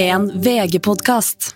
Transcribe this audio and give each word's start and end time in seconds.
En 0.00 0.30
VG-podkast. 0.40 1.50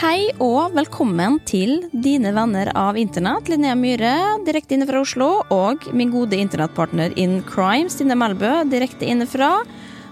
Hei 0.00 0.32
og 0.42 0.74
velkommen 0.74 1.38
til 1.46 1.84
dine 1.94 2.32
venner 2.34 2.72
av 2.74 2.98
internett. 2.98 3.46
Linnea 3.46 3.78
Myhre, 3.78 4.16
direkte 4.48 4.74
inne 4.74 4.90
fra 4.90 5.04
Oslo, 5.04 5.30
og 5.54 5.86
min 5.94 6.10
gode 6.10 6.34
internettpartner 6.42 7.14
in 7.14 7.38
crime, 7.46 7.86
Stine 7.86 8.18
Melbø, 8.18 8.64
direkte 8.66 9.06
inne 9.06 9.30
fra 9.30 9.60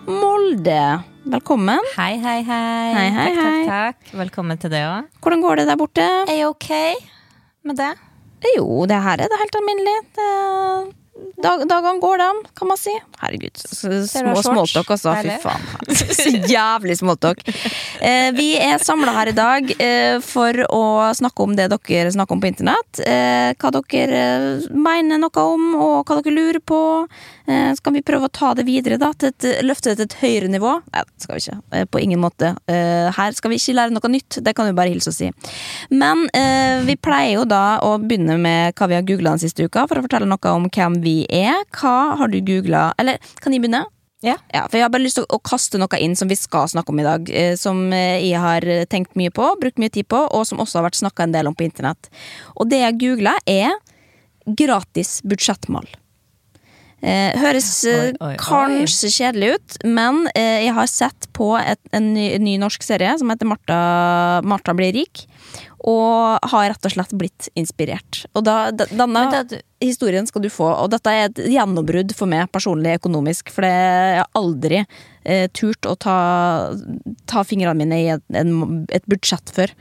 Molde. 0.06 0.82
Velkommen. 1.26 1.82
Hei, 1.98 2.12
hei, 2.22 2.38
hei. 2.46 2.90
Hei, 2.94 3.06
hei, 3.18 3.30
takk, 3.34 3.42
hei. 3.42 3.60
takk, 3.66 4.02
takk. 4.06 4.18
Velkommen 4.26 4.62
til 4.62 4.78
deg 4.78 4.86
òg. 4.94 5.14
Hvordan 5.26 5.48
går 5.48 5.64
det 5.64 5.70
der 5.74 5.86
borte? 5.86 6.10
Er 6.28 6.44
jeg 6.44 6.52
ok 6.54 6.70
med 7.66 7.82
det? 7.82 7.96
Jo, 8.54 8.86
det 8.86 9.02
her 9.02 9.22
er 9.24 9.30
det 9.32 9.40
helt 9.42 9.58
alminnelig. 9.60 9.96
Det 10.16 10.30
Dag, 11.36 11.62
dagene 11.68 12.00
går, 12.00 12.18
dem, 12.18 12.38
kan 12.56 12.68
man 12.68 12.78
si. 12.80 12.92
Herregud, 13.20 13.56
små 14.08 14.42
smalltalk, 14.42 14.90
altså. 14.94 15.12
Fy 15.20 15.34
faen. 15.44 15.64
Så 16.16 16.30
jævlig 16.48 16.96
smalltalk. 16.96 17.42
Eh, 18.00 18.30
vi 18.36 18.50
er 18.60 18.80
samla 18.84 19.12
her 19.16 19.30
i 19.30 19.34
dag 19.36 19.70
eh, 19.76 20.16
for 20.24 20.60
å 20.72 20.82
snakke 21.16 21.44
om 21.44 21.54
det 21.56 21.68
dere 21.72 22.12
snakker 22.12 22.36
om 22.36 22.42
på 22.42 22.50
internett. 22.50 23.00
Eh, 23.04 23.52
hva 23.56 23.72
dere 23.76 24.22
eh, 24.22 24.66
mener 24.72 25.20
noe 25.20 25.44
om, 25.56 25.66
og 25.76 26.08
hva 26.08 26.18
dere 26.20 26.36
lurer 26.36 26.60
på. 26.64 26.80
Eh, 27.46 27.72
skal 27.78 27.96
vi 27.96 28.04
prøve 28.04 28.28
å 28.28 28.32
ta 28.32 28.52
det 28.58 28.66
videre, 28.68 28.98
da? 29.00 29.12
Til 29.16 29.32
et, 29.32 29.48
løfte 29.64 29.92
det 29.92 30.00
til 30.00 30.08
et 30.08 30.18
høyere 30.22 30.52
nivå? 30.52 30.72
Nei, 30.92 31.04
det 31.04 31.26
skal 31.26 31.36
vi 31.36 31.44
ikke. 31.44 31.58
Eh, 31.72 31.86
på 31.88 32.02
ingen 32.02 32.22
måte. 32.24 32.52
Eh, 32.68 33.08
her 33.16 33.36
skal 33.36 33.52
vi 33.52 33.60
ikke 33.60 33.76
lære 33.76 33.96
noe 33.96 34.12
nytt, 34.12 34.40
det 34.44 34.56
kan 34.56 34.68
vi 34.68 34.76
bare 34.76 34.92
hilse 34.92 35.12
og 35.12 35.16
si. 35.16 35.30
Men 35.92 36.26
eh, 36.36 36.84
vi 36.88 36.96
pleier 37.00 37.38
jo 37.38 37.46
da 37.48 37.78
å 37.84 37.96
begynne 38.02 38.36
med 38.40 38.76
hva 38.76 38.90
vi 38.90 38.98
har 38.98 39.06
googla 39.06 39.36
den 39.36 39.44
siste 39.46 39.68
uka, 39.68 39.86
for 39.86 40.00
å 40.00 40.06
fortelle 40.08 40.28
noe 40.28 40.56
om 40.56 40.66
hvem 40.72 40.98
vi 41.04 41.05
er. 41.32 41.62
Hva 41.76 42.16
har 42.20 42.32
du 42.32 42.40
googla 42.40 42.88
Eller 42.98 43.18
kan 43.40 43.54
jeg 43.54 43.62
begynne? 43.64 43.84
Ja. 44.24 44.38
For 44.52 44.78
jeg 44.78 44.86
har 44.86 44.90
bare 44.90 45.04
lyst 45.04 45.20
til 45.20 45.26
å 45.30 45.38
kaste 45.44 45.78
noe 45.78 45.98
inn 46.00 46.16
som 46.18 46.30
vi 46.30 46.38
skal 46.38 46.70
snakke 46.72 46.90
om 46.90 47.02
i 47.02 47.06
dag. 47.06 47.28
eh, 47.30 47.54
Som 47.60 47.92
eh, 47.92 48.22
jeg 48.24 48.40
har 48.42 48.64
tenkt 48.90 49.14
mye 49.14 49.30
på, 49.30 49.50
brukt 49.60 49.78
mye 49.78 49.92
tid 49.92 50.08
på, 50.08 50.22
og 50.26 50.46
som 50.48 50.62
også 50.62 50.80
har 50.80 50.88
vært 50.88 51.02
snakka 51.02 51.26
en 51.26 51.36
del 51.36 51.50
om 51.50 51.54
på 51.54 51.68
internett. 51.68 52.10
Og 52.56 52.70
det 52.70 52.80
jeg 52.80 52.98
googla, 53.02 53.36
er 53.46 53.76
gratis 54.46 55.20
budsjettmål. 55.22 55.86
Eh, 57.04 57.34
høres 57.36 57.66
eh, 57.84 58.06
Oi, 58.08 58.12
oi, 58.24 58.28
oi. 58.32 58.36
kanskje 58.40 59.10
kjedelig 59.12 59.50
ut, 59.58 59.74
men 59.84 60.22
eh, 60.32 60.62
jeg 60.64 60.72
har 60.78 60.86
sett 60.88 61.26
på 61.36 61.50
et, 61.60 61.78
en 61.94 62.06
ny, 62.14 62.30
ny 62.40 62.54
norsk 62.62 62.82
serie 62.82 63.12
som 63.20 63.28
heter 63.30 63.46
Martha, 63.50 63.80
Martha 64.48 64.72
blir 64.74 64.94
rik, 64.96 65.26
og 65.86 66.40
har 66.50 66.70
rett 66.72 66.88
og 66.88 66.94
slett 66.96 67.12
blitt 67.14 67.50
inspirert. 67.54 68.22
Og 68.34 68.46
da, 68.48 68.70
da, 68.74 68.88
denne 68.90 69.26
du- 69.46 69.58
historien 69.84 70.26
skal 70.26 70.42
du 70.42 70.48
få, 70.50 70.70
og 70.72 70.88
dette 70.96 71.12
er 71.12 71.28
et 71.28 71.42
gjennombrudd 71.52 72.16
for 72.16 72.32
meg 72.32 72.48
personlig 72.50 72.96
økonomisk, 72.98 73.52
for 73.52 73.68
det- 73.68 73.76
jeg 73.76 74.24
har 74.24 74.32
aldri 74.40 74.80
eh, 75.26 75.46
turt 75.52 75.86
å 75.86 75.94
ta, 76.00 76.16
ta 77.28 77.44
fingrene 77.44 77.76
mine 77.84 78.00
i 78.02 78.08
et, 78.16 78.24
en, 78.40 78.86
et 78.88 79.04
budsjett 79.06 79.52
før. 79.52 79.76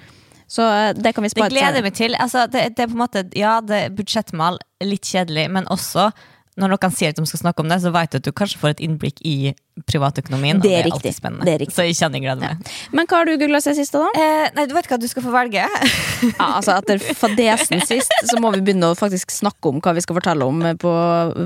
Så 0.52 0.62
eh, 0.68 0.92
det 1.00 1.16
kan 1.16 1.24
vi 1.26 1.32
det 1.32 1.38
spare 1.40 1.50
til 1.50 1.58
gleder 1.58 1.80
jeg 1.80 1.88
meg 1.88 1.96
til. 1.98 2.20
Altså, 2.22 2.44
det, 2.52 2.68
det 2.76 2.84
er 2.86 2.92
på 2.92 3.00
en 3.00 3.06
måte, 3.08 3.24
ja, 3.40 3.56
det 3.66 3.82
er 3.88 3.96
budsjettmal, 3.98 4.60
litt 4.84 5.08
kjedelig, 5.08 5.48
men 5.56 5.66
også 5.74 6.12
når 6.56 6.72
noen 6.72 6.94
sier 6.96 7.12
at 7.12 7.18
de 7.20 7.26
skal 7.28 7.42
snakke 7.42 7.64
om 7.64 7.68
det, 7.72 7.82
så 7.84 7.92
vet 7.92 8.14
du 8.14 8.18
at 8.22 8.28
du 8.28 8.32
kanskje 8.32 8.60
får 8.62 8.76
et 8.76 8.84
innblikk 8.86 9.18
i 9.28 9.54
privatekonomien. 9.90 10.62
Det 10.64 10.70
og 10.72 10.76
er 10.78 10.88
alltid 10.88 11.12
riktig. 11.12 11.32
Det 11.44 11.52
er 11.52 11.60
riktig. 11.60 11.76
Så 11.76 11.84
jeg 11.84 11.98
kjenner 12.00 12.22
glede 12.24 12.40
meg. 12.40 12.62
Ja. 12.64 12.76
Men 12.96 13.10
hva 13.12 13.20
har 13.20 13.28
du 13.28 13.34
googla 13.42 13.60
siden 13.64 13.76
sist, 13.82 13.96
da? 13.98 14.06
Eh, 14.16 14.46
nei, 14.56 14.64
du 14.70 14.76
vet 14.78 14.88
hva 14.88 15.00
du 15.02 15.08
skal 15.12 15.26
få 15.26 15.34
velge? 15.36 15.66
Ja, 15.66 16.48
altså 16.48 16.78
Etter 16.78 17.02
fadesen 17.20 17.84
sist, 17.84 18.14
så 18.30 18.40
må 18.40 18.54
vi 18.56 18.64
begynne 18.64 18.94
å 18.94 18.96
faktisk 18.98 19.36
snakke 19.36 19.74
om 19.74 19.82
hva 19.84 19.94
vi 19.98 20.04
skal 20.06 20.16
fortelle 20.18 20.48
om 20.48 20.64
på, 20.80 20.94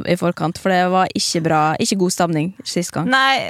i 0.06 0.18
forkant. 0.20 0.62
For 0.62 0.74
det 0.74 0.84
var 0.94 1.10
ikke 1.18 1.42
bra, 1.48 1.64
ikke 1.82 1.98
god 2.04 2.16
stemning 2.16 2.54
sist 2.68 2.94
gang. 2.94 3.10
nei, 3.10 3.50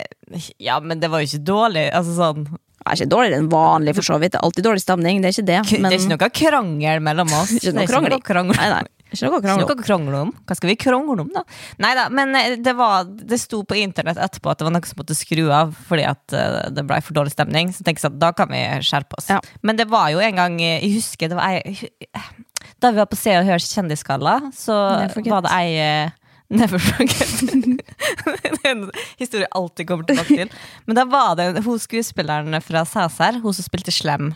ja, 0.64 0.80
men 0.80 1.04
det 1.04 1.12
var 1.12 1.23
jo 1.23 1.28
ikke 1.28 1.44
dårlig. 1.44 1.89
Altså 1.95 2.16
sånn 2.16 2.48
Det 2.48 2.88
er 2.88 3.02
ikke 3.02 3.12
dårligere 3.12 3.42
enn 3.44 3.52
vanlig, 3.52 3.98
for 4.00 4.08
så 4.08 4.16
vidt. 4.22 4.32
Det 4.33 4.39
er 4.39 4.48
alltid 4.48 4.66
dårlig 4.70 4.86
stemning, 4.86 5.20
det 5.20 5.33
er 5.33 5.36
ikke 5.36 5.50
det. 5.52 5.60
Det 5.76 5.92
er 5.92 5.98
ikke 6.00 6.14
noe 6.14 6.32
krangel 6.39 7.04
mellom 7.04 7.36
oss. 7.42 7.52
Det 7.60 7.73
er 7.76 7.83
ikke 7.83 8.02
noe 8.08 8.23
krangel. 8.23 8.56
Nei, 8.56 8.70
nei. 8.78 8.86
Ikke 9.09 9.25
noe 9.25 9.39
Ikke 9.39 9.47
krangel. 9.47 9.65
noe 9.65 9.73
å 9.73 9.86
krangle 9.86 10.20
om. 10.27 10.31
Hva 10.45 10.58
skal 10.58 10.70
vi 10.70 10.75
krangle 10.80 11.23
om, 11.25 11.31
da? 11.33 11.42
Nei 11.81 11.92
da, 11.97 12.05
men 12.14 12.36
eh, 12.37 12.58
det, 12.61 12.75
var, 12.77 13.08
det 13.09 13.39
sto 13.42 13.64
på 13.65 13.77
internett 13.80 14.20
etterpå 14.21 14.52
at 14.52 14.61
det 14.61 14.67
var 14.67 14.75
noe 14.75 14.89
som 14.89 15.02
måtte 15.02 15.17
skru 15.17 15.47
av 15.55 15.73
fordi 15.89 16.05
at 16.09 16.36
eh, 16.37 16.59
det 16.75 16.86
ble 16.86 16.99
for 17.05 17.17
dårlig 17.17 17.33
stemning. 17.33 17.73
Så 17.73 17.86
tenkte 17.86 18.05
jeg 18.05 18.14
at 18.14 18.21
da 18.21 18.31
kan 18.37 18.52
vi 18.53 18.61
skjerpe 18.86 19.17
oss. 19.17 19.31
Ja. 19.33 19.39
Men 19.65 19.80
det 19.80 19.89
var 19.89 20.11
jo 20.14 20.21
en 20.21 20.37
gang 20.37 20.59
eh, 20.61 20.77
Jeg 20.83 20.99
husker 20.99 21.31
det 21.31 21.39
var 21.39 21.58
ei 21.58 21.89
Da 22.80 22.93
vi 22.93 23.02
var 23.02 23.09
på 23.09 23.17
Se 23.20 23.33
og 23.39 23.49
Hør 23.49 23.64
Kjendisgalla, 23.64 24.37
så 24.55 24.77
var 25.26 25.45
det 25.47 25.58
ei 25.58 25.73
Never 26.49 26.81
forget. 26.81 27.41
det 28.26 28.61
er 28.65 28.71
en 28.71 28.87
historie 29.20 29.43
jeg 29.43 29.53
alltid 29.53 29.86
kommer 29.86 30.08
tilbake 30.09 30.33
til. 30.33 30.53
Men 30.89 30.97
da 30.97 31.03
var 31.05 31.36
det 31.37 31.61
hun 31.61 31.77
skuespilleren 31.77 32.58
fra 32.65 32.81
Cæsar, 32.89 33.37
hun 33.43 33.53
som 33.53 33.67
spilte 33.67 33.93
slem. 33.93 34.31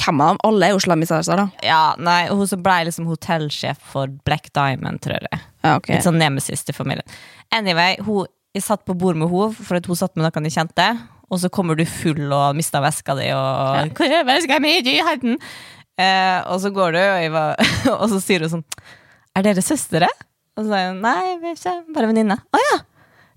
Hvem 0.00 0.20
av 0.22 0.32
dem? 0.32 0.40
Alle 0.48 0.68
er 0.68 0.74
jo 0.74 0.82
slemmiser, 0.82 1.24
da. 1.28 1.46
Ja, 1.64 1.94
nei, 2.00 2.22
Hun 2.32 2.48
som 2.48 2.62
ble 2.64 2.76
liksom 2.88 3.08
hotellsjef 3.10 3.80
for 3.92 4.10
Black 4.26 4.50
Diamond, 4.56 5.00
tror 5.04 5.18
jeg. 5.20 5.40
Ja, 5.64 5.76
ok. 5.76 5.90
Litt 5.92 6.06
sånn 6.06 6.20
nemesis 6.20 6.64
til 6.66 6.76
familien. 6.76 7.06
Anyway, 7.54 7.98
hun, 8.06 8.28
jeg 8.56 8.64
satt 8.66 8.84
på 8.88 8.96
bord 8.98 9.18
med 9.20 9.30
henne 9.30 9.52
for 9.56 9.78
at 9.78 9.88
hun 9.88 9.98
satt 9.98 10.16
med 10.16 10.26
noen 10.26 10.48
jeg 10.48 10.56
kjente. 10.56 10.88
Og 11.30 11.38
så 11.42 11.50
kommer 11.52 11.78
du 11.78 11.84
full 11.86 12.32
og 12.34 12.56
mister 12.58 12.82
veska 12.82 13.14
di 13.18 13.28
og 13.36 13.92
Hvor 13.94 14.10
er 14.10 14.26
veska 14.26 14.58
mi? 14.62 14.80
Eh, 16.00 16.38
og 16.48 16.58
så 16.62 16.72
går 16.74 16.96
du, 16.96 17.00
og, 17.04 17.26
var, 17.34 17.60
og 18.00 18.06
så 18.10 18.20
sier 18.22 18.46
hun 18.46 18.52
sånn 18.54 18.62
Er 19.36 19.44
dere 19.44 19.62
søstre? 19.62 20.08
Og 20.56 20.64
så 20.64 20.70
sier 20.72 20.94
hun 20.94 21.02
nei, 21.04 21.36
vi 21.42 21.52
er 21.52 21.58
ikke 21.58 21.74
bare 21.94 22.10
venninne. 22.10 22.36
Å 22.40 22.62
ja! 22.64 22.78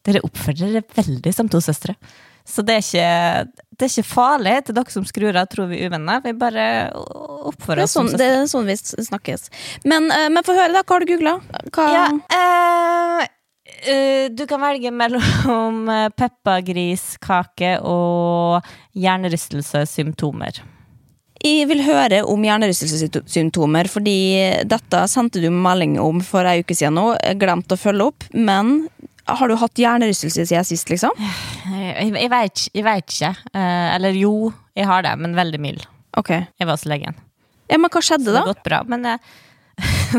Dere 0.04 0.24
oppfører 0.26 0.64
dere 0.64 0.96
veldig 0.98 1.32
som 1.36 1.50
to 1.52 1.62
søstre. 1.64 1.96
Så 2.44 2.64
det 2.68 2.76
er, 2.76 2.84
ikke, 2.84 3.63
det 3.74 3.88
er 3.88 3.92
ikke 3.92 4.10
farlig 4.10 4.56
til 4.68 4.76
dere 4.78 4.94
som 4.94 5.06
skrur 5.08 5.38
av, 5.38 5.48
tror 5.52 5.70
vi 5.72 5.82
er 5.82 5.92
uvenner. 5.92 6.22
Vi 6.24 6.34
bare 6.38 6.66
oppfører 6.94 7.84
er 7.84 7.88
oss 7.88 7.96
sånn, 7.98 8.12
det 8.20 8.28
er 8.28 8.44
sånn 8.50 8.70
vi 8.70 8.76
snakkes. 8.78 9.48
Men, 9.90 10.10
uh, 10.14 10.28
men 10.34 10.46
få 10.46 10.58
høre, 10.58 10.74
da. 10.76 10.84
Hva 10.84 10.98
har 10.98 11.06
du 11.06 11.14
googla? 11.14 11.38
Ja, 11.74 12.06
uh, 12.14 13.24
uh, 13.24 14.28
du 14.30 14.46
kan 14.50 14.62
velge 14.64 14.94
mellom 14.94 15.90
peppergriskake 16.20 17.80
og 17.82 18.70
hjernerystelsessymptomer. 18.94 20.62
Jeg 21.44 21.68
vil 21.68 21.82
høre 21.84 22.22
om 22.30 22.44
hjernerystelsessymptomer, 22.46 23.90
fordi 23.92 24.18
dette 24.70 25.02
sendte 25.12 25.42
du 25.44 25.50
melding 25.52 25.98
om 26.00 26.22
for 26.24 26.48
ei 26.48 26.62
uke 26.64 26.78
siden 26.78 26.96
nå. 26.96 27.10
Jeg 27.18 27.42
Glemte 27.42 27.76
å 27.76 27.82
følge 27.82 28.08
opp, 28.14 28.30
men 28.32 28.86
har 29.28 29.48
du 29.48 29.56
hatt 29.56 29.80
hjernerystelse 29.80 30.46
siden 30.50 30.66
sist, 30.68 30.90
liksom? 30.92 31.16
Jeg, 31.72 32.10
jeg, 32.12 32.30
vet, 32.34 32.66
jeg 32.76 32.86
vet 32.88 33.14
ikke. 33.16 33.32
Eh, 33.56 33.88
eller 33.96 34.18
jo, 34.20 34.52
jeg 34.76 34.90
har 34.90 35.06
det, 35.06 35.14
men 35.22 35.38
veldig 35.38 35.62
mild. 35.64 35.86
Ok. 36.20 36.34
Jeg 36.34 36.68
var 36.68 36.76
hos 36.76 36.86
legen. 36.90 37.16
Ja, 37.72 37.80
men 37.80 37.90
hva 37.94 38.02
Så 38.04 38.18
da? 38.18 38.26
det 38.26 38.34
da? 38.36 38.42
har 38.44 38.52
gått 38.52 38.66
bra. 38.68 38.82
Men 38.92 39.08
eh, 39.08 39.32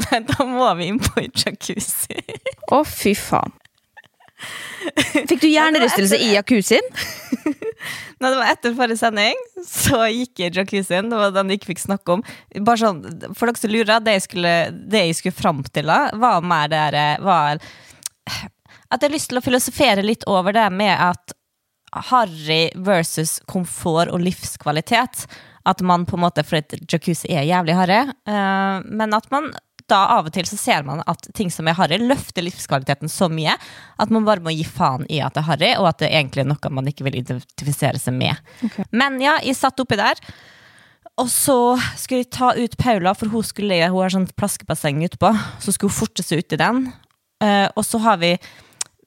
nei, 0.06 0.22
da 0.30 0.46
må 0.48 0.70
vi 0.78 0.88
inn 0.92 1.02
på 1.04 1.26
jacuzzi. 1.26 2.24
Å, 2.72 2.80
fy 2.88 3.12
faen. 3.18 3.52
Fikk 5.14 5.40
du 5.40 5.48
hjernerystelse 5.48 6.18
i 6.20 6.32
jacuzzien? 6.34 6.88
Når 8.22 8.32
det 8.32 8.38
var 8.40 8.50
etter 8.50 8.74
forrige 8.76 9.00
sending, 9.00 9.38
så 9.68 10.04
gikk 10.08 10.40
jeg 10.42 10.54
i 10.54 10.60
jacuzzien. 10.62 11.08
Det 11.12 11.20
var 11.20 11.32
den 11.34 11.52
jeg 11.52 11.60
ikke 11.60 11.72
fikk 11.74 11.84
snakke 11.84 12.16
om. 12.16 12.24
Bare 12.64 12.80
sånn, 12.80 13.02
For 13.36 13.50
dere 13.50 13.60
som 13.60 13.72
lurer, 13.72 14.02
det 14.04 14.16
jeg 14.18 14.26
skulle, 14.30 14.54
det 14.72 15.04
jeg 15.10 15.18
skulle 15.20 15.36
fram 15.36 15.60
til, 15.68 15.90
da, 15.92 16.06
var 16.20 16.44
mer 16.46 16.72
det 16.72 16.82
der, 16.96 17.24
var 17.24 17.60
At 18.90 19.00
jeg 19.00 19.08
har 19.08 19.16
lyst 19.16 19.32
til 19.32 19.40
å 19.40 19.44
filosofere 19.44 20.04
litt 20.04 20.26
over 20.30 20.54
det 20.56 20.66
med 20.74 20.92
at 20.92 21.34
harry 22.10 22.68
versus 22.74 23.38
komfort 23.50 24.10
og 24.12 24.22
livskvalitet. 24.24 25.26
At 25.64 25.80
man 25.80 26.04
på 26.06 26.18
en 26.18 26.24
måte, 26.26 26.44
For 26.44 26.60
et 26.60 26.74
jacuzzi 26.90 27.30
er 27.32 27.46
jævlig 27.48 27.76
harry, 27.78 28.00
uh, 28.28 28.82
men 28.84 29.14
at 29.16 29.30
man 29.32 29.52
da 29.90 29.98
av 30.14 30.28
og 30.28 30.32
til 30.32 30.46
så 30.48 30.56
ser 30.56 30.84
man 30.86 31.02
at 31.10 31.26
ting 31.36 31.50
som 31.52 31.68
er 31.68 31.76
harry, 31.76 31.98
løfter 32.00 32.44
livskvaliteten 32.46 33.10
så 33.12 33.28
mye 33.28 33.52
at 34.00 34.12
man 34.14 34.24
bare 34.24 34.40
må 34.44 34.54
gi 34.54 34.64
faen 34.64 35.04
i 35.12 35.20
at 35.20 35.36
det 35.36 35.42
er 35.42 35.48
harry, 35.50 35.70
og 35.76 35.90
at 35.90 36.00
det 36.00 36.08
egentlig 36.08 36.44
er 36.44 36.48
noe 36.48 36.72
man 36.72 36.88
ikke 36.88 37.04
vil 37.04 37.18
identifisere 37.20 38.00
seg 38.00 38.16
med. 38.16 38.40
Men 38.96 39.20
ja, 39.22 39.36
jeg 39.44 39.58
satt 39.58 39.80
oppi 39.84 40.00
der. 40.00 40.20
Og 41.20 41.28
så 41.30 41.76
skulle 42.00 42.24
jeg 42.24 42.32
ta 42.34 42.54
ut 42.56 42.78
Paula, 42.80 43.12
for 43.14 43.30
hun, 43.30 43.44
skulle, 43.46 43.76
hun 43.86 44.00
har 44.02 44.14
sånn 44.14 44.30
plaskebasseng 44.34 45.04
utpå. 45.06 45.30
Så 45.62 45.74
skulle 45.74 45.92
hun 45.92 46.00
forte 46.00 46.24
seg 46.26 46.42
ut 46.42 46.56
i 46.56 46.60
den. 46.64 46.86
Uh, 47.44 47.68
og 47.76 47.84
så 47.86 48.00
har 48.02 48.18
vi 48.22 48.32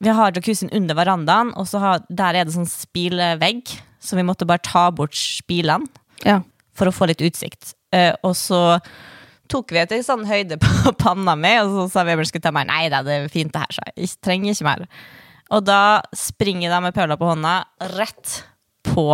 Vi 0.03 0.13
har 0.13 0.35
jacuzzien 0.35 0.69
under 0.77 0.97
verandaen, 0.97 1.53
og 1.57 1.67
så 1.69 1.79
har, 1.81 2.01
der 2.09 2.37
er 2.37 2.45
det 2.47 2.53
sånn 2.53 2.69
spilvegg, 2.69 3.71
så 4.03 4.17
vi 4.19 4.25
måtte 4.27 4.45
bare 4.47 4.61
ta 4.63 4.87
bort 4.93 5.15
spilene 5.17 5.87
Ja. 6.25 6.41
for 6.77 6.89
å 6.89 6.93
få 6.93 7.07
litt 7.09 7.21
utsikt. 7.25 7.73
Uh, 7.93 8.13
og 8.23 8.35
så 8.37 8.59
tok 9.49 9.71
vi 9.71 9.79
et 9.81 9.95
sånn 10.05 10.25
høyde 10.27 10.59
på 10.61 10.91
panna 11.01 11.33
mi, 11.39 11.53
og 11.63 11.71
så 11.73 11.87
sa 11.95 12.03
Weber 12.05 12.27
skulle 12.29 12.45
ta 12.45 12.51
mer. 12.53 12.67
Nei 12.69 12.89
da, 12.93 13.01
det 13.05 13.15
er 13.23 13.31
fint 13.33 13.53
det 13.55 13.63
her, 13.63 13.73
sa 13.79 13.87
jeg. 13.89 13.95
Jeg 14.05 14.21
trenger 14.27 14.53
ikke 14.53 14.67
mer. 14.69 14.85
Og 15.55 15.63
da 15.63 15.79
springer 16.15 16.69
de 16.73 16.81
med 16.83 16.93
pøla 16.93 17.15
på 17.17 17.29
hånda 17.31 17.55
rett 17.95 18.41
på 18.87 19.07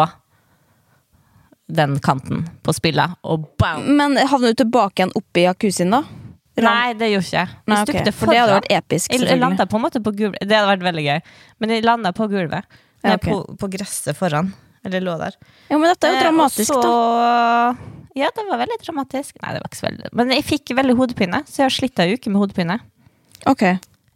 den 1.73 1.95
kanten 2.03 2.43
på 2.65 2.73
spillet, 2.75 3.13
og 3.23 3.45
bam! 3.61 3.85
Men 3.97 4.17
havner 4.27 4.51
du 4.51 4.59
tilbake 4.65 4.99
igjen 4.99 5.13
opp 5.15 5.39
i 5.39 5.45
jacuzzien, 5.45 5.93
da? 5.95 6.01
Nei, 6.61 6.93
det 6.93 7.09
gjorde 7.09 7.25
ikke 7.25 7.39
jeg. 7.39 7.49
Nei, 7.65 7.77
Jeg 7.77 7.81
ok, 7.87 7.89
stupte 7.89 8.11
For 8.13 8.29
det 8.29 8.41
hadde 8.41 8.57
vært 8.59 8.73
episk. 8.75 9.13
Jeg, 9.13 9.25
jeg 9.25 9.69
på 9.71 9.79
en 9.79 9.83
måte 9.83 10.01
på 10.05 10.13
gulvet. 10.13 10.43
Det 10.43 10.53
hadde 10.53 10.69
vært 10.69 10.85
veldig 10.85 11.05
gøy. 11.07 11.21
Men 11.63 11.73
jeg 11.73 11.85
landa 11.87 12.11
på 12.13 12.27
gulvet. 12.29 12.67
Ja, 13.03 13.07
Nei, 13.09 13.15
ok. 13.17 13.25
på, 13.25 13.57
på 13.63 13.69
gresset 13.73 14.17
foran. 14.19 14.53
Eller 14.85 15.01
lå 15.03 15.15
der. 15.17 15.35
Jo, 15.71 15.79
men 15.79 15.89
dette 15.89 16.07
er 16.07 16.13
jo 16.13 16.19
Eh, 16.19 16.23
dramatisk, 16.27 16.75
da. 16.83 18.03
Ja, 18.19 18.29
det 18.35 18.45
var 18.49 18.61
veldig 18.61 18.77
dramatisk. 18.83 19.39
Nei, 19.41 19.55
det 19.55 19.63
var 19.63 19.71
ikke 19.71 19.79
så 19.79 19.87
veldig 19.87 20.11
Men 20.19 20.35
jeg 20.35 20.45
fikk 20.45 20.75
veldig 20.77 20.95
hodepine, 20.99 21.41
så 21.49 21.63
jeg 21.63 21.65
har 21.65 21.73
slitt 21.73 22.03
ei 22.03 22.13
uke 22.13 22.29
med 22.29 22.43
hodepine. 22.43 22.77
Ok. 23.49 23.63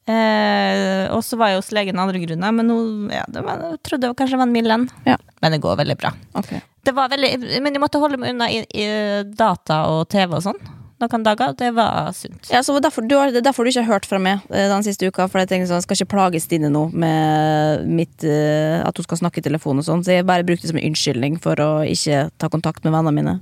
Eh, 0.08 1.04
og 1.12 1.24
så 1.26 1.40
var 1.40 1.52
jeg 1.52 1.60
hos 1.60 1.74
legen 1.76 1.98
av 1.98 2.06
andre 2.08 2.22
grunner, 2.22 2.54
men 2.56 2.70
hun 2.72 3.10
ja, 3.12 3.26
det 3.28 3.42
var, 3.44 3.64
jeg 3.74 3.82
trodde 3.84 4.06
det 4.06 4.12
var 4.14 4.20
kanskje 4.22 4.40
var 4.40 4.48
en 4.48 4.56
mild 4.56 4.76
en. 4.76 4.86
Ja. 5.10 5.18
Men 5.42 5.56
det 5.56 5.64
går 5.66 5.80
veldig 5.82 5.98
bra. 6.00 6.14
Okay. 6.40 6.62
Det 6.88 6.94
var 6.96 7.10
veldig, 7.12 7.32
men 7.64 7.76
jeg 7.76 7.84
måtte 7.84 8.00
holde 8.00 8.20
meg 8.22 8.36
unna 8.36 8.48
i, 8.54 8.62
i 8.72 8.86
data 9.36 9.82
og 9.92 10.06
TV 10.14 10.38
og 10.38 10.46
sånn 10.46 10.62
noen 11.04 11.26
dager. 11.26 11.54
Det 11.58 11.72
var 11.78 12.12
sunt. 12.18 12.50
Ja, 12.52 12.64
så 12.66 12.78
derfor, 12.84 13.06
du 13.08 13.16
har, 13.18 13.32
Det 13.32 13.42
er 13.42 13.48
derfor 13.50 13.64
du 13.64 13.72
ikke 13.72 13.84
har 13.86 13.94
hørt 13.98 14.08
fra 14.10 14.20
meg 14.20 14.42
eh, 14.50 14.68
den 14.72 14.86
siste 14.86 15.08
uka. 15.08 15.28
For 15.28 15.42
jeg 15.44 15.52
tenkte 15.52 15.70
sånn, 15.70 15.82
jeg 15.82 15.88
skal 15.88 16.00
ikke 16.00 16.14
plage 16.16 16.42
Stine 16.44 16.72
nå 16.74 16.88
med 16.94 17.86
mitt, 17.88 18.24
eh, 18.24 18.82
at 18.82 18.98
hun 18.98 19.08
skal 19.08 19.22
snakke 19.22 19.44
i 19.44 19.46
telefon 19.46 19.82
og 19.82 19.88
sånn. 19.88 20.04
Så 20.06 20.18
jeg 20.18 20.28
bare 20.28 20.46
brukte 20.48 20.66
det 20.66 20.74
som 20.74 20.82
en 20.82 20.90
unnskyldning 20.90 21.40
for 21.44 21.60
å 21.62 21.72
ikke 21.86 22.28
ta 22.38 22.50
kontakt 22.54 22.84
med 22.88 22.96
vennene 22.96 23.16
mine. 23.16 23.38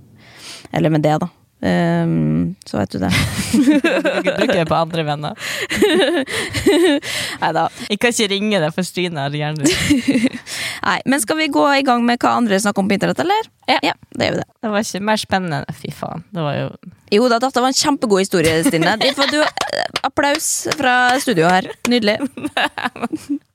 Eller 0.76 0.92
med 0.94 1.06
det, 1.06 1.18
da. 1.24 1.32
Ehm, 1.64 2.56
så 2.66 2.78
vet 2.78 2.92
du 2.92 3.00
det. 3.00 3.12
Bruker 3.56 4.54
det 4.54 4.66
på 4.66 4.76
andre 4.76 5.06
venner. 5.08 5.38
Nei 7.42 7.52
da. 7.56 7.68
Jeg 7.90 8.00
kan 8.02 8.12
ikke 8.12 8.28
ringe 8.34 8.60
deg, 8.60 8.74
for 8.76 8.88
Stine 8.88 9.24
har 9.24 9.38
hjernerystelse. 9.38 10.42
Nei, 10.88 11.00
men 11.10 11.24
skal 11.24 11.40
vi 11.40 11.48
gå 11.54 11.64
i 11.78 11.86
gang 11.88 12.06
med 12.06 12.20
hva 12.22 12.36
andre 12.42 12.60
snakker 12.62 12.84
om 12.84 12.92
på 12.92 12.98
internett, 12.98 13.24
eller? 13.24 13.50
Ja. 13.72 13.96
det 14.14 14.28
gjør 14.28 14.38
vi 14.38 14.44
det. 14.44 14.50
Det 14.62 14.74
var 14.76 14.86
ikke 14.86 15.04
mer 15.10 15.22
spennende. 15.22 15.80
Fy 15.80 15.94
faen. 15.96 16.28
Det 16.36 16.46
var 16.46 16.60
jo 16.60 16.68
Jo 17.16 17.32
da, 17.32 17.40
dette 17.40 17.62
var 17.64 17.72
en 17.72 17.80
kjempegod 17.80 18.26
historie, 18.26 18.60
Stine. 18.66 18.98
Du 19.00 19.40
eh, 19.42 19.50
applaus 20.06 20.68
fra 20.76 20.96
studio 21.24 21.50
her. 21.50 21.72
Nydelig. 21.90 22.20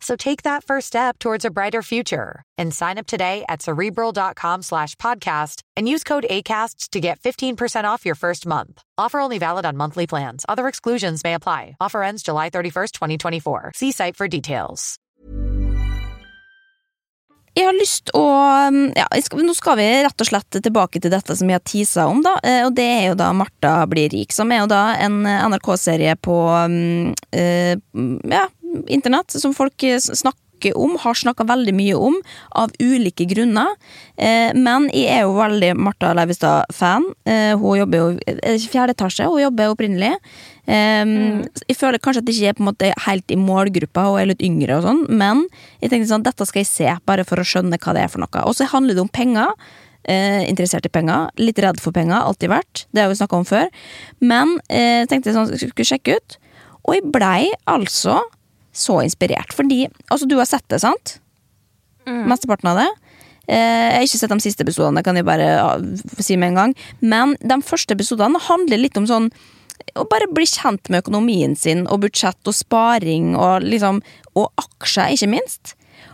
So 0.00 0.14
take 0.16 0.42
that 0.44 0.64
first 0.64 0.86
step 0.86 1.18
towards 1.18 1.44
a 1.44 1.50
brighter 1.50 1.82
future 1.82 2.42
and 2.56 2.72
sign 2.72 2.98
up 2.98 3.06
today 3.06 3.44
at 3.48 3.62
cerebral.com 3.62 4.62
slash 4.62 4.94
podcast 4.96 5.62
and 5.76 5.88
use 5.88 6.04
code 6.04 6.26
ACAST 6.30 6.90
to 6.90 7.00
get 7.00 7.18
15% 7.20 7.84
off 7.84 8.06
your 8.06 8.14
first 8.14 8.46
month. 8.46 8.80
Offer 8.96 9.20
only 9.20 9.38
valid 9.38 9.66
on 9.66 9.76
monthly 9.76 10.06
plans. 10.06 10.44
Other 10.48 10.68
exclusions 10.68 11.24
may 11.24 11.34
apply. 11.34 11.76
Offer 11.80 12.02
ends 12.04 12.22
July 12.22 12.48
31st, 12.50 12.92
2024. 12.92 13.72
See 13.74 13.92
site 13.92 14.16
for 14.16 14.28
details. 14.28 14.98
Jeg 17.58 17.66
har 17.66 17.74
lyst 17.74 18.12
å 18.14 18.20
um, 18.68 18.76
ja, 18.94 19.06
skal, 19.24 19.40
Nå 19.42 19.54
skal 19.56 19.78
vi 19.80 19.86
rett 20.04 20.22
og 20.22 20.28
slett 20.28 20.58
tilbake 20.62 21.00
til 21.02 21.10
dette 21.10 21.34
som 21.34 21.48
jeg 21.50 21.58
har 21.58 21.64
om, 22.06 22.20
da. 22.22 22.36
eh, 22.46 22.60
Og 22.68 22.74
det 22.76 22.84
er 22.86 23.06
jo 23.08 23.16
da 23.18 23.32
Martha 23.34 23.72
blir 23.90 24.12
rik, 24.12 24.30
som 24.36 24.52
er 24.54 24.60
jo 24.62 24.68
da 24.70 24.82
en 25.02 25.24
NRK-serie 25.26 26.14
på 26.22 26.36
um, 26.54 27.10
eh, 27.34 27.74
ja, 28.30 28.44
internett 28.86 29.34
som 29.34 29.54
folk 29.56 29.82
eh, 29.86 29.98
snakker 29.98 30.38
om, 30.74 30.96
har 30.98 31.14
snakka 31.14 31.46
veldig 31.46 31.72
mye 31.76 31.94
om, 31.94 32.16
av 32.58 32.72
ulike 32.82 33.28
grunner. 33.30 33.76
Eh, 34.16 34.50
men 34.58 34.88
jeg 34.90 35.06
er 35.14 35.22
jo 35.22 35.36
veldig 35.36 35.72
Martha 35.78 36.10
Leivestad-fan. 36.18 37.06
Eh, 37.30 37.54
hun 37.60 37.78
jobber 37.78 38.02
jo 38.02 38.08
det 38.18 38.56
fjerde 38.66 38.96
etasje, 38.96 39.28
hun 39.30 39.44
jobber 39.44 39.74
opprinnelig. 39.74 40.16
Um, 40.68 41.46
Jeg 41.64 41.78
føler 41.80 41.96
kanskje 41.96 42.20
at 42.20 42.28
jeg 42.28 42.36
ikke 42.36 42.48
er 42.50 42.56
på 42.58 42.60
en 42.60 42.68
måte 42.68 42.88
helt 43.06 43.32
i 43.32 43.38
målgruppa 43.40 44.02
og 44.10 44.18
er 44.20 44.26
litt 44.28 44.42
yngre, 44.44 44.76
og 44.76 44.84
sånn 44.84 44.98
men 45.08 45.46
jeg 45.80 45.88
tenkte 45.88 46.10
sånn, 46.10 46.26
dette 46.26 46.44
skal 46.44 46.60
jeg 46.60 46.68
se, 46.68 46.90
bare 47.08 47.24
for 47.24 47.40
å 47.40 47.46
skjønne 47.46 47.78
hva 47.80 47.94
det 47.96 48.02
er 48.04 48.10
for 48.12 48.20
noe. 48.20 48.42
Og 48.44 48.58
så 48.58 48.68
handler 48.68 48.98
det 48.98 49.06
om 49.06 49.08
penger. 49.08 49.54
Eh, 50.08 50.42
interessert 50.48 50.86
i 50.88 50.92
penger. 50.92 51.30
Litt 51.40 51.58
redd 51.60 51.80
for 51.80 51.92
penger, 51.96 52.20
alltid 52.20 52.52
vært. 52.52 52.84
Det 52.92 53.02
har 53.02 53.10
vi 53.10 53.16
snakka 53.18 53.40
om 53.40 53.48
før. 53.48 53.72
Men 54.24 54.58
eh, 54.68 55.04
tenkte 55.08 55.30
jeg 55.30 55.36
sånn, 55.36 55.50
skulle 55.52 55.88
sjekke 55.88 56.16
ut. 56.16 56.38
Og 56.88 56.96
jeg 56.96 57.10
blei 57.12 57.50
altså 57.68 58.18
så 58.78 59.00
inspirert. 59.04 59.52
Fordi 59.56 59.86
Altså, 60.08 60.28
du 60.28 60.36
har 60.38 60.48
sett 60.48 60.66
det, 60.70 60.80
sant? 60.84 61.18
Mesteparten 62.06 62.70
av 62.70 62.78
det. 62.80 62.88
Eh, 63.48 63.56
jeg 63.56 63.96
har 63.96 64.06
ikke 64.06 64.20
sett 64.20 64.32
de 64.32 64.44
siste 64.44 64.64
episodene, 64.64 65.00
det 65.00 65.04
kan 65.08 65.16
jeg 65.16 65.24
bare 65.24 65.48
si 66.20 66.36
med 66.36 66.52
en 66.52 66.58
gang. 66.60 66.74
Men 67.00 67.36
de 67.40 67.60
første 67.64 67.96
episodene 67.96 68.40
handler 68.48 68.80
litt 68.80 68.96
om 69.00 69.08
sånn 69.08 69.30
å 69.96 70.04
bare 70.10 70.28
bli 70.34 70.44
kjent 70.48 70.90
med 70.90 71.04
økonomien 71.04 71.54
sin 71.56 71.86
og 71.88 72.02
budsjett 72.02 72.50
og 72.50 72.56
sparing 72.56 73.34
og 73.38 73.64
liksom 73.64 74.02
Og 74.38 74.52
aksjer, 74.60 75.14
ikke 75.16 75.30
minst. 75.32 75.72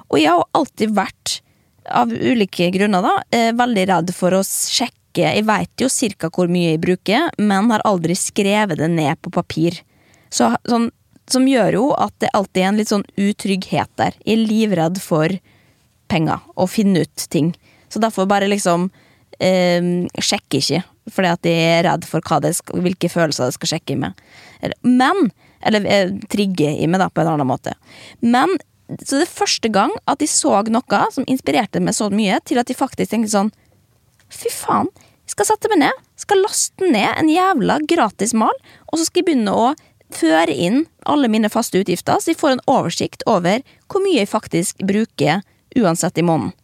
Og 0.09 0.17
jeg 0.17 0.31
har 0.31 0.47
alltid 0.57 0.95
vært, 0.97 1.41
av 1.85 2.09
ulike 2.09 2.71
grunner, 2.73 3.03
da, 3.05 3.23
eh, 3.37 3.51
veldig 3.53 3.87
redd 3.91 4.15
for 4.15 4.31
å 4.31 4.41
sjekke 4.41 5.35
Jeg 5.35 5.45
veit 5.45 5.77
jo 5.79 5.87
cirka 5.93 6.31
hvor 6.31 6.49
mye 6.49 6.73
jeg 6.73 6.81
bruker, 6.81 7.31
men 7.39 7.69
har 7.71 7.85
aldri 7.85 8.15
skrevet 8.17 8.79
det 8.79 8.89
ned 8.91 9.21
på 9.23 9.31
papir. 9.31 9.83
Så, 10.31 10.57
sånn, 10.67 10.91
som 11.31 11.47
gjør 11.49 11.79
jo 11.79 11.85
at 11.97 12.15
det 12.23 12.33
alltid 12.37 12.63
er 12.63 12.69
en 12.69 12.81
litt 12.81 12.91
sånn 12.91 13.07
utrygghet 13.17 13.91
der. 14.01 14.17
Jeg 14.25 14.39
er 14.39 14.49
livredd 14.49 15.01
for 15.03 15.33
penger 16.13 16.43
og 16.55 16.71
finne 16.73 17.05
ut 17.05 17.29
ting. 17.33 17.55
Så 17.89 18.03
derfor 18.03 18.29
bare 18.29 18.51
liksom 18.51 18.91
eh, 19.41 19.81
sjekker 20.21 20.61
ikke. 20.61 20.83
Fordi 21.15 21.31
at 21.31 21.49
jeg 21.49 21.65
er 21.79 21.83
redd 21.89 22.07
for 22.09 22.25
skal, 22.25 22.85
hvilke 22.85 23.11
følelser 23.13 23.49
det 23.49 23.57
skal 23.59 23.75
sjekke 23.75 23.97
i 23.97 24.03
meg. 24.07 24.21
Men 24.83 25.31
Eller 25.65 25.87
eh, 25.89 26.13
trigge 26.29 26.75
i 26.77 26.87
meg, 26.87 27.01
da, 27.01 27.09
på 27.09 27.23
en 27.23 27.31
annen 27.35 27.49
måte. 27.49 27.73
Men 28.21 28.53
så 29.01 29.17
det 29.17 29.25
er 29.25 29.33
første 29.33 29.71
gang 29.73 29.93
at 30.11 30.21
jeg 30.21 30.29
så 30.29 30.59
noe 30.69 31.01
som 31.15 31.25
inspirerte 31.25 31.81
meg 31.81 31.97
så 31.97 32.11
mye, 32.13 32.37
til 32.45 32.61
at 32.61 32.69
jeg 32.69 32.77
faktisk 32.77 33.15
tenkte 33.15 33.33
sånn 33.33 33.53
Fy 34.35 34.51
faen, 34.51 34.89
jeg 35.25 35.33
skal 35.33 35.47
sette 35.47 35.71
meg 35.71 35.79
ned, 35.85 35.99
skal 36.19 36.41
laste 36.43 36.89
ned 36.91 37.07
en 37.17 37.29
jævla 37.31 37.79
gratis 37.89 38.33
mal, 38.37 38.53
og 38.91 38.99
så 38.99 39.07
skal 39.07 39.23
jeg 39.23 39.29
begynne 39.29 39.53
å 39.55 39.69
føre 40.17 40.55
inn 40.55 40.85
alle 41.11 41.31
mine 41.33 41.51
faste 41.53 41.81
utgifter, 41.83 42.21
så 42.21 42.33
jeg 42.33 42.41
får 42.41 42.57
en 42.57 42.65
oversikt 42.71 43.25
over 43.31 43.63
hvor 43.91 44.05
mye 44.05 44.23
jeg 44.23 44.31
faktisk 44.31 44.83
bruker 44.87 45.45
uansett 45.79 46.19
i 46.19 46.27
måneden. 46.27 46.55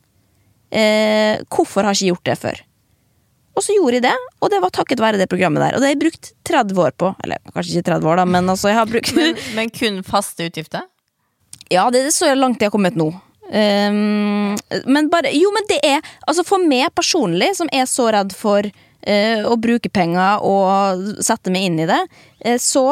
Eh, 0.71 1.41
hvorfor 1.51 1.83
har 1.83 1.97
jeg 1.97 2.11
ikke 2.11 2.15
gjort 2.15 2.29
det 2.31 2.37
før? 2.45 2.61
Og 3.59 3.65
så 3.67 3.75
gjorde 3.75 3.99
jeg 3.99 4.07
det, 4.07 4.19
og 4.41 4.53
det 4.53 4.61
var 4.63 4.73
takket 4.73 5.03
være 5.03 5.19
det 5.21 5.29
programmet 5.29 5.61
der. 5.61 5.75
Og 5.75 5.83
det 5.83 5.91
har 5.91 5.97
jeg 5.97 6.03
brukt 6.05 6.31
30 6.49 6.79
år 6.81 6.95
på. 6.97 7.11
Eller 7.25 7.41
kanskje 7.51 7.75
ikke 7.75 7.91
30 7.91 8.13
år, 8.13 8.21
da, 8.23 8.29
men 8.37 8.53
altså, 8.53 8.71
jeg 8.71 8.79
har 8.79 8.89
brukt 8.89 9.11
Men, 9.19 9.41
men 9.57 9.73
kun 9.75 10.01
faste 10.07 10.49
utgifter? 10.51 10.87
Ja, 11.71 11.85
det 11.95 12.01
er 12.03 12.11
så 12.11 12.27
langt 12.35 12.59
jeg 12.59 12.67
har 12.67 12.75
kommet 12.75 12.97
nå. 12.99 13.13
Um, 13.51 14.57
men 14.91 15.09
bare 15.11 15.31
Jo, 15.35 15.49
men 15.55 15.65
det 15.67 15.79
er 15.87 16.01
Altså, 16.27 16.43
for 16.47 16.63
meg 16.63 16.89
personlig, 16.99 17.53
som 17.59 17.71
er 17.75 17.87
så 17.87 18.09
redd 18.15 18.35
for 18.35 18.67
uh, 18.67 19.41
å 19.47 19.55
bruke 19.59 19.91
penger 19.91 20.43
og 20.47 21.23
sette 21.23 21.51
meg 21.55 21.69
inn 21.69 21.79
i 21.83 21.87
det, 21.91 22.01
uh, 22.47 22.59
så, 22.59 22.85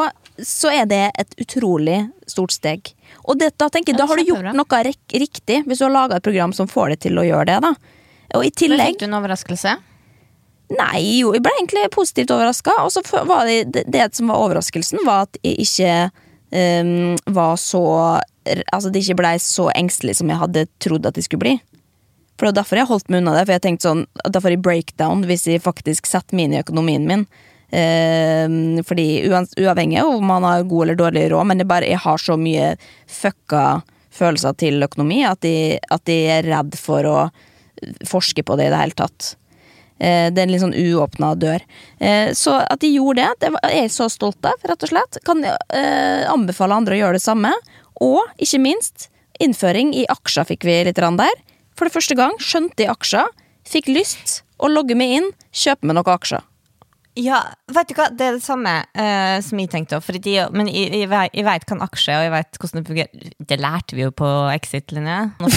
så 0.44 0.70
er 0.70 0.86
det 0.88 1.02
et 1.18 1.34
utrolig 1.42 1.98
stort 2.30 2.52
steg. 2.54 2.92
Og 3.26 3.38
det, 3.40 3.52
da 3.58 3.68
tenker 3.72 3.92
jeg, 3.92 3.98
da 4.00 4.06
har 4.06 4.20
du 4.20 4.26
gjort 4.28 4.54
noe 4.56 4.80
rik- 4.86 5.16
riktig, 5.18 5.62
hvis 5.66 5.80
du 5.80 5.86
har 5.88 5.94
laga 5.94 6.18
et 6.18 6.26
program 6.26 6.54
som 6.56 6.70
får 6.70 6.94
deg 6.94 7.00
til 7.08 7.18
å 7.20 7.26
gjøre 7.26 7.46
det. 7.50 7.58
da 7.64 8.38
Og 8.38 8.46
i 8.46 8.52
tillegg 8.54 8.94
fikk 8.94 9.04
du 9.04 9.08
en 9.08 9.18
overraskelse? 9.18 9.76
Nei, 10.76 11.00
jo, 11.22 11.32
jeg 11.32 11.42
ble 11.44 11.52
egentlig 11.56 11.86
positivt 11.94 12.32
overraska. 12.34 12.74
Og 12.84 12.92
så 12.92 13.02
var 13.26 13.48
det, 13.48 13.84
det, 13.88 14.02
som 14.16 14.28
var 14.28 14.42
overraskelsen, 14.44 15.00
var 15.06 15.24
at 15.26 15.38
jeg 15.42 15.64
ikke 15.64 15.92
um, 16.52 17.16
var 17.26 17.56
så 17.60 17.84
Altså, 18.48 18.88
det 18.88 19.02
ikke 19.02 19.18
blei 19.18 19.34
så 19.44 19.66
engstelig 19.76 20.14
som 20.16 20.30
jeg 20.32 20.40
hadde 20.40 20.62
trodd 20.80 21.04
at 21.04 21.18
det 21.18 21.26
skulle 21.26 21.42
bli. 21.42 21.50
For 22.38 22.46
det 22.46 22.54
var 22.54 22.56
derfor 22.62 22.78
jeg 22.80 22.88
holdt 22.88 23.10
meg 23.12 23.20
unna 23.20 23.34
det. 23.36 23.42
For 23.44 23.52
jeg 23.58 23.64
tenkte 23.66 23.88
sånn, 23.90 24.06
Da 24.24 24.40
får 24.40 24.54
jeg 24.54 24.62
breakdown 24.64 25.26
hvis 25.28 25.44
jeg 25.50 25.60
faktisk 25.60 26.08
setter 26.08 26.38
meg 26.38 26.48
inn 26.48 26.54
i 26.56 26.62
økonomien 26.62 27.04
min. 27.04 27.26
Ehm, 27.70 28.80
fordi 28.88 29.28
uavhengig 29.28 30.00
av 30.00 30.14
om 30.14 30.24
man 30.26 30.46
har 30.46 30.62
god 30.62 30.82
eller 30.86 30.96
dårlig 30.96 31.26
råd, 31.32 31.46
men 31.50 31.66
bare, 31.68 31.88
jeg 31.88 32.00
har 32.04 32.18
så 32.18 32.36
mye 32.40 32.76
fucka 33.06 33.82
følelser 34.18 34.56
til 34.58 34.82
økonomi 34.82 35.20
at 35.28 35.44
jeg, 35.44 35.80
at 35.92 36.08
jeg 36.08 36.30
er 36.38 36.48
redd 36.48 36.78
for 36.80 37.06
å 37.06 37.18
forske 38.08 38.42
på 38.42 38.56
det 38.58 38.68
i 38.68 38.72
det 38.72 38.80
hele 38.80 38.98
tatt. 38.98 39.34
Eh, 40.00 40.30
Det 40.30 40.40
er 40.40 40.46
en 40.46 40.52
litt 40.54 40.62
sånn 40.62 40.74
uåpna 40.74 41.34
dør. 41.38 41.60
Eh, 42.00 42.32
Så 42.32 42.54
at 42.58 42.80
de 42.80 42.94
gjorde 42.94 43.22
det, 43.22 43.34
det 43.40 43.52
er 43.62 43.82
jeg 43.82 43.90
så 43.90 44.08
stolt 44.08 44.44
av, 44.44 44.54
rett 44.64 44.82
og 44.82 44.88
slett. 44.88 45.18
Kan 45.24 45.44
eh, 45.44 46.24
anbefale 46.30 46.74
andre 46.74 46.96
å 46.96 46.98
gjøre 46.98 47.18
det 47.18 47.22
samme. 47.22 47.52
Og 48.00 48.22
ikke 48.38 48.62
minst, 48.62 49.08
innføring 49.40 49.92
i 49.94 50.06
aksjer 50.06 50.46
fikk 50.46 50.64
vi 50.64 50.84
litt 50.84 50.96
der. 50.96 51.34
For 51.76 51.86
det 51.86 51.94
første 51.94 52.16
gang 52.18 52.34
skjønte 52.38 52.82
jeg 52.82 52.90
aksjer, 52.90 53.26
fikk 53.66 53.86
lyst 53.88 54.42
å 54.58 54.66
logge 54.70 54.96
meg 54.98 55.18
inn, 55.18 55.30
kjøpe 55.52 55.86
meg 55.86 55.94
noen 55.98 56.14
aksjer. 56.14 56.42
Ja, 57.18 57.40
vet 57.74 57.90
du 57.90 57.96
hva, 57.98 58.06
det 58.14 58.26
er 58.28 58.36
det 58.36 58.44
samme 58.44 58.72
uh, 58.86 59.38
som 59.42 59.58
jeg 59.58 59.70
tenkte. 59.72 59.98
òg. 59.98 60.52
men 60.54 60.68
jeg, 60.70 60.92
jeg, 60.94 61.08
jeg 61.08 61.46
vet 61.46 61.64
hva 61.66 61.74
en 61.74 61.82
aksje 61.82 62.14
og 62.14 62.24
jeg 62.26 62.32
vet 62.34 62.58
hvordan 62.60 62.78
det 62.78 62.90
fungerer. 62.92 63.32
Det 63.50 63.58
lærte 63.58 63.96
vi 63.98 64.04
jo 64.04 64.12
på 64.14 64.28
Exit-linja. 64.54 65.20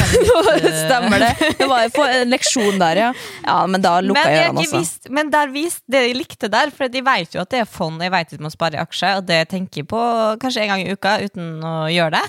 Eh, 0.52 0.66
Stemmer 0.74 1.22
det. 1.22 1.52
Det 1.60 1.68
var 1.70 1.86
jo 1.86 2.04
en 2.04 2.32
leksjon 2.32 2.80
der, 2.82 3.00
ja. 3.00 3.10
Ja, 3.46 3.56
Men 3.70 3.84
da 3.84 3.94
lukka 4.04 4.24
Men, 4.26 4.34
jeg 4.34 4.48
øynene 4.50 4.64
også. 4.64 4.80
Vist, 4.82 5.10
men 5.14 5.30
der 5.32 5.52
viste 5.54 5.94
det 5.94 6.02
jeg 6.08 6.18
likte 6.18 6.50
der, 6.52 6.72
for 6.76 6.92
de 6.92 7.04
vet 7.06 7.36
jo 7.36 7.44
at 7.44 7.52
det 7.54 7.62
er 7.64 7.70
fond, 7.70 8.02
jeg 8.04 8.12
vet 8.14 8.34
at 8.36 8.44
man 8.44 8.54
sparer 8.54 8.80
i 8.80 8.82
aksjer, 8.82 9.22
og 9.22 9.28
det 9.30 9.40
tenker 9.54 9.84
jeg 9.84 9.90
på 9.92 10.02
kanskje 10.42 10.66
en 10.66 10.74
gang 10.74 10.84
i 10.84 10.96
uka 10.96 11.16
uten 11.24 11.54
å 11.66 11.76
gjøre 11.92 12.18
det. 12.18 12.24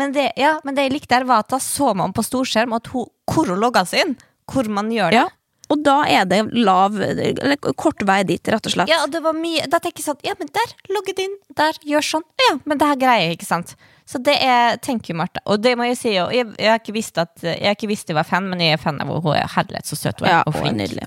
Men 0.00 0.14
det, 0.16 0.26
ja, 0.40 0.56
men 0.64 0.76
det 0.78 0.88
jeg 0.88 0.94
likte 0.96 1.14
der, 1.14 1.28
var 1.28 1.44
at 1.44 1.52
da 1.52 1.60
så 1.62 1.92
man 1.98 2.14
på 2.16 2.24
storskjerm 2.26 2.74
at 2.78 2.90
hun, 2.94 3.08
hvor 3.30 3.50
hun 3.50 3.60
logga 3.62 3.84
seg 3.88 4.06
inn. 4.06 4.16
Hvor 4.50 4.66
man 4.72 4.90
gjør 4.94 5.14
det. 5.14 5.22
Ja. 5.22 5.28
Og 5.70 5.84
da 5.86 6.00
er 6.10 6.26
det 6.30 6.40
lav, 6.56 6.98
eller 7.00 7.56
kort 7.78 8.02
vei 8.06 8.22
dit, 8.26 8.42
rett 8.50 8.66
og 8.66 8.74
slett. 8.74 8.90
Ja, 8.90 9.04
og 9.04 9.14
det 9.14 9.22
var 9.24 9.36
mye 9.36 9.68
Da 9.70 9.78
tenker 9.82 10.02
jeg 10.02 10.08
sånn 10.08 10.26
Ja, 10.26 10.34
men 10.40 10.50
der, 10.54 10.74
logget 10.92 11.22
inn, 11.22 11.38
der, 11.56 11.78
gjør 11.86 12.06
sånn 12.14 12.26
Ja, 12.48 12.52
men 12.64 12.80
det 12.80 12.90
her 12.90 13.00
greier 13.00 13.28
jeg, 13.28 13.38
ikke 13.38 13.48
sant 13.48 13.74
Så 14.10 14.18
det 14.26 14.34
er, 14.42 14.78
tenker 14.82 15.16
Martha 15.18 15.42
Og 15.46 15.62
det 15.62 15.76
må 15.78 15.86
jeg 15.86 15.98
si, 16.00 16.14
jeg, 16.16 16.48
jeg 16.58 16.70
har 16.72 16.80
ikke 16.80 16.96
visst 16.96 17.20
at 17.22 17.44
Jeg 17.46 17.62
har 17.68 17.78
ikke 17.78 17.90
visst 17.92 18.10
jeg 18.10 18.18
var 18.18 18.26
fan, 18.26 18.48
men 18.50 18.62
jeg 18.64 18.74
er 18.74 18.82
fan 18.82 18.98
av 19.02 19.12
henne 19.12 19.36
er 19.38 19.54
herlighet 19.54 19.90
så 19.90 19.98
søt 19.98 20.22
hun 20.22 20.26
er, 20.26 20.34
Ja, 20.34 20.42
og 20.48 20.56
flink 20.56 20.78
nydelig. 20.80 21.06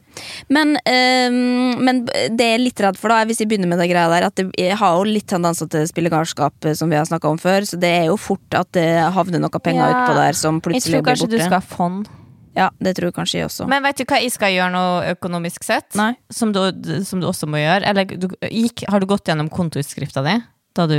Men, 0.53 0.75
ehm, 0.87 1.83
men 1.83 2.03
det 2.07 2.47
jeg 2.47 2.57
er 2.57 2.63
litt 2.63 2.81
redd 2.83 2.99
for, 2.99 3.11
da, 3.11 3.23
hvis 3.27 3.41
jeg 3.43 3.49
begynner 3.51 3.69
med 3.71 3.81
det 3.81 3.89
greia 3.91 4.07
der, 4.11 4.27
at 4.29 4.39
det, 4.39 4.47
jeg 4.59 4.77
har 4.79 4.97
jo 4.97 5.05
litt 5.07 5.27
tendenser 5.29 5.69
til 5.71 5.85
spillegarskap, 5.89 6.55
eh, 6.69 6.75
som 6.77 6.91
vi 6.91 6.99
har 6.99 7.07
snakka 7.09 7.31
om 7.31 7.39
før, 7.41 7.67
så 7.67 7.79
det 7.79 7.91
er 8.03 8.09
jo 8.11 8.17
fort 8.19 8.59
at 8.59 8.71
det 8.77 8.87
havner 9.15 9.43
noe 9.43 9.63
penger 9.63 9.83
Ja, 9.83 10.03
utpå 10.03 10.17
der 10.19 10.39
som 10.39 10.61
plutselig 10.63 11.01
blir 11.01 11.03
borte. 11.03 11.15
Jeg 11.15 11.23
tror 11.23 11.27
kanskje 11.27 11.31
du 11.33 11.39
skal 11.41 11.59
ha 11.59 11.65
fond 11.75 12.11
Ja, 12.53 12.69
det 12.77 12.95
tror 12.97 13.09
jeg 13.09 13.15
kanskje 13.17 13.39
jeg 13.39 13.49
også. 13.49 13.67
Men 13.69 13.83
vet 13.85 13.97
du 13.97 14.05
hva 14.05 14.19
jeg 14.21 14.33
skal 14.33 14.53
gjøre 14.53 14.71
nå 14.75 14.85
økonomisk 15.15 15.65
sett? 15.65 15.89
Nei. 15.97 16.13
Som 16.33 16.53
du, 16.53 16.61
som 17.07 17.21
du 17.21 17.27
også 17.29 17.49
må 17.49 17.61
gjøre 17.61 17.87
Eller 17.89 18.05
du, 18.05 18.27
gikk, 18.45 18.85
har 18.89 19.01
du 19.01 19.09
gått 19.09 19.29
gjennom 19.29 19.49
kontoutskrifta 19.53 20.21
di 20.25 20.35
Da 20.77 20.85
du 20.89 20.97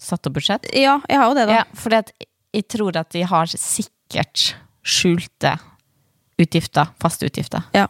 satte 0.00 0.30
opp 0.30 0.38
budsjett? 0.38 0.70
Ja, 0.76 1.00
jeg 1.10 1.20
har 1.20 1.28
jo 1.28 1.36
det, 1.36 1.46
da. 1.50 1.60
Ja, 1.60 1.64
for 1.76 1.94
jeg 1.94 2.66
tror 2.70 2.96
at 2.96 3.10
de 3.12 3.26
har 3.28 3.50
sikkert 3.50 4.54
skjulte 4.86 5.58
utgifter, 6.40 6.86
faste 7.02 7.28
utgifter. 7.28 7.66
Ja, 7.76 7.84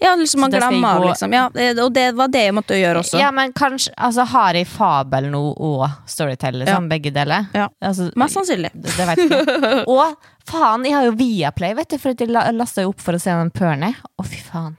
ja 0.00 0.14
liksom 0.16 0.40
man 0.40 0.50
glemmer 0.50 0.88
av, 0.88 1.04
liksom. 1.04 1.32
Ja, 1.32 1.46
og 1.84 1.92
det 1.92 2.06
var 2.16 2.32
det 2.32 2.46
jeg 2.46 2.54
måtte 2.56 2.78
gjøre 2.78 3.02
også. 3.02 3.20
Ja, 3.20 3.28
men 3.34 3.52
kanskje 3.52 3.92
Altså, 3.96 4.24
har 4.30 4.56
jeg 4.56 4.68
Fabel 4.70 5.28
nå 5.32 5.42
og 5.52 5.84
Storytel, 6.08 6.62
liksom? 6.62 6.88
Begge 6.88 7.12
deler? 7.14 7.50
Ja. 7.52 7.68
Altså, 7.84 8.08
Mest 8.16 8.38
sannsynlig. 8.38 8.72
det, 8.72 8.94
det 8.96 9.08
vet 9.10 9.24
ikke. 9.26 9.84
Og 9.94 10.16
faen, 10.48 10.84
jeg 10.88 10.96
har 10.96 11.06
jo 11.08 11.14
Viaplay, 11.20 11.76
vet 11.78 11.94
du, 11.94 11.98
for 12.02 12.12
jeg 12.16 12.28
la- 12.32 12.48
lasta 12.56 12.84
jo 12.84 12.92
opp 12.94 13.00
for 13.04 13.16
å 13.16 13.20
se 13.22 13.30
den 13.32 13.50
Pørne. 13.54 13.94
Å, 14.18 14.26
fy 14.26 14.40
faen. 14.44 14.76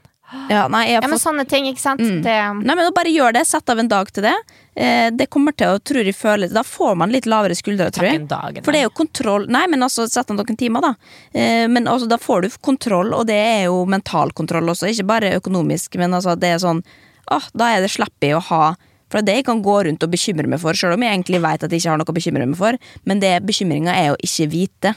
Ja, 0.50 0.68
nei, 0.70 0.92
Ja, 0.92 1.00
men 1.02 1.16
fått 1.16 1.24
sånne 1.24 1.44
ting, 1.48 1.64
ikke 1.66 1.82
sant? 1.82 2.00
Mm. 2.00 2.20
Det, 2.22 2.34
Nei, 2.62 2.74
men 2.78 2.92
Bare 2.94 3.10
gjør 3.10 3.32
det. 3.34 3.40
Sett 3.48 3.68
av 3.72 3.80
en 3.82 3.88
dag 3.90 4.10
til 4.14 4.22
det. 4.22 4.34
Eh, 4.78 5.08
det 5.10 5.26
kommer 5.28 5.54
til 5.58 5.74
å 5.74 5.80
tror 5.82 6.06
jeg 6.06 6.14
føle 6.14 6.46
Da 6.52 6.62
får 6.62 6.94
man 7.00 7.10
litt 7.10 7.26
lavere 7.26 7.56
skuldre, 7.58 7.88
tror 7.90 8.06
jeg. 8.06 8.28
dag. 8.30 8.60
For 8.62 8.70
det 8.70 8.84
er 8.84 8.86
jo 8.86 8.94
kontroll 8.94 9.48
Nei, 9.50 9.64
men 9.66 9.82
altså, 9.82 10.06
sett 10.08 10.30
av 10.30 10.38
noen 10.38 10.56
timer, 10.60 10.86
da. 10.86 10.92
Eh, 11.34 11.66
men 11.66 11.88
altså, 11.90 12.06
da 12.08 12.16
får 12.20 12.42
du 12.46 12.48
kontroll, 12.62 13.10
og 13.16 13.26
det 13.26 13.40
er 13.40 13.64
jo 13.66 13.82
mental 13.90 14.30
kontroll 14.30 14.70
også, 14.70 14.92
ikke 14.94 15.08
bare 15.10 15.34
økonomisk, 15.40 15.98
men 15.98 16.14
altså, 16.14 16.38
det 16.38 16.54
er 16.54 16.62
sånn 16.62 16.84
ah, 17.26 17.50
Da 17.52 17.72
er 17.74 17.82
det 17.82 17.90
slipper 17.90 18.30
jeg 18.30 18.38
å 18.38 18.46
ha 18.52 18.62
For 19.10 19.18
det 19.18 19.26
det 19.32 19.38
jeg 19.40 19.48
kan 19.50 19.62
gå 19.66 19.76
rundt 19.88 20.06
og 20.06 20.10
bekymre 20.14 20.46
meg 20.46 20.62
for, 20.62 20.78
selv 20.78 20.94
om 20.94 21.02
jeg 21.02 21.10
egentlig 21.10 21.42
vet 21.42 21.64
at 21.66 21.70
jeg 21.74 21.82
ikke 21.82 21.90
har 21.90 21.98
noe 21.98 22.06
å 22.14 22.14
bekymre 22.14 22.46
meg 22.46 22.58
for. 22.58 22.78
Men 23.02 23.18
det 23.18 23.34
bekymringa 23.42 23.90
er 23.98 24.12
å 24.14 24.20
ikke 24.22 24.46
vite. 24.52 24.94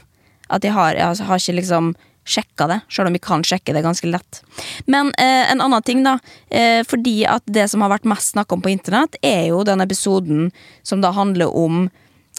At 0.53 0.65
jeg 0.65 0.75
har, 0.75 0.97
jeg 0.97 1.27
har 1.27 1.41
ikke 1.41 1.59
liksom 1.59 1.93
sjekka 2.23 2.67
det, 2.71 2.79
selv 2.91 3.09
om 3.09 3.15
vi 3.17 3.19
kan 3.19 3.43
sjekke 3.43 3.73
det 3.75 3.83
ganske 3.83 4.07
lett. 4.07 4.39
Men 4.87 5.11
eh, 5.19 5.51
en 5.51 5.61
annen 5.61 5.83
ting, 5.83 6.03
da. 6.05 6.17
Eh, 6.47 6.81
fordi 6.87 7.25
at 7.27 7.43
det 7.45 7.67
som 7.71 7.83
har 7.83 7.91
vært 7.91 8.07
mest 8.07 8.31
snakk 8.31 8.53
om 8.55 8.63
på 8.63 8.71
internett, 8.71 9.17
er 9.21 9.49
jo 9.49 9.63
den 9.67 9.83
episoden 9.83 10.51
som 10.87 11.03
da 11.03 11.11
handler 11.15 11.51
om 11.51 11.89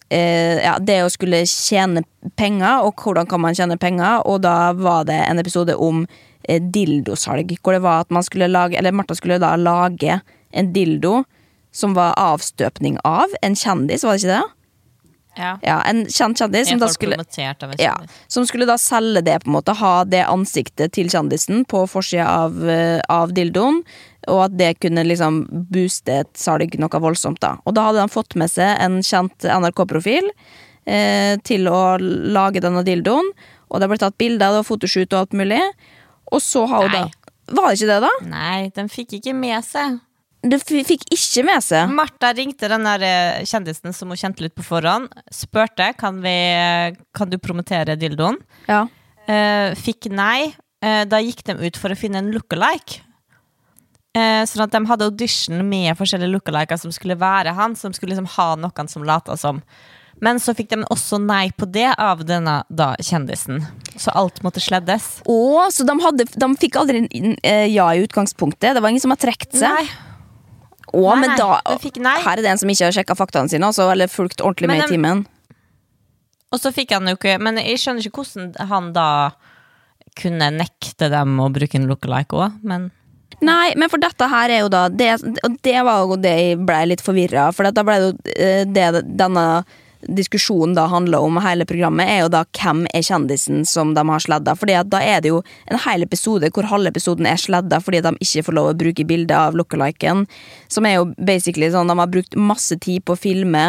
eh, 0.09 0.63
ja, 0.65 0.79
det 0.81 1.03
å 1.05 1.13
skulle 1.13 1.45
tjene 1.49 2.05
penger, 2.41 2.87
og 2.87 2.97
hvordan 3.05 3.29
kan 3.29 3.45
man 3.45 3.57
tjene 3.57 3.79
penger. 3.81 4.25
Og 4.25 4.41
da 4.47 4.73
var 4.79 5.05
det 5.09 5.21
en 5.27 5.43
episode 5.43 5.77
om 5.77 6.07
eh, 6.49 6.63
dildosalg, 6.63 7.57
hvor 7.61 7.77
det 7.77 7.85
var 7.85 8.07
at 8.07 8.15
man 8.15 8.25
skulle 8.25 8.51
lage 8.51 8.79
Eller 8.79 8.95
Martha 8.97 9.17
skulle 9.19 9.41
da 9.43 9.55
lage 9.61 10.21
en 10.55 10.73
dildo 10.73 11.25
som 11.75 11.97
var 11.97 12.15
avstøpning 12.21 13.01
av 13.05 13.33
en 13.43 13.57
kjendis, 13.59 14.05
var 14.07 14.15
det 14.15 14.23
ikke 14.23 14.37
det? 14.37 14.45
Ja. 15.37 15.53
Ja, 15.63 15.77
En 15.89 16.05
kjent 16.07 16.39
kjendis 16.39 16.71
som 16.71 16.83
skulle 16.89 17.19
ja, 17.79 17.95
som 18.29 18.47
skulle 18.47 18.67
da 18.69 18.77
selge 18.81 19.23
det, 19.25 19.41
på 19.45 19.51
en 19.51 19.57
måte 19.57 19.75
ha 19.79 19.95
det 20.05 20.25
ansiktet 20.27 20.95
til 20.97 21.11
kjendisen 21.13 21.65
på 21.69 21.85
forsida 21.91 22.27
av, 22.27 22.59
eh, 22.69 23.01
av 23.09 23.35
dildoen. 23.37 23.83
Og 24.33 24.45
at 24.47 24.55
det 24.57 24.71
kunne 24.81 25.05
liksom 25.05 25.43
booste 25.73 26.21
et 26.23 26.31
salg 26.41 26.79
noe 26.81 27.01
voldsomt. 27.01 27.41
da 27.41 27.59
Og 27.67 27.75
da 27.77 27.89
hadde 27.91 28.05
han 28.07 28.13
fått 28.13 28.37
med 28.41 28.51
seg 28.51 28.79
en 28.81 29.03
kjent 29.05 29.45
NRK-profil 29.45 30.31
eh, 30.87 31.37
til 31.45 31.69
å 31.69 31.99
lage 31.99 32.63
denne 32.65 32.85
dildoen. 32.87 33.33
Og 33.71 33.81
det 33.81 33.91
ble 33.91 33.99
tatt 34.01 34.17
bilder, 34.21 34.49
det 34.49 34.63
var 34.63 34.69
fotoshoot 34.69 35.13
og 35.13 35.21
alt 35.25 35.37
mulig. 35.37 35.61
Og 36.33 36.41
så 36.43 36.65
har 36.71 36.89
hun 36.89 36.93
da 36.95 37.05
Var 37.45 37.69
det 37.69 37.77
ikke 37.77 37.89
det, 37.91 38.01
da? 38.01 38.13
Nei, 38.25 38.59
den 38.73 38.87
fikk 38.89 39.19
ikke 39.19 39.35
med 39.37 39.61
seg. 39.67 39.99
Det 40.45 40.61
fikk 40.65 41.07
ikke 41.15 41.45
med 41.47 41.65
seg. 41.65 41.89
Martha 41.95 42.33
ringte 42.37 42.69
den 42.69 42.85
der 42.85 43.05
eh, 43.07 43.47
kjendisen 43.49 43.95
som 43.97 44.13
hun 44.13 44.21
kjente 44.21 44.45
litt 44.45 44.57
på 44.57 44.67
forhånd. 44.67 45.09
Spurte 45.33 45.93
kan 45.97 46.21
vi 46.25 46.35
Kan 47.17 47.33
du 47.33 47.39
promotere 47.41 47.97
dildoen. 47.97 48.37
Ja. 48.69 48.85
Eh, 49.27 49.73
fikk 49.79 50.11
nei. 50.13 50.53
Eh, 50.85 51.03
da 51.09 51.23
gikk 51.23 51.45
de 51.49 51.57
ut 51.65 51.81
for 51.81 51.95
å 51.95 51.99
finne 51.99 52.21
en 52.21 52.33
lookalike. 52.35 53.01
Sånn 54.15 54.63
at 54.63 54.71
de 54.71 54.79
hadde 54.87 55.07
audition 55.09 55.59
med 55.67 55.97
forskjellige 55.99 56.31
lookaliker 56.37 56.79
som 56.79 56.93
skulle 56.95 57.17
være 57.19 57.51
han. 57.57 57.73
Som 57.75 57.91
skulle 57.97 58.13
liksom 58.13 58.31
ha 58.37 58.53
noen 58.63 58.91
som 58.91 59.03
lata 59.03 59.35
som. 59.41 59.59
Men 60.23 60.39
så 60.39 60.55
fikk 60.55 60.71
de 60.71 60.85
også 60.93 61.19
nei 61.19 61.49
på 61.59 61.67
det 61.67 61.89
av 61.99 62.23
denne 62.29 62.61
da 62.71 62.93
kjendisen. 63.03 63.65
Så 63.99 64.15
alt 64.15 64.39
måtte 64.47 64.63
sleddes. 64.63 65.09
Å, 65.27 65.67
så 65.75 65.87
de, 65.89 65.99
hadde, 66.05 66.29
de 66.31 66.51
fikk 66.63 66.79
aldri 66.79 67.03
en, 67.09 67.35
ja 67.73 67.89
i 67.91 68.05
utgangspunktet? 68.07 68.77
Det 68.77 68.85
var 68.85 68.95
ingen 68.95 69.03
som 69.03 69.15
har 69.15 69.23
trukket 69.25 69.59
seg? 69.59 69.75
Nei. 69.83 70.04
Å, 70.95 71.05
Nei, 71.11 71.21
men 71.25 71.37
da, 71.41 71.61
nei, 71.67 71.79
fikk 71.83 72.01
nei. 72.05 72.17
Her 72.23 72.39
er 72.39 72.45
det 72.45 72.53
en 72.55 72.61
som 72.63 72.71
ikke 72.71 72.89
har 72.89 72.95
sjekka 72.95 73.17
faktaene 73.19 73.51
sine, 73.51 73.67
også, 73.67 73.89
eller 73.93 74.11
fulgt 74.13 74.45
ordentlig 74.45 74.71
Men 74.71 74.81
med 74.81 74.87
i 74.87 74.95
timen. 74.95 75.25
Og 76.55 76.61
så 76.63 76.71
fikk 76.75 76.95
han 76.95 77.09
jo 77.11 77.17
ikke 77.19 77.39
Men 77.43 77.59
jeg 77.59 77.81
skjønner 77.83 78.07
ikke 78.07 78.23
hvordan 78.23 78.53
han 78.71 78.93
da 78.95 79.09
kunne 80.15 80.53
nekte 80.55 81.09
dem 81.11 81.41
å 81.43 81.49
bruke 81.51 81.75
en 81.75 81.89
lookalike 81.91 82.39
òg, 82.39 82.61
men 82.63 82.93
Nei, 83.43 83.73
men 83.75 83.91
for 83.91 83.99
dette 83.99 84.29
her 84.31 84.53
er 84.55 84.61
jo 84.63 84.69
da 84.71 84.85
det, 84.93 85.17
Og 85.43 85.57
det 85.67 85.81
var 85.83 86.05
jo 86.05 86.19
det 86.23 86.35
jeg 86.39 86.59
ble 86.63 86.77
litt 86.93 87.03
forvirra 87.03 87.49
For 87.57 87.67
da 87.67 87.83
ble 87.87 87.97
det 87.99 88.05
jo 88.07 88.37
eh, 88.37 88.63
det 88.71 89.03
denne 89.19 89.47
diskusjonen 90.09 90.75
da 90.77 90.87
handler 90.91 91.25
om 91.25 91.39
hele 91.45 91.67
programmet, 91.69 92.09
er 92.11 92.25
jo 92.25 92.33
da 92.33 92.45
hvem 92.59 92.85
er 92.95 93.05
kjendisen 93.07 93.65
som 93.69 93.95
de 93.97 94.05
har 94.09 94.25
sledda. 94.25 94.57
Fordi 94.59 94.77
at 94.79 94.91
da 94.93 95.01
er 95.03 95.23
det 95.25 95.33
jo 95.33 95.43
en 95.71 95.81
hel 95.87 96.07
episode 96.07 96.51
hvor 96.55 96.69
halve 96.71 96.93
episoden 96.93 97.29
er 97.31 97.41
sledda 97.41 97.81
fordi 97.85 98.03
de 98.05 98.15
ikke 98.25 98.47
får 98.49 98.59
lov 98.59 98.71
å 98.73 98.79
bruke 98.85 99.07
bilde 99.09 99.37
av 99.39 99.57
lookaliken. 99.59 100.25
Som 100.69 100.89
er 100.89 100.99
jo 100.99 101.11
basically 101.19 101.71
sånn 101.73 101.91
de 101.91 101.99
har 102.01 102.13
brukt 102.13 102.37
masse 102.39 102.79
tid 102.83 103.05
på 103.05 103.17
å 103.17 103.21
filme 103.21 103.65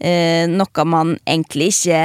eh, 0.00 0.44
noe 0.50 0.88
man 0.88 1.16
egentlig 1.26 1.72
ikke 1.74 2.02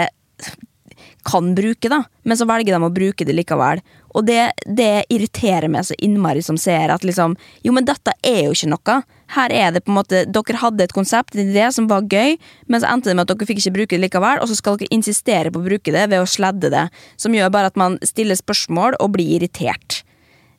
kan 1.23 1.53
bruke, 1.55 1.87
da. 1.87 2.03
Men 2.27 2.39
så 2.39 2.47
velger 2.47 2.75
de 2.75 2.83
å 2.83 2.93
bruke 2.93 3.25
det 3.27 3.35
likevel. 3.35 3.81
Og 4.13 4.25
det, 4.27 4.51
det 4.65 5.05
irriterer 5.13 5.69
meg 5.71 5.87
så 5.87 5.97
innmari 5.97 6.43
som 6.45 6.59
seer 6.59 6.93
at 6.93 7.05
liksom 7.05 7.35
Jo, 7.65 7.73
men 7.75 7.87
dette 7.87 8.13
er 8.21 8.45
jo 8.45 8.55
ikke 8.55 8.71
noe. 8.71 8.97
Her 9.33 9.53
er 9.55 9.73
det 9.73 9.83
på 9.85 9.93
en 9.93 9.97
måte 9.97 10.23
Dere 10.29 10.61
hadde 10.61 10.85
et 10.85 10.95
konsept, 10.95 11.35
en 11.35 11.49
idé, 11.49 11.65
som 11.73 11.89
var 11.89 12.05
gøy, 12.05 12.37
men 12.69 12.81
så 12.81 12.91
endte 12.91 13.09
det 13.09 13.17
med 13.17 13.25
at 13.25 13.33
dere 13.33 13.49
fikk 13.49 13.63
ikke 13.63 13.75
bruke 13.79 13.95
det 13.95 14.03
likevel, 14.05 14.41
og 14.43 14.49
så 14.49 14.57
skal 14.59 14.77
dere 14.77 14.93
insistere 14.93 15.51
på 15.53 15.61
å 15.61 15.67
bruke 15.67 15.93
det 15.95 16.07
ved 16.11 16.21
å 16.21 16.29
sledde 16.29 16.71
det. 16.73 16.87
Som 17.17 17.35
gjør 17.37 17.53
bare 17.53 17.71
at 17.73 17.79
man 17.79 17.97
stiller 18.05 18.37
spørsmål 18.37 18.99
og 19.01 19.15
blir 19.15 19.37
irritert. 19.39 20.03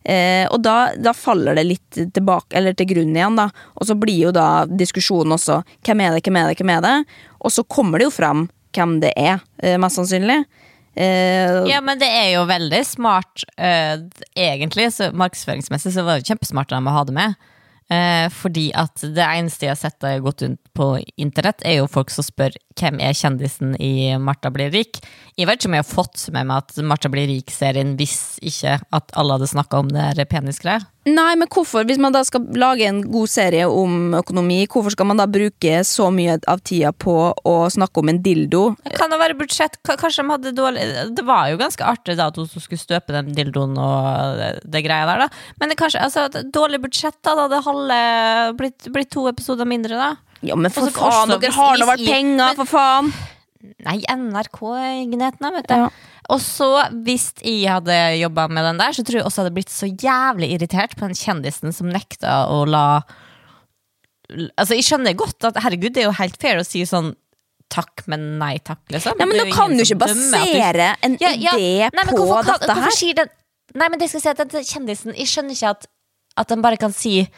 Eh, 0.04 0.44
og 0.52 0.60
da, 0.60 0.92
da 1.00 1.14
faller 1.16 1.56
det 1.56 1.64
litt 1.64 2.00
tilbake, 2.16 2.52
eller 2.58 2.76
til 2.76 2.90
grunn 2.90 3.14
igjen, 3.16 3.38
da. 3.38 3.48
Og 3.78 3.88
så 3.88 3.96
blir 3.96 4.26
jo 4.26 4.34
da 4.34 4.66
diskusjonen 4.68 5.38
også 5.38 5.62
hvem 5.86 6.04
er 6.04 6.16
det, 6.16 6.26
hvem 6.26 6.40
er 6.40 6.50
det, 6.50 6.58
hvem 6.60 6.74
er 6.74 6.84
det? 6.84 6.98
Og 7.40 7.54
så 7.54 7.64
kommer 7.64 8.00
det 8.00 8.10
jo 8.10 8.18
fram 8.18 8.48
hvem 8.74 8.98
det 9.04 9.14
er, 9.16 9.40
eh, 9.62 9.78
mest 9.80 10.00
sannsynlig. 10.00 10.42
Eh, 10.96 11.64
Ja, 11.70 11.80
men 11.80 11.98
det 11.98 12.08
er 12.10 12.30
jo 12.36 12.44
veldig 12.48 12.84
smart, 12.86 13.42
uh, 13.58 13.98
egentlig. 14.36 14.92
Så 14.94 15.10
markedsføringsmessig 15.12 15.94
så 15.94 16.06
var 16.06 16.20
det 16.20 16.28
kjempesmart 16.30 16.72
av 16.72 16.78
dem 16.78 16.90
å 16.92 16.96
ha 16.98 17.04
det 17.08 17.16
med. 17.16 17.34
Uh, 17.92 18.30
fordi 18.32 18.70
at 18.72 19.02
det 19.02 19.24
eneste 19.24 19.66
jeg 19.66 19.74
har 19.74 19.80
sett 19.80 19.98
da 20.00 20.14
jeg 20.14 20.22
har 20.22 20.28
gått 20.30 20.44
rundt 20.46 20.60
på 20.72 20.86
internett, 21.20 21.60
er 21.68 21.82
jo 21.82 21.90
folk 21.90 22.14
som 22.14 22.24
spør 22.24 22.56
hvem 22.80 23.02
er 23.04 23.12
kjendisen 23.18 23.74
i 23.76 24.14
Martha 24.16 24.50
blir 24.54 24.72
rik. 24.72 25.02
Jeg 25.36 25.50
vet 25.50 25.60
ikke 25.60 25.68
om 25.72 25.76
jeg 25.76 25.84
har 25.84 25.90
fått 25.90 26.24
med 26.32 26.48
meg 26.48 26.64
at 26.64 26.80
Martha 26.86 27.12
blir 27.12 27.28
rik-serien 27.28 27.92
hvis 27.98 28.38
ikke 28.40 28.78
at 28.88 29.14
alle 29.18 29.36
hadde 29.36 29.52
snakka 29.52 29.82
om 29.84 29.92
det 29.92 30.08
her 30.14 30.30
penisgreia. 30.30 30.86
Nei, 31.04 31.34
men 31.36 31.48
hvorfor, 31.52 31.84
hvis 31.84 31.98
man 32.00 32.14
da 32.14 32.22
skal 32.24 32.46
lage 32.56 32.86
en 32.88 33.02
god 33.12 33.28
serie 33.28 33.66
om 33.68 34.14
økonomi, 34.16 34.62
hvorfor 34.72 34.94
skal 34.94 35.08
man 35.10 35.18
da 35.20 35.26
bruke 35.28 35.82
så 35.84 36.06
mye 36.14 36.38
av 36.48 36.62
tida 36.64 36.94
på 36.96 37.16
å 37.44 37.54
snakke 37.74 38.00
om 38.00 38.08
en 38.08 38.22
dildo? 38.24 38.62
Kan 38.96 39.12
det 39.12 39.18
være 39.20 39.36
budsjett? 39.36 39.76
Kanskje 39.84 40.22
de 40.24 40.32
hadde 40.32 40.52
dårlig 40.56 40.86
Det 41.18 41.26
var 41.28 41.50
jo 41.52 41.58
ganske 41.60 41.84
artig 41.84 42.16
da 42.16 42.30
at 42.32 42.40
hun 42.40 42.48
skulle 42.48 42.80
støpe 42.80 43.12
den 43.12 43.34
dildoen 43.36 43.76
og 43.76 44.38
det, 44.40 44.48
det 44.64 44.84
greia 44.86 45.04
der, 45.10 45.26
da. 45.26 45.28
Men 45.60 45.68
det 45.74 45.76
kanskje, 45.82 46.00
altså, 46.06 46.24
dårlig 46.56 46.80
budsjett, 46.86 47.20
da. 47.20 47.36
Da 47.52 47.60
hadde 47.68 48.00
blitt, 48.56 48.88
blitt 48.96 49.12
to 49.12 49.26
episoder 49.28 49.68
mindre, 49.68 50.00
da. 50.00 50.10
Ja, 50.44 50.56
men 50.56 50.72
for 50.72 50.88
faen, 50.92 51.36
dere 51.40 51.52
har 51.56 51.76
nå 51.80 51.86
vært 51.92 52.08
penger, 52.08 52.48
men- 52.48 52.56
for 52.62 52.72
faen! 52.72 53.12
Nei, 53.84 54.00
NRK-gnetene, 54.12 55.50
vet 55.56 55.68
du. 55.68 55.74
Ja. 55.74 55.88
Og 56.32 56.40
så, 56.40 56.68
hvis 57.04 57.32
jeg 57.44 57.68
hadde 57.68 57.96
jobba 58.16 58.46
med 58.48 58.64
den 58.64 58.78
der, 58.80 58.94
så 58.96 59.02
tror 59.04 59.18
jeg 59.20 59.26
også 59.28 59.42
hadde 59.44 59.54
blitt 59.58 59.72
så 59.72 59.88
jævlig 59.90 60.52
irritert 60.54 60.94
på 60.96 61.04
den 61.04 61.18
kjendisen 61.18 61.74
som 61.76 61.90
nekta 61.92 62.46
å 62.48 62.62
la 62.68 63.02
Altså, 64.56 64.72
jeg 64.78 64.86
skjønner 64.86 65.12
godt 65.20 65.44
at 65.50 65.58
herregud, 65.60 65.92
det 65.92 66.00
er 66.04 66.08
jo 66.08 66.14
helt 66.16 66.38
fair 66.40 66.56
å 66.56 66.64
si 66.64 66.80
sånn 66.88 67.10
takk, 67.72 68.04
men 68.08 68.38
nei 68.40 68.54
takk, 68.64 68.80
liksom. 68.92 69.18
Ja, 69.20 69.26
men 69.28 69.36
nå 69.36 69.44
da 69.50 69.52
kan 69.56 69.74
du 69.76 69.82
ikke 69.84 69.98
basere 70.00 70.72
du- 70.94 71.06
en 71.06 71.16
Ja, 71.20 71.30
ja. 71.36 71.52
idé 71.52 71.90
Nei, 71.92 72.04
på 72.08 72.16
hvorfor 72.16 72.44
kan- 72.44 72.58
dette 72.60 72.72
hvorfor 72.72 73.06
her. 73.08 73.14
den, 73.20 73.28
Nei, 73.74 73.88
men 73.88 73.98
det 73.98 74.08
skal 74.08 74.20
jeg 74.20 74.22
si 74.22 74.28
at 74.42 74.48
den 74.52 74.64
kjendisen 74.64 75.16
Jeg 75.18 75.26
skjønner 75.26 75.50
ikke 75.56 75.70
at, 75.70 75.86
at 76.36 76.48
den 76.48 76.62
bare 76.62 76.76
kan 76.78 76.92
si 76.92 77.28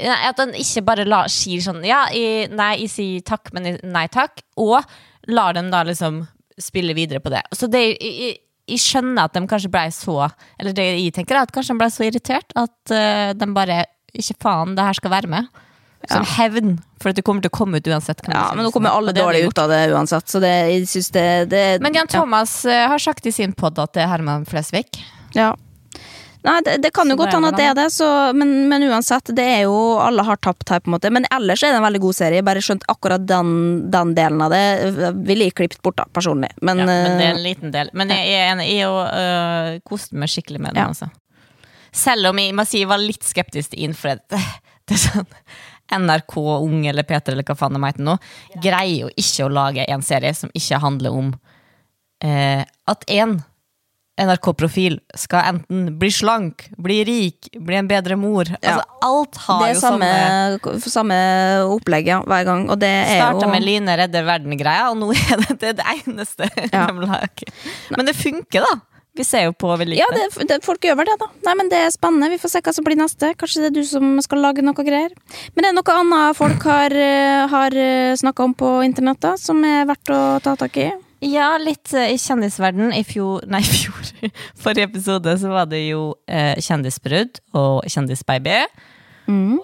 Nei, 0.00 0.28
At 0.28 0.36
den 0.36 0.52
ikke 0.54 0.84
bare 0.84 1.04
la, 1.04 1.24
sier 1.28 1.60
sånn 1.60 1.84
Ja, 1.84 2.06
jeg, 2.12 2.50
nei, 2.50 2.76
jeg 2.78 2.90
sier 2.90 3.20
takk, 3.22 3.52
men 3.52 3.78
nei 3.82 4.06
takk. 4.08 4.40
Og 4.56 4.82
lar 5.28 5.52
dem 5.52 5.70
da 5.70 5.82
liksom 5.84 6.26
spille 6.62 6.96
videre 6.96 7.22
på 7.24 7.32
det. 7.32 7.44
Så 7.56 7.68
det 7.70 7.84
jeg, 7.84 8.34
jeg, 8.68 8.80
skjønner 8.82 9.28
at 9.28 9.36
de 9.36 9.44
kanskje 9.48 9.70
ble 9.72 9.86
så 9.94 10.16
Eller 10.60 10.74
det 10.76 10.84
jeg 10.84 11.14
tenker, 11.16 11.38
er 11.38 11.48
at 11.48 11.54
kanskje 11.54 11.74
de 11.74 11.82
ble 11.82 11.88
så 11.92 12.04
irritert 12.08 12.52
at 12.58 12.92
uh, 12.92 13.30
de 13.32 13.48
bare 13.56 13.84
Ikke 14.12 14.36
faen, 14.42 14.76
det 14.76 14.84
her 14.84 14.98
skal 14.98 15.14
være 15.14 15.30
med. 15.32 15.48
Som 16.08 16.24
hevn. 16.36 16.76
For 17.02 17.10
at 17.10 17.18
det 17.18 17.24
kommer 17.26 17.42
til 17.42 17.50
å 17.50 17.56
komme 17.56 17.80
ut 17.80 17.88
uansett. 17.90 18.20
Ja, 18.30 18.48
men 18.56 18.64
nå 18.66 18.72
kommer 18.74 18.92
er. 18.92 19.00
alle 19.00 19.14
dårlig 19.16 19.48
ut 19.50 19.60
av 19.60 19.70
det 19.72 19.80
uansett, 19.92 20.28
så 20.30 20.40
det, 20.42 20.52
jeg 20.70 20.86
synes 20.90 21.10
det, 21.14 21.28
det 21.52 21.62
Men 21.84 21.94
Jan. 21.94 22.10
Thomas 22.10 22.60
ja. 22.66 22.86
har 22.92 23.02
sagt 23.02 23.26
i 23.26 23.34
sin 23.34 23.52
pod 23.52 23.78
at 23.82 23.96
det 23.96 24.04
er 24.04 24.12
Herman 24.12 24.46
Flesvig. 24.48 24.86
Ja. 25.36 25.52
Nei, 26.46 26.56
det, 26.64 26.76
det 26.84 26.90
kan 26.94 27.08
jo 27.10 27.16
Så 27.16 27.20
godt 27.22 27.34
hende 27.34 27.50
at 27.50 27.58
det 27.58 27.66
er 27.66 27.74
det, 27.74 27.86
så, 27.90 28.08
men, 28.36 28.52
men 28.70 28.84
uansett, 28.86 29.32
det 29.34 29.44
er 29.56 29.62
jo 29.66 29.76
Alle 29.98 30.22
har 30.22 30.38
tapt 30.42 30.70
her, 30.70 30.80
på 30.84 30.90
en 30.90 30.94
måte. 30.94 31.10
Men 31.14 31.26
ellers 31.34 31.64
er 31.66 31.74
det 31.74 31.80
en 31.80 31.86
veldig 31.86 32.02
god 32.04 32.18
serie. 32.18 32.38
Jeg 32.38 32.46
bare 32.46 32.62
skjønt 32.64 32.86
akkurat 32.92 33.24
den, 33.26 33.54
den 33.92 34.14
delen 34.18 34.44
av 34.44 34.54
det 34.54 34.62
ville 35.26 35.48
jeg 35.48 35.56
klippet 35.58 35.82
bort, 35.82 35.98
da, 35.98 36.06
personlig. 36.14 36.52
Men, 36.62 36.84
Ja, 36.84 36.86
men 36.86 37.18
det 37.18 37.26
er 37.26 37.32
eh, 37.32 37.34
en 37.34 37.44
liten 37.44 37.74
del. 37.74 37.90
Men 37.98 38.14
jeg 38.14 38.36
er 38.36 38.52
enig 38.52 38.68
å 38.86 39.00
øh, 39.06 39.72
koste 39.88 40.18
meg 40.18 40.30
skikkelig 40.32 40.62
med 40.62 40.78
den. 40.78 40.84
Ja. 40.84 40.92
Altså. 40.94 41.10
Selv 41.98 42.30
om 42.30 42.38
jeg 42.38 42.54
må 42.54 42.66
si 42.68 42.84
jeg 42.84 42.90
var 42.90 43.02
litt 43.02 43.26
skeptisk 43.26 43.74
til 43.74 43.88
inn, 43.88 43.98
det, 43.98 44.42
det 44.88 44.98
er 44.98 45.04
sånn 45.08 45.34
NRK 45.88 46.34
Ung 46.36 46.86
eller 46.86 47.06
Peter 47.08 47.32
eller 47.32 47.46
hva 47.48 47.56
faen 47.56 47.76
de 47.76 47.80
heter 47.80 48.04
nå, 48.04 48.18
greier 48.60 49.06
jo 49.06 49.12
ikke 49.16 49.46
å 49.46 49.52
lage 49.52 49.86
en 49.88 50.04
serie 50.04 50.34
som 50.36 50.52
ikke 50.56 50.80
handler 50.82 51.16
om 51.16 51.30
eh, 52.24 52.60
at 52.62 53.06
én 53.08 53.38
NRK-profil 54.18 54.98
skal 55.18 55.52
enten 55.52 55.86
bli 55.98 56.10
slank, 56.12 56.66
bli 56.80 56.98
rik, 57.06 57.50
bli 57.54 57.78
en 57.78 57.88
bedre 57.90 58.16
mor. 58.18 58.50
Altså, 58.58 58.82
alt 59.06 59.38
har 59.44 59.62
det 59.62 59.68
er 59.68 59.76
jo 59.76 59.82
samme, 59.82 60.10
samme 60.82 60.98
samme 60.98 61.20
opplegg 61.76 62.10
ja, 62.10 62.18
hver 62.26 62.44
gang, 62.48 62.66
og 62.72 62.80
det 62.82 62.90
er 62.90 63.22
Starta 63.22 63.46
jo 63.46 63.52
med 63.52 63.64
Line 63.64 63.96
redder 64.00 64.26
verden-greia, 64.26 64.90
og 64.90 64.98
nå 65.00 65.12
er 65.16 65.42
det 65.44 65.58
det, 65.62 65.72
er 65.72 65.80
det 65.80 65.88
eneste 65.96 66.50
Ja. 66.72 66.88
Men 67.94 68.08
det 68.08 68.16
funker, 68.18 68.66
da. 68.66 68.78
Vi 69.18 69.24
ser 69.26 69.48
jo 69.48 69.54
på 69.56 69.72
vi 69.80 69.88
liker 69.88 70.04
Ja, 70.04 70.08
det, 70.14 70.46
det, 70.46 70.60
folk 70.62 70.84
gjør 70.84 71.00
vel 71.00 71.08
det, 71.10 71.16
da. 71.18 71.26
Nei, 71.48 71.54
men 71.58 71.70
Det 71.72 71.80
er 71.82 71.90
spennende. 71.90 72.28
Vi 72.30 72.38
får 72.38 72.52
se 72.52 72.60
hva 72.62 72.74
som 72.76 72.86
blir 72.86 72.98
neste. 73.00 73.32
Kanskje 73.40 73.64
det 73.64 73.70
er 73.72 73.76
du 73.80 73.88
som 73.88 74.12
skal 74.22 74.44
lage 74.44 74.62
noe 74.62 74.86
greier. 74.86 75.10
Men 75.56 75.64
det 75.64 75.72
er 75.72 75.74
noe 75.74 75.96
annet 75.96 76.38
folk 76.38 76.68
har, 76.70 76.94
eh, 76.94 77.48
har 77.50 77.74
snakka 78.20 78.46
om 78.46 78.54
på 78.54 78.70
internett 78.86 79.18
da, 79.24 79.34
som 79.40 79.64
er 79.66 79.88
verdt 79.90 80.14
å 80.14 80.22
ta 80.44 80.54
tak 80.60 80.78
i. 80.78 80.92
Ja, 81.24 81.56
litt 81.58 81.90
eh, 81.96 82.12
i 82.14 82.18
kjendisverden. 82.20 82.92
I 82.94 83.02
fjor 83.06 83.46
Nei, 83.50 83.62
i 83.66 83.72
fjor. 83.72 84.32
Forrige 84.58 84.90
episode 84.92 85.34
så 85.40 85.50
var 85.52 85.68
det 85.70 85.82
jo 85.88 86.12
eh, 86.30 86.54
kjendisbrudd 86.62 87.40
og 87.58 87.86
kjendisbaby. 87.90 88.60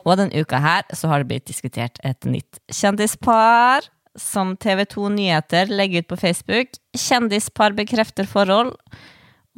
Og 0.05 0.19
denne 0.21 0.45
uka 0.45 0.61
her 0.61 0.85
så 0.93 1.09
har 1.09 1.23
det 1.23 1.31
blitt 1.31 1.49
diskutert 1.49 2.01
et 2.05 2.27
nytt 2.29 2.61
kjendispar. 2.73 3.87
Som 4.15 4.53
TV2 4.63 5.09
Nyheter 5.11 5.71
legger 5.73 6.05
ut 6.05 6.13
på 6.13 6.19
Facebook. 6.21 6.77
Kjendispar 6.95 7.75
bekrefter 7.75 8.29
forhold. 8.31 8.75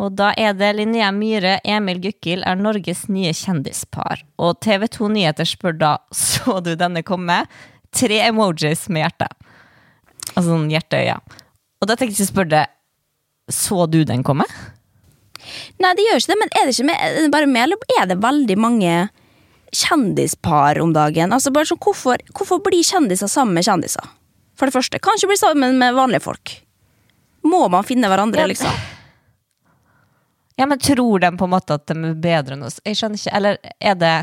Og 0.01 0.13
da 0.17 0.31
er 0.37 0.55
det 0.57 0.71
Linnea 0.77 1.11
Myhre, 1.13 1.59
Emil 1.65 2.01
Gukild 2.05 2.45
er 2.45 2.57
Norges 2.61 3.07
nye 3.13 3.33
kjendispar. 3.37 4.23
Og 4.41 4.59
TV2 4.65 5.11
Nyheter 5.13 5.49
spør 5.49 5.77
da 5.81 5.93
så 6.25 6.61
du 6.65 6.75
denne 6.77 7.05
komme. 7.05 7.43
Tre 7.97 8.21
emojis 8.29 8.87
med 8.93 9.07
hjerte. 9.07 9.29
Altså 10.35 10.51
sånn 10.51 10.71
hjerteøya. 10.73 11.19
Og 11.81 11.91
da 11.91 11.97
tenkte 11.97 12.19
jeg 12.19 12.29
å 12.29 12.33
spørre 12.33 12.53
deg, 12.53 12.73
så 13.53 13.87
du 13.91 14.01
den 14.09 14.25
komme? 14.27 14.47
Nei, 15.83 15.93
det 15.95 16.07
gjør 16.07 16.21
ikke 16.21 16.33
det, 16.33 16.41
men 16.41 16.53
er 16.57 16.67
det 16.67 16.75
ikke 16.75 16.89
med, 16.89 16.99
er 17.05 17.17
det 17.21 17.33
bare 17.35 17.51
med, 17.51 17.62
eller 17.67 17.99
er 18.01 18.09
det 18.11 18.19
veldig 18.23 18.57
mange 18.59 18.95
kjendispar 19.77 20.81
om 20.83 20.95
dagen? 20.97 21.35
Altså 21.37 21.53
bare 21.55 21.69
sånn, 21.69 21.83
hvorfor, 21.83 22.23
hvorfor 22.35 22.62
blir 22.65 22.87
kjendiser 22.87 23.31
sammen 23.31 23.55
med 23.59 23.67
kjendiser? 23.67 24.15
For 24.57 24.69
det 24.69 24.75
første, 24.75 25.01
kan 25.03 25.19
ikke 25.19 25.35
bli 25.35 25.39
sammen 25.39 25.77
med 25.81 25.97
vanlige 25.99 26.25
folk. 26.25 26.55
Må 27.47 27.67
man 27.71 27.87
finne 27.87 28.09
hverandre, 28.11 28.49
liksom? 28.51 28.73
Ja, 30.57 30.65
men 30.65 30.81
tror 30.81 31.21
de 31.21 31.31
på 31.37 31.45
en 31.45 31.53
måte 31.53 31.77
at 31.77 31.85
de 31.91 31.97
er 32.01 32.17
bedre 32.17 32.57
enn 32.57 32.65
oss? 32.65 32.81
Jeg 32.87 32.97
skjønner 32.97 33.21
ikke, 33.21 33.37
eller 33.37 33.61
er 33.77 34.01
det 34.01 34.17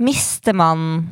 Mister 0.00 0.56
man 0.56 1.04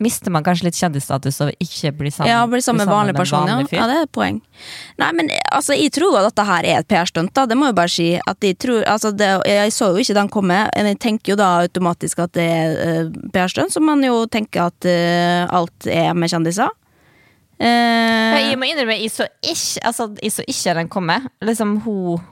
Mister 0.00 0.32
man 0.32 0.44
kanskje 0.46 0.70
litt 0.70 0.78
kjendisstatus 0.78 1.42
av 1.44 1.50
ikke 1.60 1.92
bli 1.98 2.10
sammen? 2.14 2.30
Ja, 2.32 2.40
bli 2.48 2.62
sammen 2.64 2.86
med 2.86 2.92
vanlig 2.92 3.14
person, 3.18 3.48
ja. 3.48 3.58
ja. 3.60 3.88
Det 3.90 3.98
er 3.98 4.06
et 4.06 4.12
poeng. 4.16 4.40
Nei, 5.00 5.10
men 5.18 5.28
altså, 5.52 5.76
jeg 5.76 5.92
tror 5.92 6.16
at 6.22 6.30
dette 6.30 6.46
her 6.48 6.68
er 6.70 6.80
et 6.80 6.88
PR-stunt, 6.88 7.34
da. 7.36 7.44
Det 7.50 7.58
må 7.60 7.68
jeg 7.68 7.76
bare 7.76 7.92
si. 7.92 8.08
At 8.24 8.46
jeg, 8.46 8.56
tror, 8.64 8.80
altså, 8.88 9.12
det, 9.12 9.28
jeg 9.44 9.76
så 9.76 9.90
jo 9.92 10.00
ikke 10.00 10.16
den 10.16 10.32
komme, 10.32 10.62
men 10.72 10.90
jeg 10.92 11.00
tenker 11.04 11.34
jo 11.34 11.38
da 11.40 11.50
automatisk 11.66 12.24
at 12.24 12.32
det 12.38 12.48
er 12.48 12.80
uh, 12.80 13.14
PR-stunt, 13.34 13.76
så 13.76 13.84
man 13.84 14.00
jo 14.06 14.24
tenker 14.32 14.70
at 14.70 14.88
uh, 14.88 15.58
alt 15.60 15.90
er 15.90 16.14
med 16.16 16.32
kjendiser. 16.32 16.72
Uh, 17.60 17.68
Ja, 17.68 18.40
Jeg 18.48 18.56
må 18.56 18.70
innrømme, 18.70 18.96
jeg 18.96 19.12
så 19.12 19.28
ikke, 19.44 19.84
altså, 19.84 20.10
jeg 20.22 20.32
så 20.32 20.44
ikke 20.48 20.78
den 20.80 20.88
komme. 20.88 21.20
Liksom 21.44 21.76
hun 21.84 22.22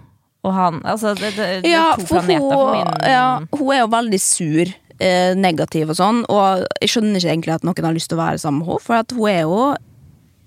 og 0.46 0.54
han. 0.54 0.80
Altså, 0.86 1.14
det, 1.18 1.32
det, 1.36 1.48
det 1.64 1.72
ja, 1.72 1.92
er 1.92 2.00
to 2.00 2.06
for 2.06 2.22
planeter 2.22 2.44
for 2.44 2.70
hun, 2.72 2.76
min 2.78 3.10
ja, 3.10 3.24
hun 3.58 3.72
er 3.74 3.80
jo 3.82 3.88
veldig 3.92 4.20
sur, 4.22 4.70
eh, 5.00 5.34
negativ 5.38 5.90
og 5.92 5.98
sånn, 5.98 6.24
og 6.32 6.64
jeg 6.82 6.92
skjønner 6.94 7.20
ikke 7.20 7.32
egentlig 7.34 7.54
at 7.56 7.66
noen 7.66 7.86
har 7.88 7.94
lyst 7.96 8.10
til 8.12 8.18
å 8.18 8.24
være 8.24 8.40
sammen 8.42 8.62
med 8.62 8.72
henne, 8.72 8.84
for 8.84 8.98
at 9.00 9.14
hun 9.16 9.28
er 9.30 9.42
jo 9.44 9.58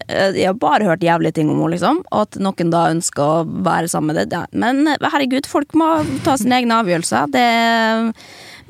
eh, 0.07 0.31
jeg 0.39 0.47
har 0.49 0.57
bare 0.59 0.87
hørt 0.89 1.05
jævlige 1.05 1.37
ting 1.39 1.49
om 1.51 1.59
henne, 1.61 1.73
liksom. 1.75 2.01
Og 2.11 2.25
at 2.25 2.39
noen 2.41 2.73
da 2.73 2.85
ønsker 2.91 3.21
å 3.23 3.43
være 3.67 3.91
sammen 3.91 4.15
med 4.17 4.31
det. 4.33 4.43
Men 4.51 4.83
eh, 4.91 5.09
herregud, 5.13 5.47
folk 5.49 5.75
må 5.77 5.91
ta 6.25 6.35
sine 6.41 6.59
egne 6.61 6.81
avgjørelser. 6.83 7.31
Det, 7.31 7.45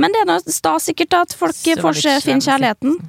men 0.02 0.14
det 0.16 0.22
er 0.24 0.30
noe 0.30 0.44
stas 0.60 0.90
sikkert 0.92 1.18
at 1.18 1.36
folk 1.38 1.58
får 1.82 2.02
finne 2.26 2.46
kjærligheten. 2.46 3.00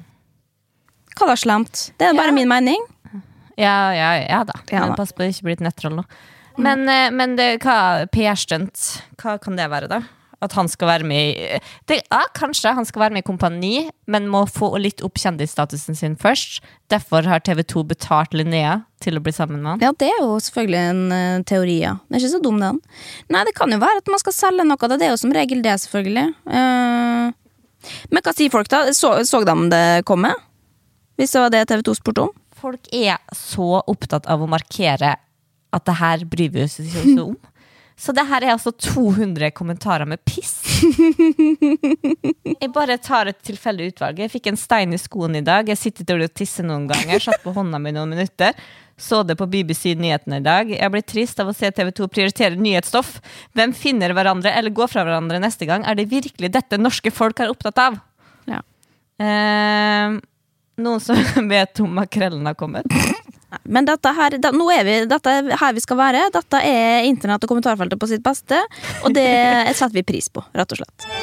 Hva 1.13 1.29
da 1.29 1.37
slemt? 1.37 1.91
Det 2.01 2.09
er 2.09 2.17
bare 2.17 2.33
Ja. 2.33 2.37
min 2.39 2.49
mening. 2.49 2.81
Ja, 3.53 3.93
ja, 3.93 4.11
ja 4.25 4.39
da. 4.49 4.55
Ja 4.71 4.87
da. 4.89 4.95
pass 4.97 5.11
på 5.13 5.21
det 5.21 5.35
ikke 5.35 5.45
blir 5.45 5.59
et 5.59 5.67
nettroll 5.67 5.99
nå. 5.99 6.03
Men, 6.57 6.85
men 7.13 7.35
det, 7.37 7.59
hva 7.61 8.05
PR-stunt, 8.13 8.81
hva 9.21 9.35
kan 9.41 9.55
det 9.57 9.67
være, 9.69 9.89
da? 9.89 9.99
At 10.43 10.55
han 10.57 10.67
skal 10.71 10.89
være 10.89 11.07
med 11.07 11.33
i 11.33 11.59
det, 11.89 12.01
Ja, 12.11 12.23
kanskje 12.35 12.73
han 12.75 12.87
skal 12.87 13.05
være 13.05 13.15
med 13.15 13.23
i 13.23 13.27
Kompani, 13.27 13.75
men 14.11 14.27
må 14.31 14.43
få 14.49 14.73
litt 14.81 15.03
opp 15.05 15.19
kjendisstatusen 15.21 15.95
sin 15.97 16.17
først. 16.19 16.61
Derfor 16.91 17.25
har 17.29 17.43
TV2 17.45 17.85
betalt 17.93 18.35
Linnea 18.35 18.81
til 19.03 19.19
å 19.19 19.23
bli 19.23 19.33
sammen 19.35 19.63
med 19.63 19.73
han. 19.73 19.83
Ja, 19.83 19.93
det 19.99 20.11
er 20.11 20.19
jo 20.21 20.35
selvfølgelig 20.43 20.81
en 20.91 21.03
uh, 21.11 21.45
teori, 21.47 21.77
ja. 21.83 21.95
Det 22.07 22.17
er 22.17 22.23
ikke 22.23 22.33
så 22.35 22.43
dum, 22.43 22.59
den. 22.61 22.81
Nei, 23.33 23.43
det 23.47 23.55
kan 23.57 23.71
jo 23.71 23.79
være 23.81 24.03
at 24.03 24.11
man 24.11 24.21
skal 24.21 24.35
selge 24.35 24.67
noe. 24.67 24.91
Det 24.93 25.07
er 25.07 25.13
jo 25.13 25.21
som 25.23 25.35
regel 25.35 25.63
det, 25.65 25.75
selvfølgelig. 25.85 26.29
Uh, 26.47 27.31
men 28.11 28.23
hva 28.23 28.35
sier 28.35 28.53
folk, 28.53 28.69
da? 28.71 28.85
Så, 28.95 29.15
så 29.27 29.43
de 29.47 29.57
det 29.71 29.85
komme? 30.07 30.31
Hvis 31.19 31.35
det 31.35 31.43
var 31.43 31.53
det 31.53 31.67
TV2 31.69 31.97
spurte 31.99 32.27
om? 32.27 32.33
Folk 32.63 32.87
er 32.95 33.19
så 33.35 33.83
opptatt 33.91 34.27
av 34.31 34.43
å 34.43 34.49
markere 34.49 35.17
at 35.73 35.85
det 35.89 35.97
her 35.99 36.23
bryr 36.29 36.53
vi 36.53 36.63
oss 36.63 36.79
ikke 36.79 37.17
om. 37.25 37.35
Så 37.99 38.13
det 38.15 38.25
her 38.27 38.43
er 38.43 38.55
altså 38.55 38.73
200 38.73 39.51
kommentarer 39.55 40.07
med 40.09 40.21
piss. 40.25 40.55
Jeg 40.83 42.69
bare 42.73 42.97
tar 43.01 43.29
et 43.29 43.41
tilfeldig 43.45 43.91
utvalg. 43.93 44.23
Jeg 44.23 44.33
fikk 44.33 44.49
en 44.51 44.59
stein 44.59 44.95
i 44.95 45.01
skoen 45.01 45.37
i 45.39 45.43
dag. 45.45 45.69
Jeg 45.69 45.79
sitter 45.79 46.07
til 46.09 46.25
å 46.25 46.31
tisse 46.31 46.65
noen 46.65 46.87
ganger. 46.89 47.21
Satt 47.21 47.43
på 47.45 47.53
hånda 47.55 47.79
mi 47.81 47.93
noen 47.95 48.15
minutter. 48.15 48.57
Så 48.97 49.23
det 49.25 49.35
på 49.39 49.47
BBC 49.49 49.93
Nyhetene 49.97 50.39
i 50.41 50.45
dag. 50.45 50.69
Jeg 50.73 50.93
blir 50.93 51.05
trist 51.05 51.39
av 51.41 51.49
å 51.49 51.55
se 51.55 51.69
TV 51.73 51.91
2 51.97 52.09
prioritere 52.13 52.59
nyhetsstoff. 52.59 53.15
Hvem 53.57 53.73
finner 53.77 54.13
hverandre 54.13 54.53
eller 54.53 54.73
går 54.73 54.91
fra 54.91 55.05
hverandre 55.05 55.41
neste 55.43 55.67
gang? 55.69 55.85
Er 55.85 55.97
det 55.97 56.09
virkelig 56.11 56.51
dette 56.53 56.81
norske 56.81 57.13
folk 57.13 57.41
er 57.41 57.53
opptatt 57.53 57.81
av? 57.81 57.97
Ja. 58.49 58.61
Eh, 59.21 60.19
noen 60.83 61.03
som 61.03 61.49
vet 61.53 61.83
om 61.83 61.97
makrellen 62.01 62.45
har 62.49 62.57
kommet? 62.59 62.89
Men 63.63 63.87
dette 63.89 64.13
her, 64.17 64.37
da, 64.41 64.53
nå 64.55 64.69
er 64.73 64.87
vi, 64.87 64.97
dette 65.09 65.37
er 65.39 65.53
her 65.59 65.75
vi 65.75 65.83
skal 65.83 65.99
være. 65.99 66.27
Dette 66.33 66.63
er 66.65 67.07
internett 67.09 67.43
og 67.45 67.53
kommentarfeltet 67.53 68.01
på 68.01 68.09
sitt 68.11 68.25
beste. 68.25 68.59
Og 69.03 69.13
det 69.15 69.29
setter 69.77 69.95
vi 69.99 70.07
pris 70.07 70.31
på, 70.33 70.45
rett 70.55 70.75
og 70.75 70.83
slett. 70.83 71.22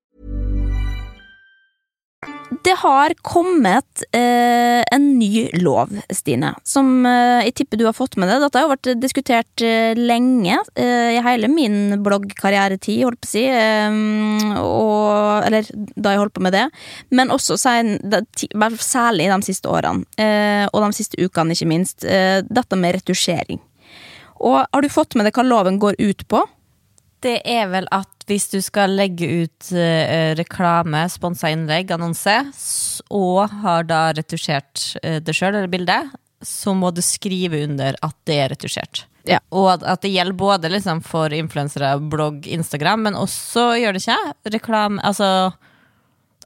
Det 2.63 2.73
har 2.77 3.13
kommet 3.25 4.03
eh, 4.11 4.83
en 4.91 5.05
ny 5.19 5.47
lov, 5.53 5.89
Stine, 6.13 6.51
som 6.67 7.05
eh, 7.09 7.47
jeg 7.47 7.55
tipper 7.61 7.79
du 7.79 7.85
har 7.87 7.95
fått 7.97 8.17
med 8.21 8.29
deg. 8.29 8.43
Dette 8.43 8.59
har 8.59 8.67
jo 8.67 8.73
vært 8.73 8.89
diskutert 9.01 9.63
eh, 9.65 9.97
lenge, 9.97 10.59
eh, 10.75 11.15
i 11.15 11.23
hele 11.25 11.49
min 11.49 11.95
bloggkarrieretid, 12.05 13.01
holdt 13.07 13.23
på 13.23 13.29
å 13.29 13.31
si. 13.31 13.45
eh, 13.47 13.97
og, 14.61 15.47
eller 15.47 15.71
da 15.73 16.13
jeg 16.13 16.21
holdt 16.21 16.35
på 16.37 16.45
med 16.45 16.53
det. 16.59 16.67
Men 17.09 17.33
også 17.33 17.57
sen, 17.57 17.95
det, 18.03 18.21
særlig 18.83 19.31
de 19.31 19.41
siste 19.47 19.71
årene, 19.71 20.05
eh, 20.21 20.67
og 20.69 20.85
de 20.85 20.93
siste 20.99 21.17
ukene, 21.17 21.57
ikke 21.57 21.71
minst. 21.71 22.05
dette 22.05 22.77
med 22.77 22.99
retusjering. 22.99 23.61
Og 24.41 24.59
har 24.61 24.81
du 24.83 24.89
fått 24.91 25.15
med 25.15 25.25
deg 25.25 25.37
hva 25.37 25.47
loven 25.47 25.81
går 25.81 25.97
ut 25.97 26.27
på? 26.29 26.45
Det 27.21 27.39
er 27.45 27.67
vel 27.69 27.89
at 27.93 28.20
hvis 28.31 28.47
du 28.51 28.61
skal 28.63 28.95
legge 28.95 29.27
ut 29.43 29.71
eh, 29.75 30.31
reklame, 30.39 31.03
sponsa 31.11 31.51
innlegg, 31.51 31.91
annonse, 31.91 32.37
og 33.11 33.51
har 33.63 33.87
da 33.89 34.03
retusjert 34.15 34.93
eh, 35.03 35.19
det 35.19 35.35
sjøl, 35.35 35.57
eller 35.57 35.71
bildet, 35.71 36.13
så 36.41 36.73
må 36.73 36.93
du 36.95 37.03
skrive 37.05 37.65
under 37.67 37.97
at 38.01 38.15
det 38.29 38.37
er 38.39 38.53
retusjert. 38.55 39.05
Ja. 39.27 39.37
Og 39.53 39.67
at, 39.75 39.83
at 39.85 40.01
det 40.01 40.13
gjelder 40.15 40.37
både 40.37 40.71
liksom 40.71 41.03
for 41.05 41.33
influensere, 41.35 41.93
blogg, 42.11 42.47
Instagram, 42.49 43.05
men 43.09 43.19
også 43.19 43.73
gjør 43.81 43.97
det 43.97 44.05
ikke 44.07 44.55
reklame, 44.55 45.03
altså 45.05 45.51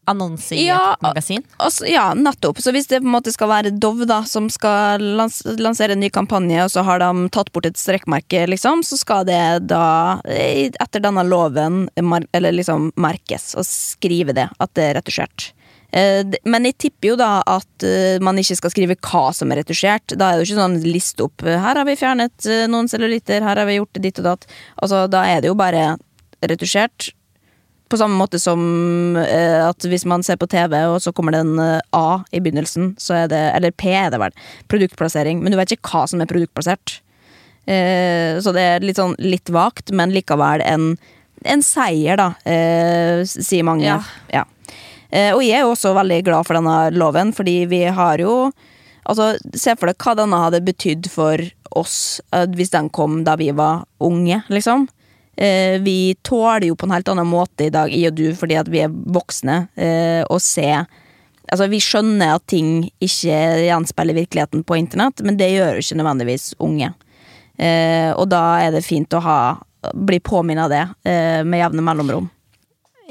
annonse 0.09 0.55
i 0.55 0.67
Ja, 0.67 0.93
et 0.93 1.03
magasin. 1.05 1.43
Også, 1.57 1.87
ja, 1.89 2.07
nettopp. 2.17 2.61
Så 2.63 2.73
hvis 2.75 2.87
det 2.91 3.01
på 3.01 3.09
en 3.09 3.15
måte 3.15 3.33
skal 3.33 3.51
være 3.51 3.73
Dove 3.75 4.07
da, 4.09 4.21
som 4.29 4.49
skal 4.53 5.03
lans 5.19 5.41
lansere 5.59 5.95
en 5.95 6.03
ny 6.03 6.09
kampanje, 6.13 6.61
og 6.63 6.71
så 6.73 6.85
har 6.87 7.01
de 7.03 7.27
tatt 7.35 7.51
bort 7.55 7.67
et 7.69 7.79
strekkmerke, 7.79 8.45
liksom, 8.51 8.83
så 8.85 8.99
skal 8.99 9.25
det 9.27 9.41
da, 9.69 10.21
etter 10.25 11.03
denne 11.03 11.25
loven, 11.27 11.85
eller 11.97 12.55
liksom 12.55 12.91
merkes 12.95 13.53
og 13.57 13.67
skrive 13.67 14.35
det, 14.35 14.49
at 14.59 14.75
det 14.77 14.89
er 14.89 14.99
retusjert. 15.01 15.51
Eh, 15.95 16.25
Men 16.43 16.67
jeg 16.67 16.77
tipper 16.87 17.13
jo 17.13 17.17
da 17.19 17.39
at 17.47 17.85
eh, 17.87 18.17
man 18.23 18.39
ikke 18.41 18.57
skal 18.59 18.73
skrive 18.73 18.97
hva 18.99 19.29
som 19.35 19.51
er 19.53 19.61
retusjert. 19.63 20.15
Da 20.17 20.31
er 20.31 20.37
det 20.37 20.45
jo 20.45 20.49
ikke 20.51 20.63
sånn 20.63 20.79
liste 20.83 21.27
opp 21.27 21.45
eh, 21.45 21.59
Her 21.61 21.79
har 21.79 21.87
vi 21.87 21.95
fjernet 21.99 22.49
noen 22.71 22.89
cellulitter, 22.91 23.45
her 23.45 23.61
har 23.61 23.69
vi 23.69 23.77
gjort 23.79 24.01
ditt 24.03 24.19
og 24.23 24.27
datt. 24.31 24.49
Altså, 24.75 25.05
da 25.11 25.23
er 25.29 25.43
det 25.43 25.51
jo 25.53 25.59
bare 25.59 25.93
retusjert. 26.45 27.13
På 27.89 27.99
samme 28.01 28.17
måte 28.17 28.39
som 28.41 28.61
eh, 29.21 29.61
at 29.61 29.85
hvis 29.85 30.07
man 30.09 30.23
ser 30.25 30.39
på 30.41 30.49
TV, 30.49 30.73
og 30.89 30.97
så 31.03 31.13
kommer 31.13 31.35
det 31.35 31.43
en 31.45 31.59
eh, 31.61 31.81
A 31.93 32.23
i 32.33 32.41
begynnelsen, 32.41 32.95
så 33.01 33.19
er 33.23 33.27
det 33.31 33.41
Eller 33.53 33.75
P 33.75 33.91
er 33.93 34.09
det 34.13 34.21
vel. 34.21 34.33
Produktplassering. 34.71 35.43
Men 35.43 35.53
du 35.53 35.59
vet 35.59 35.75
ikke 35.75 35.91
hva 35.93 36.05
som 36.09 36.23
er 36.23 36.29
produktplassert. 36.29 36.99
Eh, 37.65 38.41
så 38.41 38.53
det 38.55 38.65
er 38.65 38.85
litt 38.85 39.01
sånn 39.01 39.15
litt 39.21 39.49
vagt, 39.53 39.93
men 39.93 40.13
likevel 40.13 40.63
en, 40.65 40.93
en 41.45 41.65
seier, 41.65 42.17
da, 42.21 42.31
eh, 42.49 43.21
sier 43.25 43.65
mange. 43.65 43.85
Ja. 43.85 44.01
Ja. 44.33 44.45
Eh, 45.09 45.31
og 45.33 45.43
jeg 45.45 45.59
er 45.59 45.65
jo 45.65 45.73
også 45.73 45.93
veldig 45.95 46.23
glad 46.27 46.47
for 46.47 46.57
denne 46.57 46.77
loven, 46.95 47.33
fordi 47.35 47.63
vi 47.71 47.85
har 47.85 48.23
jo 48.23 48.53
Altså, 49.05 49.35
Se 49.53 49.75
for 49.77 49.85
deg 49.85 50.01
hva 50.01 50.15
denne 50.17 50.39
hadde 50.41 50.63
betydd 50.65 51.05
for 51.13 51.37
oss 51.77 52.21
eh, 52.33 52.47
hvis 52.57 52.71
den 52.73 52.89
kom 52.89 53.19
da 53.21 53.35
vi 53.37 53.51
var 53.53 53.83
unge, 54.01 54.39
liksom. 54.49 54.87
Eh, 55.35 55.79
vi 55.83 56.15
tåler 56.23 56.69
jo 56.69 56.77
på 56.79 56.87
en 56.87 56.95
helt 56.95 57.09
annen 57.11 57.27
måte 57.27 57.67
i 57.67 57.73
dag, 57.73 57.91
i 57.91 58.05
og 58.07 58.15
du, 58.15 58.29
fordi 58.37 58.59
at 58.59 58.69
vi 58.71 58.85
er 58.85 58.93
voksne, 58.93 59.65
og 60.29 60.37
å 60.37 60.43
se 60.43 60.69
Altså, 61.45 61.67
vi 61.69 61.77
skjønner 61.77 62.39
at 62.39 62.45
ting 62.49 62.87
ikke 63.03 63.35
gjenspeiler 63.67 64.17
virkeligheten 64.17 64.63
på 64.65 64.79
internett, 64.79 65.21
men 65.21 65.37
det 65.37 65.51
gjør 65.51 65.77
jo 65.77 65.83
ikke 65.83 65.97
nødvendigvis 65.99 66.47
unge. 66.57 66.87
Eh, 67.61 68.11
og 68.17 68.27
da 68.33 68.41
er 68.63 68.73
det 68.73 68.81
fint 68.81 69.13
å 69.13 69.21
ha 69.23 69.39
bli 69.93 70.19
påminnet 70.19 70.65
av 70.65 70.73
det 70.73 71.11
eh, 71.11 71.43
med 71.45 71.61
jevne 71.61 71.85
mellomrom. 71.85 72.29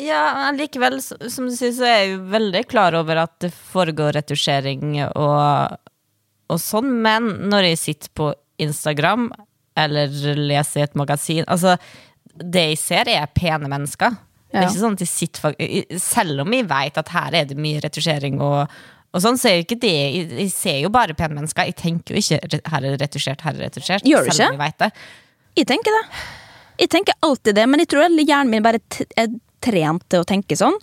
Ja, 0.00 0.50
likevel, 0.56 0.98
som 1.02 1.46
du 1.46 1.54
sier, 1.54 1.70
så 1.76 1.86
er 1.86 1.98
jeg 2.00 2.14
jo 2.16 2.22
veldig 2.32 2.64
klar 2.66 2.96
over 2.98 3.22
at 3.22 3.36
det 3.44 3.52
foregår 3.54 4.16
retusjering 4.16 4.96
og, 5.06 5.76
og 6.50 6.58
sånn, 6.60 6.90
men 7.04 7.30
når 7.52 7.70
jeg 7.70 7.82
sitter 7.84 8.14
på 8.18 8.32
Instagram 8.58 9.28
eller 9.78 10.10
leser 10.38 10.80
i 10.80 10.84
et 10.84 10.98
magasin 10.98 11.46
Altså, 11.50 11.76
det 12.38 12.64
jeg 12.72 12.80
ser, 12.80 13.10
er 13.10 13.30
pene 13.34 13.70
mennesker. 13.70 14.16
Det 14.54 14.60
er 14.60 14.68
ikke 14.68 14.82
sånn 14.84 14.94
at 14.94 15.02
de 15.02 15.06
sitter 15.10 15.54
Selv 15.98 16.44
om 16.44 16.52
jeg 16.54 16.66
vet 16.70 16.98
at 17.00 17.08
her 17.10 17.34
er 17.40 17.46
det 17.50 17.56
mye 17.58 17.80
retusjering 17.82 18.36
og, 18.38 18.70
og 19.10 19.22
sånn, 19.24 19.38
så 19.40 19.48
er 19.50 19.56
jo 19.56 19.64
ikke 19.64 19.80
det 19.82 19.90
Jeg, 19.90 20.46
ser 20.54 20.78
jo 20.84 20.92
bare 20.94 21.16
pene 21.18 21.40
mennesker. 21.40 21.66
Jeg 21.72 21.74
tenker 21.80 22.14
jo 22.14 22.22
ikke 22.22 22.60
her 22.70 22.78
er 22.78 22.94
det 22.94 23.00
retusjert, 23.02 23.42
her 23.42 23.56
er 23.56 23.64
det 23.64 23.70
retusjert. 23.72 24.06
Gjør 24.06 24.28
du 24.28 24.30
selv 24.30 24.52
om 24.52 24.54
ikke? 24.54 24.54
jeg 24.54 24.62
vet 24.62 24.84
det. 24.84 24.90
Jeg 25.58 25.70
tenker 25.70 25.98
det. 25.98 26.04
Jeg 26.84 26.90
tenker 26.94 27.18
alltid 27.22 27.58
det, 27.58 27.66
men 27.70 27.82
jeg 27.82 27.90
tror 27.90 28.14
hjernen 28.18 28.54
min 28.54 28.64
bare 28.64 28.82
er 29.18 29.34
trent 29.64 30.06
til 30.10 30.22
å 30.22 30.28
tenke 30.28 30.58
sånn. 30.58 30.78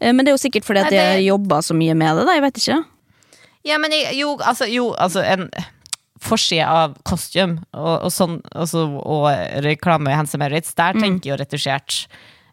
Eh, 0.00 0.12
Men 0.12 0.24
det 0.24 0.32
er 0.32 0.36
jo 0.36 0.44
sikkert 0.44 0.68
fordi 0.68 0.84
at 0.84 0.94
jeg 0.94 1.26
jobber 1.26 1.56
jobba 1.56 1.64
så 1.64 1.76
mye 1.76 1.96
med 1.98 2.16
det, 2.20 2.28
da. 2.28 2.36
Jeg 2.36 2.44
vet 2.46 2.62
ikke. 2.62 2.78
Ja, 3.68 3.78
men 3.82 3.92
jeg, 3.92 4.14
jo, 4.20 4.36
altså, 4.38 4.68
jo, 4.70 4.92
altså 4.96 5.24
en 5.24 5.48
forside 6.24 6.66
av 6.66 6.96
costume 7.08 7.62
og, 7.72 7.94
og, 8.06 8.10
sånn, 8.14 8.38
altså, 8.52 8.84
og 8.98 9.28
reklame 9.64 10.12
i 10.12 10.18
Hanse 10.18 10.40
Merits, 10.40 10.74
der 10.78 10.98
tenker 10.98 11.28
jeg 11.30 11.34
jo 11.34 11.40
retusjert. 11.42 11.98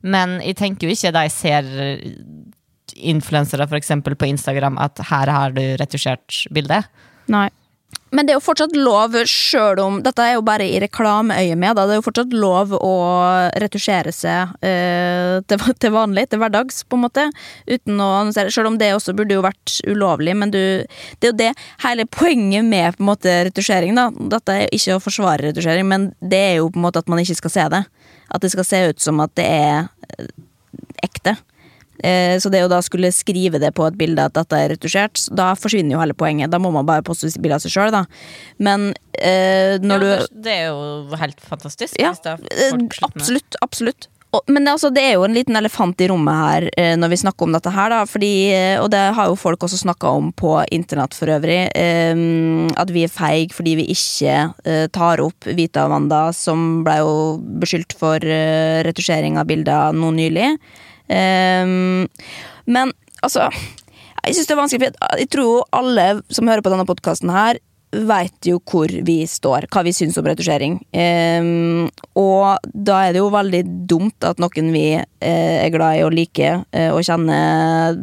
Men 0.06 0.38
jeg 0.46 0.58
tenker 0.60 0.88
jo 0.88 0.96
ikke 0.96 1.14
da 1.16 1.26
jeg 1.26 1.34
ser 1.34 1.70
influensere 2.96 3.68
eksempel 3.76 4.16
på 4.16 4.30
Instagram 4.30 4.78
at 4.82 5.02
her 5.10 5.32
har 5.34 5.56
du 5.56 5.64
retusjert 5.82 6.46
bildet. 6.54 6.88
Nei. 7.32 7.50
Men 8.16 8.28
det 8.28 8.32
er 8.32 8.38
jo 8.38 8.46
fortsatt 8.46 8.76
lov, 8.78 9.16
sjøl 9.28 9.80
om 9.84 9.98
Dette 10.06 10.24
er 10.24 10.36
jo 10.38 10.44
bare 10.46 10.64
i 10.70 10.78
reklameøyemed. 10.80 11.76
Det 11.76 11.96
er 11.96 12.00
jo 12.00 12.06
fortsatt 12.06 12.36
lov 12.38 12.72
å 12.78 12.94
retusjere 13.60 14.14
seg 14.16 14.54
eh, 14.64 15.42
til, 15.50 15.66
til 15.82 15.94
vanlig, 15.96 16.28
til 16.32 16.40
hverdags, 16.40 16.84
på 16.88 17.00
en 17.00 17.04
måte. 17.08 17.26
Uten 17.68 18.00
å 18.00 18.10
annonsere. 18.22 18.54
Sjøl 18.54 18.70
om 18.72 18.78
det 18.80 18.94
også 18.96 19.16
burde 19.18 19.36
jo 19.36 19.44
vært 19.46 19.80
ulovlig, 19.90 20.36
men 20.38 20.54
du 20.54 20.62
Det 21.20 21.28
er 21.28 21.34
jo 21.34 21.40
det 21.42 21.52
hele 21.84 22.06
poenget 22.08 22.68
med 22.68 22.96
på 22.96 23.04
en 23.04 23.10
måte 23.10 23.36
retusjering, 23.50 23.98
da. 23.98 24.08
Dette 24.36 24.60
er 24.62 24.76
ikke 24.76 24.96
å 24.96 25.04
forsvare 25.04 25.50
retusjering, 25.50 25.90
men 25.90 26.08
det 26.22 26.42
er 26.54 26.56
jo 26.62 26.70
på 26.70 26.80
en 26.80 26.88
måte 26.88 27.04
at 27.04 27.12
man 27.12 27.20
ikke 27.24 27.40
skal 27.42 27.56
se 27.58 27.68
det. 27.74 27.84
At 28.32 28.46
det 28.46 28.54
skal 28.54 28.70
se 28.70 28.82
ut 28.94 29.04
som 29.04 29.20
at 29.26 29.36
det 29.36 29.50
er 29.50 29.90
eh, 30.16 30.32
ekte. 31.04 31.36
Eh, 32.04 32.38
Så 32.40 32.52
det 32.52 32.64
å 32.66 32.70
da 32.70 32.82
skulle 32.82 33.12
skrive 33.16 33.60
det 33.60 33.74
på 33.76 33.86
et 33.88 33.98
bilde 33.98 34.26
at 34.26 34.34
dette 34.34 34.54
er 34.58 34.70
retusjert, 34.76 35.22
da 35.36 35.54
forsvinner 35.56 35.96
jo 35.96 36.00
hele 36.02 36.14
poenget. 36.14 36.50
Da 36.52 36.60
må 36.60 36.72
man 36.74 36.86
bare 36.86 37.02
poste 37.06 37.30
bilde 37.40 37.56
av 37.56 37.62
seg 37.64 37.72
sjøl, 37.72 37.92
da. 37.92 38.06
Men 38.60 38.94
eh, 39.20 39.78
når 39.80 40.02
Ja, 40.04 40.18
du 40.28 40.42
det- 40.44 40.58
er 40.60 40.68
jo 40.68 41.16
helt 41.16 41.40
fantastisk. 41.42 41.96
Ja, 42.00 42.12
eh, 42.26 42.72
absolutt. 43.02 43.56
Absolutt. 43.62 44.08
Men 44.52 44.66
altså, 44.68 44.90
det 44.94 45.02
er 45.02 45.14
jo 45.14 45.24
en 45.24 45.34
liten 45.34 45.56
elefant 45.56 45.96
i 46.04 46.10
rommet 46.12 46.36
her 46.36 46.66
eh, 46.76 46.98
når 46.98 47.08
vi 47.14 47.16
snakker 47.22 47.44
om 47.48 47.54
dette 47.54 47.72
her, 47.72 47.88
da. 47.90 48.02
Fordi, 48.04 48.32
og 48.84 48.90
det 48.92 49.14
har 49.16 49.28
jo 49.32 49.36
folk 49.40 49.60
også 49.64 49.80
snakka 49.80 50.12
om 50.12 50.34
på 50.34 50.58
internett 50.76 51.14
for 51.16 51.28
øvrig. 51.32 51.70
at 52.76 52.90
vi 52.92 53.04
er 53.06 53.08
feige 53.08 53.54
fordi 53.56 53.76
vi 53.78 53.86
ikke 53.96 54.90
tar 54.92 55.22
opp 55.24 55.46
Vita 55.56 55.88
Wanda, 55.88 56.34
som 56.34 56.84
ble 56.84 56.98
jo 57.00 57.14
beskyldt 57.62 57.94
for 57.98 58.20
retusjering 58.20 59.38
av 59.40 59.48
bilder 59.48 59.94
nå 59.96 60.12
nylig. 60.12 60.58
Eh, 61.12 61.66
men 62.66 62.94
altså 63.22 63.50
Jeg 64.26 64.34
syns 64.36 64.48
det 64.50 64.54
er 64.56 64.58
vanskelig, 64.58 64.88
for 64.88 65.20
jeg 65.22 65.30
tror 65.30 65.46
jo 65.46 65.58
alle 65.78 66.06
som 66.34 66.50
hører 66.50 66.66
på 66.66 66.72
denne 66.74 66.88
podkasten 66.90 67.30
her, 67.30 67.60
veit 67.96 68.48
jo 68.50 68.60
hvor 68.66 68.92
vi 69.08 69.20
står, 69.30 69.68
hva 69.72 69.84
vi 69.86 69.94
syns 69.96 70.18
om 70.20 70.28
retusjering. 70.28 70.80
Um, 70.92 71.86
og 72.18 72.58
da 72.74 73.04
er 73.06 73.16
det 73.16 73.22
jo 73.22 73.32
veldig 73.34 73.62
dumt 73.88 74.26
at 74.28 74.42
noen 74.42 74.72
vi 74.74 74.88
uh, 74.98 75.06
er 75.30 75.72
glad 75.74 76.00
i 76.00 76.04
og 76.08 76.16
liker 76.16 76.64
uh, 76.66 76.90
og 76.96 77.04
kjenner, 77.06 78.02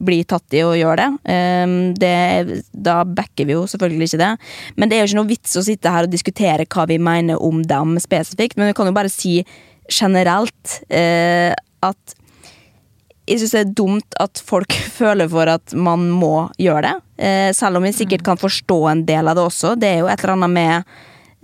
blir 0.00 0.26
tatt 0.28 0.56
i 0.56 0.62
å 0.64 0.72
gjøre 0.78 1.02
det. 1.02 1.32
Ehm, 1.32 1.74
det. 1.98 2.60
Da 2.72 3.02
backer 3.04 3.48
vi 3.48 3.56
jo 3.56 3.66
selvfølgelig 3.68 4.08
ikke 4.08 4.20
det. 4.22 4.30
Men 4.76 4.90
det 4.90 4.96
er 4.96 5.02
jo 5.02 5.10
ikke 5.10 5.18
noe 5.20 5.30
vits 5.30 5.56
å 5.58 5.64
sitte 5.66 5.92
her 5.92 6.06
og 6.06 6.12
diskutere 6.12 6.68
hva 6.70 6.86
vi 6.88 7.00
mener 7.02 7.40
om 7.42 7.60
dem 7.66 7.98
spesifikt, 8.00 8.56
men 8.56 8.70
vi 8.70 8.76
kan 8.78 8.88
jo 8.88 8.96
bare 8.96 9.12
si 9.12 9.40
generelt 9.90 10.76
eh, 10.86 11.50
at 11.86 12.16
jeg 13.30 13.42
syns 13.42 13.54
det 13.54 13.60
er 13.62 13.76
dumt 13.78 14.18
at 14.22 14.42
folk 14.42 14.74
føler 15.00 15.30
for 15.30 15.50
at 15.50 15.76
man 15.76 16.08
må 16.12 16.48
gjøre 16.60 16.82
det. 16.88 16.96
Eh, 17.20 17.50
selv 17.56 17.80
om 17.80 17.86
jeg 17.86 17.98
sikkert 18.00 18.26
kan 18.26 18.40
forstå 18.40 18.80
en 18.90 19.06
del 19.08 19.30
av 19.30 19.38
det 19.38 19.46
også. 19.46 19.76
Det 19.78 19.94
er 19.94 20.02
jo 20.02 20.10
et 20.10 20.22
eller 20.22 20.36
annet 20.38 20.54
med 20.56 20.94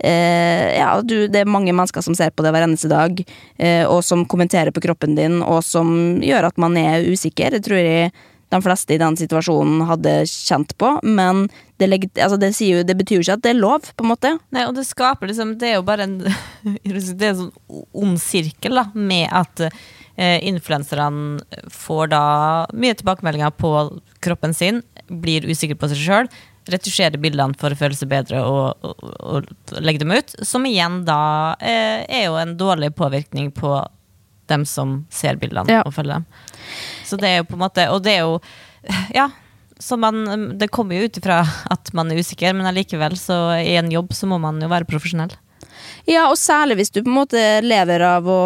eh, 0.03 0.77
Ja, 0.77 0.95
du, 1.01 1.19
det 1.31 1.43
er 1.43 1.51
mange 1.51 1.73
mennesker 1.73 2.03
som 2.05 2.17
ser 2.17 2.33
på 2.33 2.45
det 2.45 2.53
hver 2.55 2.67
eneste 2.67 2.91
dag, 2.91 3.21
eh, 3.57 3.83
og 3.87 4.01
som 4.05 4.25
kommenterer 4.29 4.73
på 4.75 4.83
kroppen 4.83 5.15
din, 5.17 5.39
og 5.43 5.61
som 5.65 6.17
gjør 6.23 6.51
at 6.51 6.59
man 6.61 6.77
er 6.81 7.07
usikker. 7.07 7.55
Det 7.55 7.63
tror 7.67 7.79
jeg 7.79 8.11
de 8.47 8.59
fleste 8.63 8.95
i 8.95 8.99
den 9.01 9.17
situasjonen 9.19 9.81
hadde 9.89 10.21
kjent 10.31 10.71
på, 10.79 10.93
men 11.03 11.49
det, 11.81 11.89
altså 12.15 12.37
det, 12.39 12.53
jo, 12.63 12.79
det 12.87 12.95
betyr 12.95 13.19
jo 13.19 13.25
ikke 13.25 13.35
at 13.35 13.43
det 13.43 13.51
er 13.51 13.59
lov, 13.59 13.89
på 13.91 14.05
en 14.05 14.11
måte. 14.13 14.31
Nei, 14.55 14.63
og 14.69 14.77
det 14.77 14.87
skaper 14.87 15.29
liksom 15.29 15.57
Det 15.59 15.73
er 15.73 15.75
jo 15.75 15.83
bare 15.87 16.07
en 16.07 16.15
Det 16.23 17.27
er 17.27 17.33
en 17.33 17.41
sånn 17.41 17.83
ond 17.91 18.21
sirkel, 18.23 18.79
da, 18.79 18.87
med 18.95 19.27
at 19.35 19.67
eh, 20.17 20.37
influenserne 20.49 21.39
får 21.71 22.11
da 22.13 22.21
mye 22.73 22.97
tilbakemeldinger 22.99 23.53
på 23.57 23.71
kroppen 24.25 24.53
sin, 24.57 24.81
blir 25.07 25.45
usikre 25.47 25.77
på 25.79 25.89
seg 25.93 26.01
sjøl, 26.03 26.29
retusjerer 26.67 27.15
bildene 27.23 27.55
for 27.55 27.71
å 27.71 27.79
føle 27.79 27.95
seg 27.95 28.09
bedre 28.11 28.41
og, 28.43 28.83
og, 28.83 29.03
og 29.23 29.77
legge 29.79 30.01
dem 30.03 30.11
ut, 30.11 30.33
som 30.43 30.65
igjen 30.67 31.05
da 31.07 31.55
eh, 31.63 32.03
er 32.09 32.25
jo 32.27 32.35
en 32.41 32.57
dårlig 32.59 32.91
påvirkning 32.97 33.53
på 33.55 33.77
dem 34.51 34.63
som 34.67 35.01
ser 35.11 35.39
bildene 35.39 35.71
Ja. 35.71 35.81
og 35.87 35.93
følger 35.95 36.19
dem. 36.19 36.25
Så 37.07 37.15
det 37.19 37.29
er 37.29 37.37
jo 37.41 37.47
på 37.49 37.55
en 37.57 37.63
måte 37.65 37.83
Og 37.91 37.99
det 38.03 38.13
er 38.17 38.25
jo 38.25 38.37
Ja. 39.15 39.29
Så 39.79 39.95
man, 39.99 40.23
det 40.57 40.71
kommer 40.73 40.97
jo 40.97 41.05
ut 41.05 41.17
ifra 41.19 41.41
at 41.69 41.91
man 41.93 42.09
er 42.11 42.17
usikker, 42.23 42.55
men 42.57 42.65
allikevel, 42.65 43.13
så 43.19 43.35
i 43.61 43.75
en 43.77 43.91
jobb 43.93 44.09
så 44.17 44.25
må 44.25 44.39
man 44.41 44.57
jo 44.63 44.69
være 44.71 44.87
profesjonell. 44.89 45.35
Ja, 46.07 46.27
og 46.29 46.37
særlig 46.39 46.79
hvis 46.79 46.93
du 46.93 47.01
på 47.01 47.09
en 47.11 47.19
måte 47.19 47.43
lever 47.65 48.03
av 48.05 48.27
å 48.29 48.41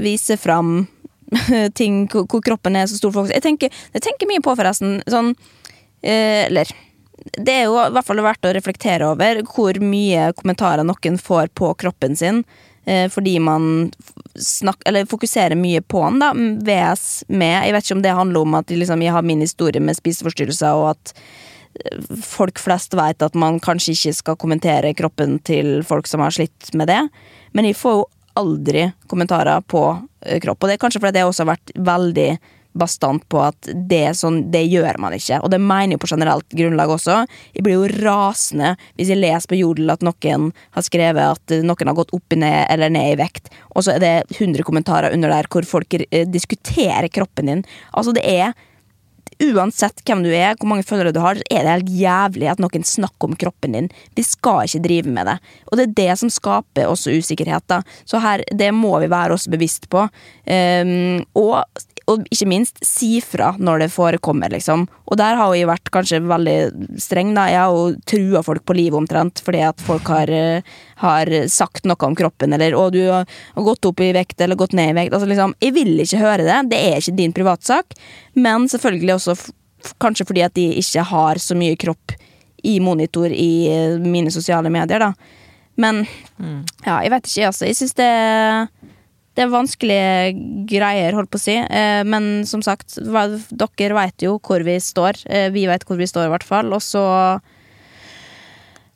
vise 0.00 0.36
fram 0.40 0.86
ting 1.78 2.04
hvor 2.10 2.42
kroppen 2.42 2.76
er 2.76 2.88
så 2.90 2.98
stor 2.98 3.12
for 3.14 3.30
Jeg 3.30 3.42
tenker, 3.44 3.74
jeg 3.94 4.02
tenker 4.02 4.30
mye 4.30 4.42
på, 4.42 4.54
forresten, 4.58 4.98
sånn 5.10 5.34
eh, 6.02 6.46
Eller 6.48 6.70
det 7.36 7.52
er 7.52 7.66
jo 7.68 7.76
i 7.76 7.92
hvert 7.92 8.06
fall 8.06 8.22
verdt 8.24 8.46
å 8.48 8.54
reflektere 8.56 9.10
over 9.12 9.42
hvor 9.44 9.76
mye 9.84 10.30
kommentarer 10.38 10.86
noen 10.88 11.18
får 11.20 11.50
på 11.54 11.74
kroppen 11.82 12.16
sin. 12.16 12.42
eh, 12.88 13.10
Fordi 13.12 13.34
man 13.44 13.90
snak, 14.40 14.80
eller 14.88 15.06
fokuserer 15.06 15.58
mye 15.58 15.82
på 15.82 16.00
den, 16.06 16.18
da. 16.22 16.32
VS 16.64 17.24
med 17.28 17.66
Jeg 17.66 17.76
vet 17.76 17.84
ikke 17.84 17.98
om 17.98 18.02
det 18.06 18.16
handler 18.16 18.40
om 18.46 18.56
at 18.62 18.72
liksom, 18.72 19.04
jeg 19.04 19.12
har 19.12 19.22
min 19.22 19.44
historie 19.44 19.80
med 19.84 19.98
spiseforstyrrelser, 20.00 20.72
og 20.80 20.94
at 20.94 21.14
folk 22.24 22.58
flest 22.60 22.94
vet 22.98 23.22
at 23.22 23.36
man 23.38 23.60
kanskje 23.62 23.94
ikke 23.94 24.14
skal 24.16 24.38
kommentere 24.40 24.94
kroppen 24.98 25.38
til 25.46 25.80
folk 25.86 26.08
som 26.10 26.22
har 26.24 26.34
slitt 26.34 26.72
med 26.76 26.90
det. 26.90 27.02
Men 27.56 27.68
jeg 27.68 27.78
får 27.78 27.98
jo 27.98 28.08
aldri 28.40 28.88
kommentarer 29.10 29.62
på 29.66 29.84
eh, 30.26 30.40
kropp. 30.42 30.62
Og 30.62 30.70
det 30.70 30.76
er 30.76 30.82
kanskje 30.82 31.02
fordi 31.02 31.18
det 31.18 31.26
også 31.26 31.44
har 31.44 31.54
vært 31.54 31.76
veldig 31.76 32.30
bastant 32.72 33.24
på 33.28 33.40
at 33.42 33.66
det, 33.90 34.12
sånn, 34.14 34.44
det 34.52 34.62
gjør 34.70 35.00
man 35.02 35.14
ikke. 35.16 35.40
Og 35.42 35.50
det 35.50 35.58
mener 35.58 35.96
jeg 35.96 36.02
på 36.04 36.10
generelt 36.12 36.46
grunnlag 36.54 36.92
også. 36.94 37.16
Jeg 37.56 37.66
blir 37.66 37.78
jo 37.80 37.90
rasende 38.06 38.76
hvis 38.94 39.10
jeg 39.10 39.18
leser 39.18 39.50
på 39.50 39.58
Jodel 39.58 39.90
at 39.90 40.04
noen 40.06 40.50
har 40.76 40.86
skrevet 40.86 41.34
at 41.40 41.56
noen 41.66 41.90
har 41.90 41.98
gått 41.98 42.14
opp 42.16 42.38
ned 42.38 42.60
eller 42.70 42.92
ned 42.94 43.16
i 43.16 43.18
vekt, 43.18 43.50
og 43.74 43.86
så 43.86 43.96
er 43.96 44.04
det 44.04 44.14
100 44.38 44.62
kommentarer 44.66 45.16
under 45.16 45.34
der 45.34 45.50
hvor 45.50 45.66
folk 45.66 45.98
eh, 45.98 46.26
diskuterer 46.30 47.10
kroppen 47.10 47.50
din. 47.50 47.64
Altså, 47.90 48.14
det 48.14 48.22
er 48.26 48.54
uansett 49.40 50.02
hvem 50.06 50.24
du 50.24 50.30
er, 50.30 50.56
hvor 50.58 50.68
mange 50.70 50.86
følgere 50.86 51.14
du 51.16 51.20
har, 51.22 51.38
så 51.40 51.46
er 51.48 51.64
det 51.64 51.74
helt 51.74 51.92
jævlig 52.00 52.50
at 52.52 52.62
noen 52.62 52.86
snakker 52.86 53.30
om 53.30 53.36
kroppen 53.40 53.76
din. 53.76 53.90
Vi 54.18 54.24
skal 54.26 54.66
ikke 54.68 54.82
drive 54.84 55.14
med 55.14 55.30
det. 55.30 55.36
Og 55.70 55.78
det 55.78 55.86
er 55.86 55.96
det 56.00 56.18
som 56.20 56.32
skaper 56.32 56.90
også 56.90 57.14
usikkerhet. 57.16 57.66
da. 57.70 57.82
Så 58.04 58.20
her, 58.22 58.44
det 58.52 58.72
må 58.76 58.92
vi 59.00 59.10
være 59.10 59.36
oss 59.36 59.48
bevisst 59.50 59.88
på. 59.92 60.06
Um, 60.46 61.24
og, 61.38 61.64
og 62.10 62.24
ikke 62.32 62.48
minst 62.50 62.80
si 62.86 63.18
fra 63.22 63.52
når 63.58 63.84
det 63.84 63.90
forekommer, 63.94 64.50
liksom. 64.52 64.86
Og 65.10 65.18
der 65.20 65.38
har 65.38 65.52
jeg 65.54 65.68
vært 65.70 65.90
kanskje 65.94 66.20
veldig 66.26 66.56
streng, 67.02 67.32
da. 67.36 67.46
Jeg 67.50 67.60
har 67.62 67.74
jo 67.76 67.94
trua 68.10 68.42
folk 68.46 68.64
på 68.66 68.76
livet 68.78 68.98
omtrent 68.98 69.42
fordi 69.46 69.62
at 69.66 69.84
folk 69.84 70.10
har, 70.10 70.30
eh, 70.30 70.66
har 71.04 71.30
sagt 71.48 71.86
noe 71.86 72.08
om 72.08 72.16
kroppen, 72.16 72.52
eller 72.52 72.72
'å, 72.72 72.90
du 72.90 73.02
har 73.10 73.26
gått 73.54 73.86
opp 73.86 74.00
i 74.00 74.12
vekt', 74.12 74.40
eller 74.40 74.56
'gått 74.56 74.72
ned 74.72 74.90
i 74.90 74.98
vekt'. 75.00 75.14
Altså 75.14 75.28
liksom, 75.28 75.54
Jeg 75.60 75.74
vil 75.74 75.98
ikke 75.98 76.18
høre 76.18 76.44
det. 76.44 76.70
Det 76.70 76.78
er 76.78 76.96
ikke 76.98 77.16
din 77.16 77.32
privatsak. 77.32 77.94
Men 78.34 78.68
selvfølgelig 78.68 79.14
også 79.14 79.52
kanskje 79.98 80.26
fordi 80.26 80.44
at 80.44 80.54
de 80.54 80.74
ikke 80.76 81.04
har 81.04 81.34
så 81.36 81.56
mye 81.56 81.76
kropp 81.76 82.12
i 82.62 82.78
monitor 82.80 83.30
i 83.30 83.68
eh, 83.68 83.98
mine 83.98 84.30
sosiale 84.30 84.70
medier, 84.70 84.98
da. 84.98 85.12
Men 85.76 86.06
ja, 86.84 87.00
jeg 87.00 87.10
vet 87.10 87.24
ikke, 87.24 87.46
altså. 87.46 87.66
Jeg 87.66 87.76
syns 87.76 87.94
det 87.94 88.89
det 89.40 89.46
er 89.46 89.54
vanskelige 89.54 90.32
greier, 90.68 91.14
holdt 91.16 91.30
på 91.32 91.38
å 91.40 91.40
si. 91.40 91.54
Eh, 91.56 92.02
men 92.04 92.42
som 92.44 92.60
sagt, 92.60 92.98
dere 93.00 93.96
vet 93.96 94.26
jo 94.26 94.34
hvor 94.36 94.60
vi 94.66 94.74
står. 94.84 95.22
Eh, 95.32 95.46
vi 95.54 95.64
vet 95.70 95.86
hvor 95.88 95.96
vi 95.96 96.08
står, 96.08 96.28
i 96.28 96.32
hvert 96.34 96.44
fall. 96.44 96.68
Og 96.76 96.82
så 96.84 97.04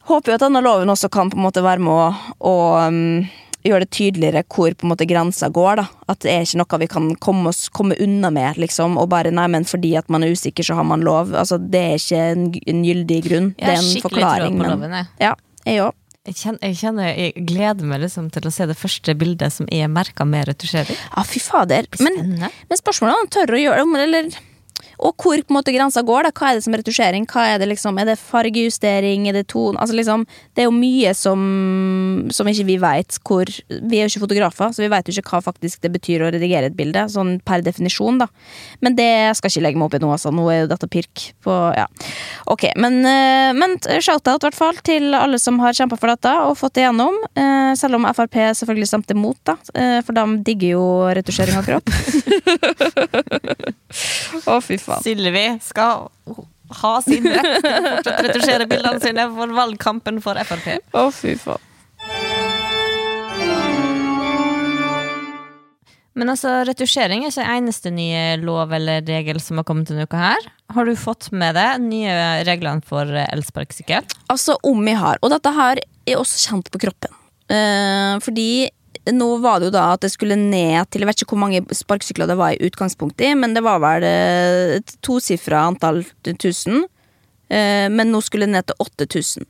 håper 0.04 0.28
vi 0.28 0.36
at 0.36 0.44
denne 0.44 0.60
loven 0.60 0.92
også 0.92 1.08
kan 1.08 1.32
på 1.32 1.40
en 1.40 1.46
måte 1.46 1.64
være 1.64 1.80
med 1.80 1.94
å, 1.96 2.34
å 2.44 2.54
um, 2.90 3.24
gjøre 3.64 3.86
det 3.86 3.96
tydeligere 3.96 4.44
hvor 4.52 4.76
på 4.76 4.84
en 4.84 4.92
måte 4.92 5.08
grensa 5.08 5.48
går. 5.48 5.80
da 5.80 5.86
At 6.12 6.20
det 6.26 6.34
er 6.34 6.44
ikke 6.44 6.60
noe 6.60 6.82
vi 6.84 6.92
kan 6.98 7.10
komme, 7.24 7.48
oss, 7.54 7.64
komme 7.72 7.96
unna 8.04 8.28
med. 8.28 8.60
liksom 8.60 9.00
Og 9.00 9.08
bare 9.16 9.32
nei, 9.32 9.48
men 9.48 9.64
fordi 9.64 9.94
at 9.96 10.12
man 10.12 10.28
er 10.28 10.36
usikker, 10.36 10.68
så 10.68 10.76
har 10.76 10.84
man 10.84 11.08
lov. 11.08 11.32
Altså 11.32 11.56
Det 11.56 11.86
er 11.88 11.96
ikke 11.96 12.24
en, 12.36 12.48
en 12.52 12.84
gyldig 12.84 13.20
grunn. 13.30 13.52
Jeg 13.56 13.64
det 13.64 13.72
er 13.72 13.80
en 13.80 13.92
skikkelig 13.94 14.08
forklaring. 14.10 14.60
tro 14.60 14.68
på 14.68 14.76
loven, 14.76 14.98
jeg. 15.00 15.12
Ja, 15.24 15.36
jeg 15.64 15.86
òg. 15.88 16.00
Jeg 16.24 16.38
kjenner, 16.38 16.60
jeg 16.64 16.76
kjenner, 16.80 17.08
jeg 17.12 17.44
gleder 17.50 17.88
meg 17.88 18.00
liksom 18.00 18.30
til 18.32 18.46
å 18.48 18.52
se 18.54 18.64
det 18.64 18.78
første 18.80 19.12
bildet 19.20 19.52
som 19.52 19.66
er 19.68 19.90
merka 19.92 20.24
med 20.24 20.46
retusjering. 20.48 20.96
Ja, 21.10 21.24
fy 21.28 21.42
fader. 21.44 21.84
Men, 22.00 22.38
men 22.40 22.80
spørsmålet 22.80 23.12
er 23.12 23.18
om 23.18 23.26
han 23.26 23.32
tør 23.34 23.52
å 23.52 23.60
gjøre 23.60 23.84
det, 23.84 24.06
eller 24.06 24.30
Og 25.00 25.14
hvor 25.16 25.36
på 25.42 25.50
en 25.50 25.56
måte 25.58 25.72
grensa 25.74 26.02
går. 26.06 26.22
da 26.28 26.30
Hva 26.30 26.50
er 26.50 26.54
det 26.58 26.64
som 26.64 26.74
er 26.74 26.82
retusjering? 26.82 27.26
Hva 27.26 27.46
Er 27.54 27.58
det 27.58 27.68
liksom 27.68 27.98
Er 28.00 28.04
det 28.06 28.18
fargejustering? 28.20 29.26
Er 29.28 29.32
det 29.32 29.48
ton 29.48 29.76
Altså 29.76 29.94
liksom 29.96 30.26
Det 30.54 30.62
er 30.64 30.68
jo 30.68 30.74
mye 30.76 31.14
som 31.14 32.28
Som 32.30 32.46
ikke 32.50 32.66
vi 32.68 32.76
vet 32.82 33.18
hvor 33.26 33.44
Vi 33.44 33.98
er 33.98 34.04
jo 34.06 34.12
ikke 34.12 34.24
fotografer, 34.26 34.72
så 34.74 34.82
vi 34.84 34.88
vet 34.92 35.08
jo 35.08 35.14
ikke 35.16 35.30
hva 35.34 35.40
faktisk 35.44 35.80
det 35.84 35.90
betyr 35.94 36.22
å 36.24 36.30
redigere 36.32 36.68
et 36.70 36.76
bilde. 36.76 37.02
Sånn 37.10 37.40
per 37.44 37.62
definisjon, 37.64 38.18
da. 38.20 38.26
Men 38.84 38.94
det 38.96 39.36
skal 39.38 39.50
ikke 39.50 39.62
legge 39.64 39.78
meg 39.80 39.86
opp 39.88 39.96
i 39.98 40.00
nå, 40.02 40.10
altså. 40.14 40.30
Nå 40.34 40.44
er 40.52 40.60
jo 40.62 40.70
dette 40.70 40.88
pirk 40.90 41.24
på 41.44 41.54
Ja. 41.76 41.86
Ok, 42.50 42.66
men, 42.80 43.00
eh, 43.06 43.52
men 43.56 43.76
shout-out 43.80 44.42
i 44.44 44.46
hvert 44.48 44.58
fall 44.58 44.78
til 44.86 45.14
alle 45.16 45.38
som 45.42 45.58
har 45.62 45.72
kjempa 45.76 45.98
for 45.98 46.12
dette 46.12 46.32
og 46.44 46.56
fått 46.60 46.74
det 46.78 46.84
gjennom. 46.86 47.16
eh, 47.36 47.74
Selv 47.78 47.94
om 47.98 48.06
Frp 48.14 48.36
selvfølgelig 48.60 48.88
stemte 48.90 49.14
mot, 49.18 49.38
da. 49.44 49.56
eh, 49.74 50.00
For 50.02 50.12
de 50.16 50.24
digger 50.44 50.74
jo 50.76 50.84
retusjering 51.20 51.56
av 51.58 51.64
kropp. 51.68 51.88
Å, 54.44 54.58
fy 54.64 54.78
faen. 54.80 55.04
Sylvi 55.04 55.46
skal 55.62 56.08
ha 56.80 56.94
sin 57.04 57.28
rett 57.28 57.60
til 57.60 57.70
å 57.70 57.82
fortsette 57.84 58.26
retusjere 58.28 58.66
bildene 58.70 59.02
sine 59.02 59.28
for 59.36 59.54
valgkampen 59.60 60.20
for 60.24 60.40
Frp. 60.48 60.74
Å, 60.96 61.06
fy 61.14 61.36
faen. 61.40 61.70
Men 66.14 66.30
altså, 66.30 66.60
retusjering 66.68 67.24
er 67.26 67.32
ikke 67.32 67.46
eneste 67.56 67.90
nye 67.90 68.36
lov 68.38 68.70
eller 68.76 69.02
regel 69.06 69.40
som 69.42 69.58
har 69.58 69.66
kommet 69.66 69.90
denne 69.90 70.06
uka 70.06 70.20
her. 70.20 70.46
Har 70.74 70.86
du 70.86 70.94
fått 70.98 71.32
med 71.34 71.56
deg 71.58 71.82
nye 71.82 72.14
reglene 72.46 72.86
for 72.86 73.10
elsparkesykkel? 73.24 74.06
Altså, 74.30 74.54
om 74.62 74.86
jeg 74.86 75.00
har. 75.00 75.18
Og 75.26 75.34
dette 75.34 75.50
her 75.56 75.82
er 75.82 76.20
også 76.20 76.38
kjent 76.46 76.70
på 76.70 76.84
kroppen. 76.86 77.18
Eh, 77.50 78.14
fordi 78.24 78.48
nå 79.12 79.28
var 79.42 79.60
det 79.60 79.68
jo 79.68 79.74
da 79.74 79.84
at 79.92 80.04
det 80.04 80.12
skulle 80.14 80.36
ned 80.38 80.88
til 80.88 81.04
Jeg 81.04 81.10
vet 81.10 81.22
ikke 81.22 81.34
hvor 81.34 81.42
mange 81.42 81.60
sparkesykler 81.76 82.30
det 82.30 82.38
var 82.40 82.54
i 82.54 82.64
utgangspunktet, 82.64 83.36
men 83.36 83.52
det 83.56 83.64
var 83.66 83.82
vel 83.84 84.06
eh, 84.08 84.78
et 84.78 84.94
tosifra 85.04 85.66
antall 85.68 86.02
tusen. 86.40 86.86
Eh, 87.52 87.90
men 87.92 88.12
nå 88.12 88.22
skulle 88.24 88.48
det 88.48 88.54
ned 88.54 88.70
til 88.70 88.80
8000. 88.80 89.48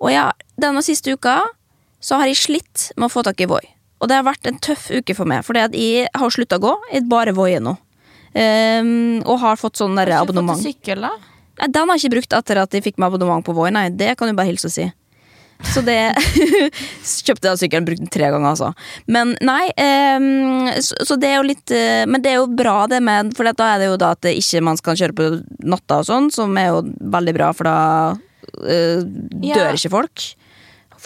Og 0.00 0.12
ja, 0.14 0.30
denne 0.60 0.82
siste 0.84 1.12
uka 1.12 1.42
så 2.00 2.20
har 2.20 2.30
jeg 2.30 2.40
slitt 2.40 2.90
med 2.96 3.08
å 3.08 3.12
få 3.12 3.24
tak 3.26 3.40
i 3.42 3.48
Voi. 3.50 3.64
Og 4.00 4.08
det 4.10 4.18
har 4.18 4.26
vært 4.26 4.48
en 4.48 4.58
tøff 4.60 4.90
uke 4.92 5.16
for 5.16 5.28
meg, 5.28 5.44
for 5.44 5.56
jeg 5.56 6.08
har 6.12 6.32
slutta 6.32 6.58
å 6.60 6.64
gå. 6.66 6.74
Jeg 6.92 7.08
bare 7.10 7.32
voier 7.36 7.62
nå. 7.64 7.76
Um, 8.36 9.22
og 9.24 9.40
har 9.40 9.56
fått 9.56 9.80
sånn 9.80 9.96
abonnement. 9.96 10.52
Har 10.52 10.60
du 10.60 10.66
fått 10.66 10.74
sykkel, 10.74 11.06
da? 11.06 11.14
Nei, 11.56 11.68
Den 11.72 11.88
har 11.88 11.96
jeg 11.96 12.04
ikke 12.04 12.16
brukt 12.18 12.36
etter 12.36 12.60
at 12.60 12.76
jeg 12.76 12.84
fikk 12.84 13.00
meg 13.00 13.08
abonnement 13.08 13.44
på 13.46 13.54
Voi. 13.56 13.70
Nei, 13.72 13.88
det 13.88 14.12
kan 14.20 14.28
du 14.28 14.36
bare 14.36 14.50
hilse 14.50 14.68
og 14.68 14.74
si. 14.74 14.84
Så 15.64 15.80
det 15.86 15.96
Kjøpte 17.26 17.48
jeg 17.52 17.60
sykkelen, 17.62 17.86
brukte 17.88 18.04
den 18.04 18.12
tre 18.12 18.28
ganger, 18.32 18.48
altså. 18.52 18.72
Men 19.08 19.34
nei, 19.44 19.64
um, 20.18 20.68
så, 20.84 20.98
så 21.08 21.16
det 21.20 21.30
er 21.30 21.38
jo 21.38 21.46
litt 21.48 21.72
uh, 21.72 22.04
Men 22.10 22.24
det 22.24 22.34
er 22.34 22.40
jo 22.42 22.48
bra, 22.58 22.78
det 22.90 23.00
med 23.04 23.32
For 23.38 23.48
da 23.48 23.70
er 23.74 23.84
det 23.84 23.90
jo 23.90 23.98
da 24.00 24.12
at 24.16 24.28
ikke 24.32 24.60
man 24.66 24.76
skal 24.80 24.98
kjøre 25.00 25.16
på 25.16 25.28
natta 25.64 26.02
og 26.02 26.08
sånn, 26.10 26.28
som 26.34 26.56
er 26.60 26.72
jo 26.74 26.82
veldig 27.16 27.36
bra, 27.36 27.52
for 27.56 27.68
da 27.68 27.78
Ja. 28.56 29.56
dør 29.56 29.74
ikke 29.76 29.90
folk. 29.90 30.22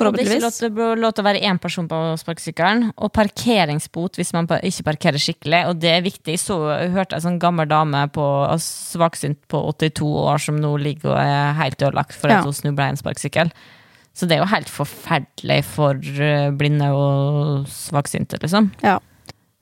Og 0.00 0.14
det 0.16 0.22
er 0.22 0.36
ikke 0.36 0.44
lov 0.44 0.54
til, 0.54 1.00
lov 1.02 1.12
til 1.14 1.22
å 1.22 1.26
være 1.26 1.40
én 1.50 1.58
person 1.60 1.88
på 1.90 1.98
sparkesykkelen. 2.20 2.90
Og 2.96 3.10
parkeringsbot 3.16 4.16
hvis 4.20 4.32
man 4.36 4.48
ikke 4.48 4.86
parkerer 4.86 5.20
skikkelig. 5.20 5.62
Og 5.70 5.80
det 5.82 5.90
er 5.96 6.04
viktig. 6.04 6.36
Så 6.40 6.56
jeg 6.70 6.92
hørte 6.94 7.18
en 7.18 7.24
sånn 7.26 7.40
gammel 7.42 7.68
dame 7.68 8.06
på 8.14 8.24
svaksynt 8.64 9.40
på 9.50 9.60
82 9.74 10.06
år 10.06 10.40
som 10.46 10.60
nå 10.60 10.72
ligger 10.80 11.12
og 11.14 11.20
er 11.20 11.58
helt 11.60 11.82
ødelagt 11.82 12.16
for 12.16 12.32
Ja. 12.32 12.40
hun 12.44 12.56
snubla 12.56 12.88
i 12.88 12.94
en 12.94 13.00
sparkesykkel. 13.00 13.52
Så 14.16 14.26
det 14.28 14.36
er 14.36 14.42
jo 14.42 14.50
helt 14.50 14.70
forferdelig 14.72 15.60
for 15.70 15.98
eh, 15.98 16.50
blinde 16.56 16.90
og 16.96 17.70
svaksynte, 17.70 18.40
liksom. 18.42 18.72
Ja. 18.84 18.98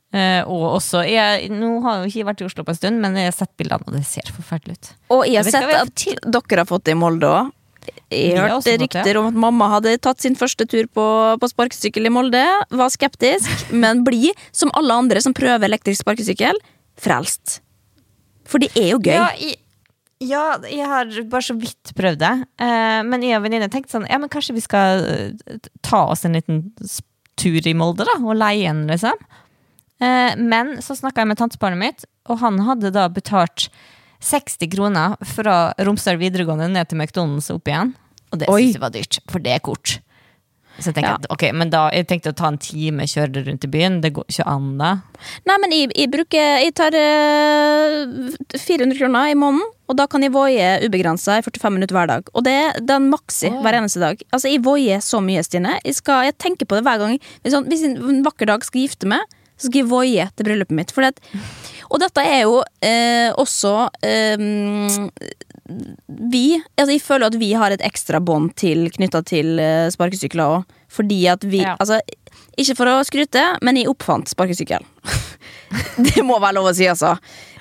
Uh, 0.09 0.41
og 0.49 0.63
også 0.79 1.03
jeg, 1.05 1.51
Nå 1.53 1.83
har 1.85 1.99
jeg 1.99 2.05
jo 2.07 2.09
ikke 2.15 2.29
vært 2.31 2.41
i 2.41 2.47
Oslo 2.47 2.63
på 2.65 2.73
en 2.73 2.79
stund, 2.79 3.01
men 3.03 3.19
jeg 3.21 3.29
har 3.29 3.35
sett 3.37 3.51
bildene, 3.61 3.85
og 3.85 3.93
det 3.93 4.07
ser 4.09 4.31
forferdelig 4.33 4.79
ut. 4.79 4.91
Og 5.13 5.27
jeg 5.29 5.43
har 5.43 5.51
sett 5.53 5.69
at 5.69 6.05
dere 6.25 6.63
har 6.63 6.69
fått 6.69 6.87
det 6.89 6.97
i 6.97 6.99
Molde 6.99 7.29
òg. 7.29 7.51
Jeg 8.13 8.37
har 8.37 8.55
hørte 8.55 8.75
rykter 8.81 9.19
om 9.21 9.29
at 9.31 9.37
mamma 9.45 9.69
hadde 9.75 9.95
tatt 10.05 10.21
sin 10.25 10.37
første 10.37 10.65
tur 10.69 10.89
på, 10.93 11.05
på 11.41 11.51
sparkesykkel 11.53 12.09
i 12.09 12.13
Molde. 12.13 12.43
Var 12.81 12.93
skeptisk, 12.93 13.69
men 13.85 14.01
bli, 14.07 14.33
som 14.53 14.73
alle 14.79 14.97
andre 15.05 15.23
som 15.25 15.37
prøver 15.37 15.69
elektrisk 15.69 16.07
sparkesykkel, 16.07 16.57
frelst. 17.01 17.61
For 18.49 18.65
det 18.65 18.73
er 18.81 18.95
jo 18.95 19.01
gøy. 19.05 19.13
Ja, 19.13 19.29
jeg, 19.37 19.61
ja, 20.25 20.45
jeg 20.67 20.87
har 20.91 21.11
bare 21.31 21.47
så 21.47 21.55
vidt 21.59 21.93
prøvd 21.99 22.19
det. 22.23 22.33
Eh, 22.65 23.01
men 23.07 23.23
jeg 23.23 23.39
og 23.39 23.45
venninne 23.45 23.69
tenkte 23.71 23.95
sånn 23.97 24.09
Ja, 24.11 24.19
men 24.19 24.31
kanskje 24.33 24.57
vi 24.57 24.65
skal 24.65 25.05
eh, 25.07 25.61
ta 25.87 26.05
oss 26.11 26.25
en 26.27 26.35
liten 26.39 26.65
tur 27.39 27.69
i 27.71 27.75
Molde, 27.79 28.07
da? 28.09 28.17
Og 28.25 28.35
leie 28.39 28.67
en, 28.71 28.87
liksom. 28.91 29.15
Eh, 30.03 30.35
men 30.39 30.77
så 30.83 30.97
snakka 30.99 31.23
jeg 31.23 31.31
med 31.31 31.39
tantebarnet 31.39 31.79
mitt, 31.83 32.05
og 32.31 32.41
han 32.43 32.59
hadde 32.67 32.91
da 32.95 33.07
betalt 33.11 33.69
60 34.27 34.67
kroner 34.75 35.15
fra 35.37 35.73
Romsdal 35.87 36.19
videregående 36.19 36.67
ned 36.75 36.91
til 36.91 36.99
McDonald's 36.99 37.51
opp 37.55 37.71
igjen. 37.71 37.95
Og 38.33 38.43
det 38.43 38.51
Oi. 38.51 38.59
syntes 38.67 38.75
jeg 38.81 38.83
var 38.83 38.95
dyrt, 38.97 39.19
for 39.31 39.45
det 39.45 39.55
er 39.55 39.63
kort. 39.65 40.01
Så 40.79 40.91
jeg 40.91 40.99
tenkte, 40.99 41.11
Ja. 41.11 41.15
at, 41.19 41.27
ok, 41.35 41.45
men 41.55 41.71
da, 41.71 41.89
jeg 41.95 42.07
tenkte 42.07 42.31
å 42.31 42.37
ta 42.39 42.51
en 42.53 42.59
time 42.59 43.07
kjøre 43.07 43.47
rundt 43.47 43.65
i 43.67 43.71
byen. 43.71 44.01
Det 44.03 44.13
går 44.15 44.27
ikke 44.31 44.47
an, 44.47 44.69
da. 44.79 44.91
Nei, 45.47 45.57
men 45.59 45.75
jeg, 45.75 45.91
jeg 45.95 46.11
bruker 46.13 46.63
Jeg 46.63 46.75
tar 46.79 46.95
uh, 46.95 48.31
400 48.55 48.99
kroner 48.99 49.33
i 49.33 49.39
måneden, 49.39 49.67
og 49.89 49.97
da 49.97 50.05
kan 50.11 50.25
jeg 50.25 50.35
voie 50.35 50.69
ubegrensa 50.85 51.39
i 51.39 51.45
45 51.45 51.75
minutter 51.75 51.97
hver 51.97 52.11
dag. 52.11 52.31
Og 52.37 52.45
det 52.45 52.53
er 52.53 52.81
den 52.85 53.09
maksi 53.13 53.49
oh. 53.49 53.61
hver 53.65 53.79
eneste 53.81 54.03
dag. 54.03 54.21
Altså, 54.29 54.51
jeg 54.53 54.63
voier 54.67 55.01
så 55.05 55.23
mye, 55.25 55.43
Stine. 55.47 55.79
Jeg, 55.81 55.97
skal, 56.03 56.27
jeg 56.29 56.37
tenker 56.37 56.69
på 56.69 56.77
det 56.77 56.85
hver 56.87 57.01
gang. 57.01 57.17
Hvis, 57.43 57.55
sånn, 57.57 57.69
hvis 57.73 57.87
jeg 57.87 57.97
en 57.97 58.25
vakker 58.27 58.51
dag 58.51 58.67
skal 58.67 58.85
gifte 58.85 59.09
meg, 59.09 59.25
så 59.59 59.67
skal 59.67 59.83
jeg 59.83 59.91
voie 59.91 60.29
til 60.37 60.47
bryllupet 60.47 60.77
mitt. 60.77 60.93
Fordi 60.95 61.11
at, 61.11 61.23
og 61.89 62.03
dette 62.05 62.23
er 62.23 62.45
jo 62.45 62.61
eh, 62.85 63.33
også 63.33 63.75
eh, 64.05 64.37
vi 66.09 66.45
altså 66.79 66.95
Jeg 66.95 67.03
føler 67.05 67.29
at 67.29 67.37
vi 67.37 67.51
har 67.61 67.75
et 67.75 67.83
ekstra 67.85 68.21
bånd 68.25 68.55
til 68.57 68.87
knytta 68.95 69.21
til 69.29 69.59
eh, 69.63 69.89
sparkesykler 69.93 70.61
òg. 70.61 70.79
Fordi 70.89 71.21
at 71.33 71.45
vi 71.45 71.65
Ja. 71.65 71.77
Altså, 71.81 72.01
ikke 72.59 72.75
for 72.79 72.91
å 72.91 73.03
skryte, 73.07 73.43
men 73.63 73.77
jeg 73.79 73.91
oppfant 73.91 74.31
sparkesykkel. 74.31 74.83
det 76.09 76.25
må 76.27 76.39
være 76.43 76.57
lov 76.57 76.71
å 76.71 76.75
si, 76.75 76.89
altså. 76.91 77.17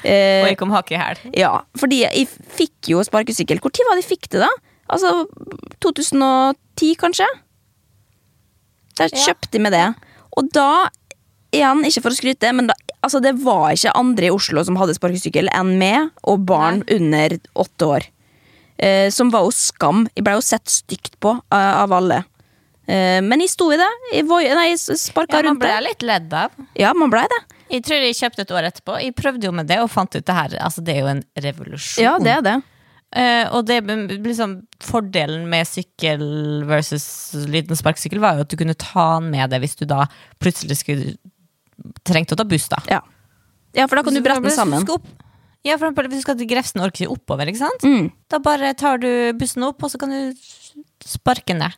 Eh, 0.08 0.44
Og 0.46 0.50
jeg 0.54 0.58
kom 0.62 0.72
hake 0.72 0.96
i 0.96 1.00
hæl. 1.02 1.20
ja, 1.36 1.52
fordi 1.76 2.02
jeg 2.06 2.28
fikk 2.56 2.92
jo 2.94 3.02
sparkesykkel. 3.04 3.60
Tid 3.60 3.84
var 3.90 3.98
det 4.00 4.06
jeg 4.06 4.12
fikk 4.14 4.30
det, 4.32 4.40
da? 4.46 4.52
Altså 4.88 5.26
2010, 5.84 6.94
kanskje? 7.02 7.28
Ja. 8.98 9.08
kjøpte 9.14 9.58
jeg 9.60 9.62
med 9.66 9.76
det. 9.76 9.86
Og 10.38 10.48
da, 10.56 10.88
igjen, 11.54 11.84
ikke 11.86 12.02
for 12.06 12.14
å 12.16 12.18
skryte, 12.18 12.52
men 12.56 12.70
da, 12.72 12.76
altså, 13.06 13.20
det 13.24 13.36
var 13.44 13.74
ikke 13.76 13.94
andre 14.00 14.30
i 14.30 14.34
Oslo 14.34 14.64
som 14.66 14.78
hadde 14.80 14.96
sparkesykkel 14.98 15.52
enn 15.54 15.76
meg 15.82 16.10
og 16.24 16.46
barn 16.50 16.84
under 16.94 17.38
åtte 17.58 17.90
år. 17.98 18.08
Eh, 18.78 19.10
som 19.14 19.32
var 19.34 19.46
jo 19.48 19.54
skam. 19.58 20.06
Jeg 20.16 20.24
ble 20.26 20.36
jo 20.38 20.42
sett 20.46 20.70
stygt 20.70 21.16
på 21.24 21.34
eh, 21.34 21.74
av 21.84 21.94
alle. 21.98 22.24
Eh, 22.88 23.20
men 23.26 23.42
jeg 23.42 23.50
sto 23.54 23.72
i 23.74 23.78
det. 23.82 23.90
Jeg, 24.14 24.26
nei, 24.30 24.68
jeg 24.72 24.98
sparka 25.02 25.40
Ja, 25.40 25.44
man 25.44 25.50
rundt 25.56 25.64
ble 25.66 25.74
det. 25.74 25.86
litt 25.90 26.06
ledd 26.06 26.36
av. 26.46 26.52
Ja, 26.78 26.94
man 26.98 27.10
blei 27.14 27.26
det. 27.32 27.40
Jeg 27.72 27.84
tror 27.86 28.04
jeg 28.04 28.16
kjøpte 28.18 28.46
et 28.46 28.56
år 28.56 28.70
etterpå. 28.70 28.96
Jeg 29.04 29.16
prøvde 29.18 29.48
jo 29.50 29.54
med 29.56 29.68
det 29.70 29.78
og 29.84 29.92
fant 29.92 30.16
ut 30.16 30.24
det 30.24 30.36
her. 30.36 30.58
Altså, 30.64 30.84
det 30.86 30.96
er 30.96 31.04
jo 31.04 31.12
en 31.12 31.24
revolusjon. 31.46 32.04
Ja, 32.06 32.16
det 32.22 32.34
er 32.38 32.44
det. 32.46 32.58
Uh, 33.08 33.46
og 33.56 33.62
det 33.70 33.78
liksom 34.20 34.58
Fordelen 34.84 35.46
med 35.48 35.64
sykkel 35.64 36.26
versus 36.68 37.06
liten 37.48 37.78
sparkesykkel 37.80 38.20
var 38.20 38.36
jo 38.36 38.44
at 38.44 38.52
du 38.52 38.58
kunne 38.60 38.76
ta 38.76 39.06
den 39.16 39.30
med 39.32 39.48
deg 39.54 39.64
hvis 39.64 39.78
du 39.80 39.86
da 39.88 40.10
plutselig 40.44 40.82
skulle 40.82 41.14
trengte 42.04 42.36
å 42.36 42.42
ta 42.42 42.44
buss. 42.48 42.68
da 42.74 42.82
Ja, 42.92 43.00
ja 43.78 43.88
for 43.88 44.00
da 44.00 44.04
kan 44.04 44.18
du 44.18 44.24
brette 44.26 44.44
den 44.44 44.56
sammen. 44.56 44.84
Ja, 45.64 45.78
for 45.78 45.88
eksempel 45.88 46.12
hvis 46.12 46.20
du 46.20 46.26
skal 46.28 46.38
til 46.40 46.50
Grefsen 46.52 46.84
og 46.84 46.90
orker 46.90 47.06
ikke 47.06 47.16
oppover, 47.16 47.50
ikke 47.50 47.64
sant? 47.64 47.88
Mm. 47.88 48.12
Da 48.32 48.42
bare 48.44 48.74
tar 48.78 49.00
du 49.00 49.10
bussen 49.40 49.66
opp, 49.68 49.82
og 49.84 49.92
så 49.92 50.00
kan 50.02 50.12
du 50.12 50.36
sparke 51.08 51.56
ned. 51.56 51.76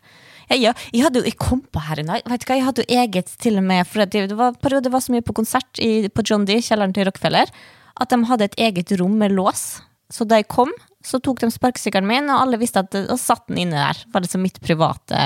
Ja, 0.50 0.72
jeg, 0.74 1.04
hadde 1.04 1.22
jo, 1.22 1.28
jeg 1.28 1.38
kom 1.38 1.60
på 1.62 1.82
her 1.86 2.00
en 2.02 2.08
dag 2.10 2.24
Vet 2.26 2.48
Jeg 2.50 2.66
hadde 2.66 2.82
jo 2.82 2.96
eget 3.02 3.36
til 3.38 3.60
og 3.62 3.66
med 3.70 3.86
For 3.86 4.02
det 4.10 4.38
var, 4.38 4.56
det 4.58 4.92
var 4.92 5.04
så 5.06 5.14
mye 5.14 5.26
på 5.26 5.36
konsert 5.38 5.78
i, 5.78 6.08
på 6.10 6.26
John 6.26 6.48
D, 6.50 6.58
kjelleren 6.66 6.96
til 6.96 7.06
Rockefeller, 7.06 7.52
at 8.00 8.10
de 8.10 8.18
hadde 8.26 8.48
et 8.50 8.58
eget 8.58 8.94
rom 9.00 9.18
med 9.20 9.36
lås. 9.36 9.82
Så 10.12 10.26
da 10.26 10.40
jeg 10.42 10.48
kom, 10.50 10.72
så 11.06 11.20
tok 11.24 11.38
de 11.40 11.48
sparkesykkelen 11.54 12.08
min, 12.10 12.26
og 12.34 12.42
alle 12.42 12.58
visste 12.60 12.82
at 12.82 12.96
Og 12.98 13.16
satt 13.22 13.46
den 13.48 13.60
inne 13.62 13.78
der. 13.80 14.00
Var 14.12 14.22
det 14.26 14.30
så 14.32 14.40
mitt 14.42 14.58
private 14.60 15.20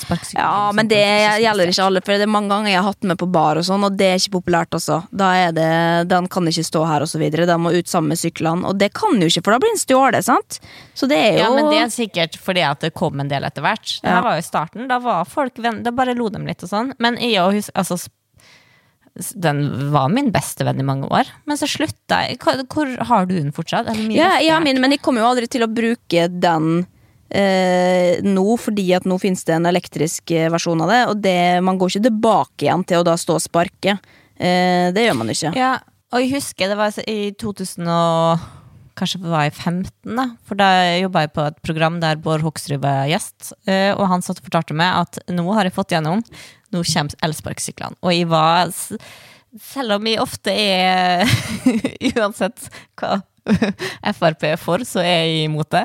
sparkesykkel. 0.00 0.40
Ja, 0.40 0.72
men 0.74 0.88
det 0.90 0.98
gjelder 1.42 1.70
ikke 1.70 1.84
alle, 1.86 2.00
for 2.02 2.16
det 2.18 2.26
er 2.26 2.32
mange 2.32 2.50
ganger 2.50 2.72
jeg 2.72 2.80
har 2.80 2.88
hatt 2.88 3.00
den 3.04 3.12
med 3.12 3.20
på 3.20 3.28
bar, 3.30 3.60
og 3.60 3.66
sånn 3.68 3.84
Og 3.86 3.94
det 4.00 4.08
er 4.10 4.18
ikke 4.18 4.40
populært 4.40 4.74
også. 4.74 4.96
Da 5.14 5.28
er 5.44 5.52
det, 5.54 5.68
Den 6.10 6.26
kan 6.32 6.48
ikke 6.50 6.64
stå 6.66 6.82
her, 6.88 7.04
og 7.06 7.12
så 7.12 7.20
videre. 7.22 7.46
Den 7.46 7.62
må 7.62 7.70
ut 7.76 7.86
sammen 7.92 8.08
med 8.14 8.18
syklene. 8.18 8.66
Og 8.66 8.78
det 8.80 8.90
kan 8.96 9.14
jo 9.20 9.28
ikke, 9.30 9.44
for 9.44 9.54
da 9.54 9.60
blir 9.62 9.74
den 9.76 9.84
stjålet, 9.84 10.24
sant? 10.26 10.58
Så 10.98 11.06
det 11.10 11.20
er 11.20 11.32
jo 11.38 11.44
Ja, 11.44 11.52
men 11.54 11.70
det 11.70 11.78
er 11.84 11.94
sikkert 11.94 12.40
fordi 12.40 12.64
at 12.66 12.80
det 12.80 12.94
kom 12.98 13.20
en 13.22 13.28
del 13.30 13.44
etter 13.46 13.62
hvert. 13.62 14.00
Det 14.02 14.08
her 14.10 14.18
Ja. 14.18 14.22
var 14.22 14.40
jo 14.40 14.48
starten. 14.48 14.88
Da 14.88 14.98
var 14.98 15.24
folk 15.30 15.54
venn, 15.62 15.82
da 15.84 15.90
bare 15.94 16.16
lo 16.18 16.28
dem 16.28 16.46
litt 16.48 16.62
og 16.64 16.68
sånn. 16.70 16.92
Men 16.98 17.16
jeg 17.22 17.38
og 17.44 17.52
hus, 17.54 17.70
altså, 17.76 18.00
den 19.14 19.90
var 19.92 20.08
min 20.10 20.32
beste 20.34 20.64
venn 20.66 20.80
i 20.82 20.86
mange 20.86 21.06
år. 21.06 21.28
Men 21.46 21.58
så 21.60 21.68
slutta 21.70 22.24
jeg. 22.26 22.40
Hvor, 22.42 22.90
har 23.10 23.28
du 23.30 23.36
den 23.36 23.52
fortsatt? 23.54 23.92
Ja, 24.10 24.34
jeg 24.40 24.48
ja, 24.48 24.58
min, 24.58 24.74
men, 24.74 24.88
men 24.88 24.96
jeg 24.96 25.02
kommer 25.04 25.22
jo 25.22 25.28
aldri 25.30 25.46
til 25.50 25.62
å 25.62 25.70
bruke 25.70 26.26
den 26.32 26.86
eh, 27.30 28.18
nå, 28.26 28.44
fordi 28.60 28.88
at 28.96 29.06
nå 29.08 29.18
finnes 29.22 29.46
det 29.46 29.54
en 29.56 29.70
elektrisk 29.70 30.34
eh, 30.34 30.50
versjon 30.52 30.82
av 30.84 30.90
det, 30.92 31.00
og 31.12 31.22
det, 31.24 31.38
man 31.66 31.78
går 31.80 31.94
ikke 31.94 32.08
tilbake 32.08 32.66
igjen 32.66 32.84
til 32.90 33.00
å 33.02 33.06
da 33.06 33.16
stå 33.20 33.38
og 33.38 33.44
sparke. 33.46 33.96
Eh, 34.34 34.90
det 34.94 35.06
gjør 35.06 35.18
man 35.22 35.30
ikke. 35.34 35.54
Ja, 35.58 35.76
og 36.14 36.22
jeg 36.22 36.34
husker 36.36 36.70
det 36.70 36.78
var 36.78 37.00
i 37.10 37.20
2000 37.38 37.88
og 37.94 38.50
Kanskje 38.94 39.18
det 39.24 39.30
var 39.32 39.48
i 39.48 39.50
15, 39.50 39.90
da. 40.14 40.24
For 40.46 40.54
da 40.54 40.66
jobba 41.00 41.24
jeg 41.24 41.32
på 41.34 41.42
et 41.48 41.56
program 41.66 41.96
der 41.98 42.20
Bård 42.22 42.44
Hoksrud 42.46 42.78
var 42.84 43.08
gjest. 43.10 43.48
eh, 43.66 43.90
Og 43.90 44.04
han 44.06 44.22
satt 44.22 44.38
og 44.38 44.46
fortalte 44.46 44.76
meg 44.78 45.00
at 45.00 45.18
nå 45.34 45.42
har 45.56 45.66
jeg 45.66 45.74
fått 45.74 45.96
gjennom 45.96 46.22
Nå 46.74 46.82
kommer 46.88 47.20
elsparkesyklene. 47.24 48.00
Og 48.02 48.14
jeg 48.14 48.28
var 48.30 48.72
Selv 49.62 49.94
om 49.98 50.06
jeg 50.10 50.18
ofte 50.18 50.50
er 50.50 51.22
Uansett 52.14 52.66
hva 52.98 53.20
Frp 54.16 54.46
er 54.48 54.58
for, 54.58 54.82
så 54.88 55.02
er 55.04 55.26
jeg 55.28 55.48
imot 55.50 55.68
det. 55.74 55.84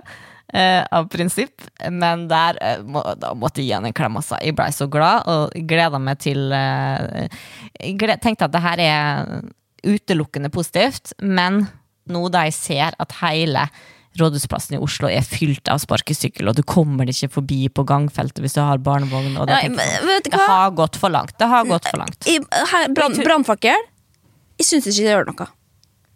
Uh, 0.50 0.82
av 0.96 1.06
prinsipp. 1.14 1.62
Men 1.92 2.24
der 2.32 2.58
uh, 2.64 2.80
må, 2.88 3.04
da 3.20 3.36
måtte 3.38 3.62
jeg 3.62 3.68
gi 3.68 3.76
han 3.76 3.86
en 3.86 3.94
klem. 3.94 4.16
Altså. 4.18 4.40
Jeg 4.42 4.56
blei 4.58 4.72
så 4.74 4.88
glad 4.90 5.28
og 5.30 5.54
gleda 5.70 6.00
meg 6.02 6.24
til 6.24 6.56
uh, 6.56 7.28
gled, 8.00 8.16
tenkte 8.24 8.48
at 8.48 8.56
det 8.56 8.64
her 8.64 8.82
er 8.82 9.36
utelukkende 9.86 10.50
positivt, 10.50 11.14
men 11.22 11.62
nå 12.10 12.24
da 12.34 12.48
jeg 12.48 12.58
ser 12.58 12.98
at 13.00 13.14
hele 13.22 13.68
Rådhusplassen 14.20 14.78
i 14.78 14.82
Oslo 14.84 15.10
er 15.12 15.26
fylt 15.26 15.70
av 15.72 15.82
sparkesykkel, 15.84 16.50
og 16.52 16.58
du 16.58 16.64
kommer 16.68 17.08
deg 17.08 17.16
ikke 17.16 17.40
forbi 17.40 17.62
på 17.74 17.86
gangfeltet 17.90 18.44
hvis 18.44 18.58
du 18.58 18.62
har 18.62 18.82
barnevogn. 18.84 19.38
Og 19.40 19.50
Nei, 19.50 19.62
tenker 19.68 20.26
det 20.30 20.42
har 20.42 20.74
gått 20.78 21.00
for 21.00 21.14
langt. 21.14 21.36
Det 21.40 21.50
har 21.50 21.70
gått 21.70 21.88
for 21.90 22.02
langt. 22.02 22.28
Brannfakkel. 23.24 23.88
Jeg 24.60 24.68
syns 24.68 24.90
ikke 24.92 25.06
det 25.06 25.14
gjør 25.14 25.32
noe. 25.32 25.48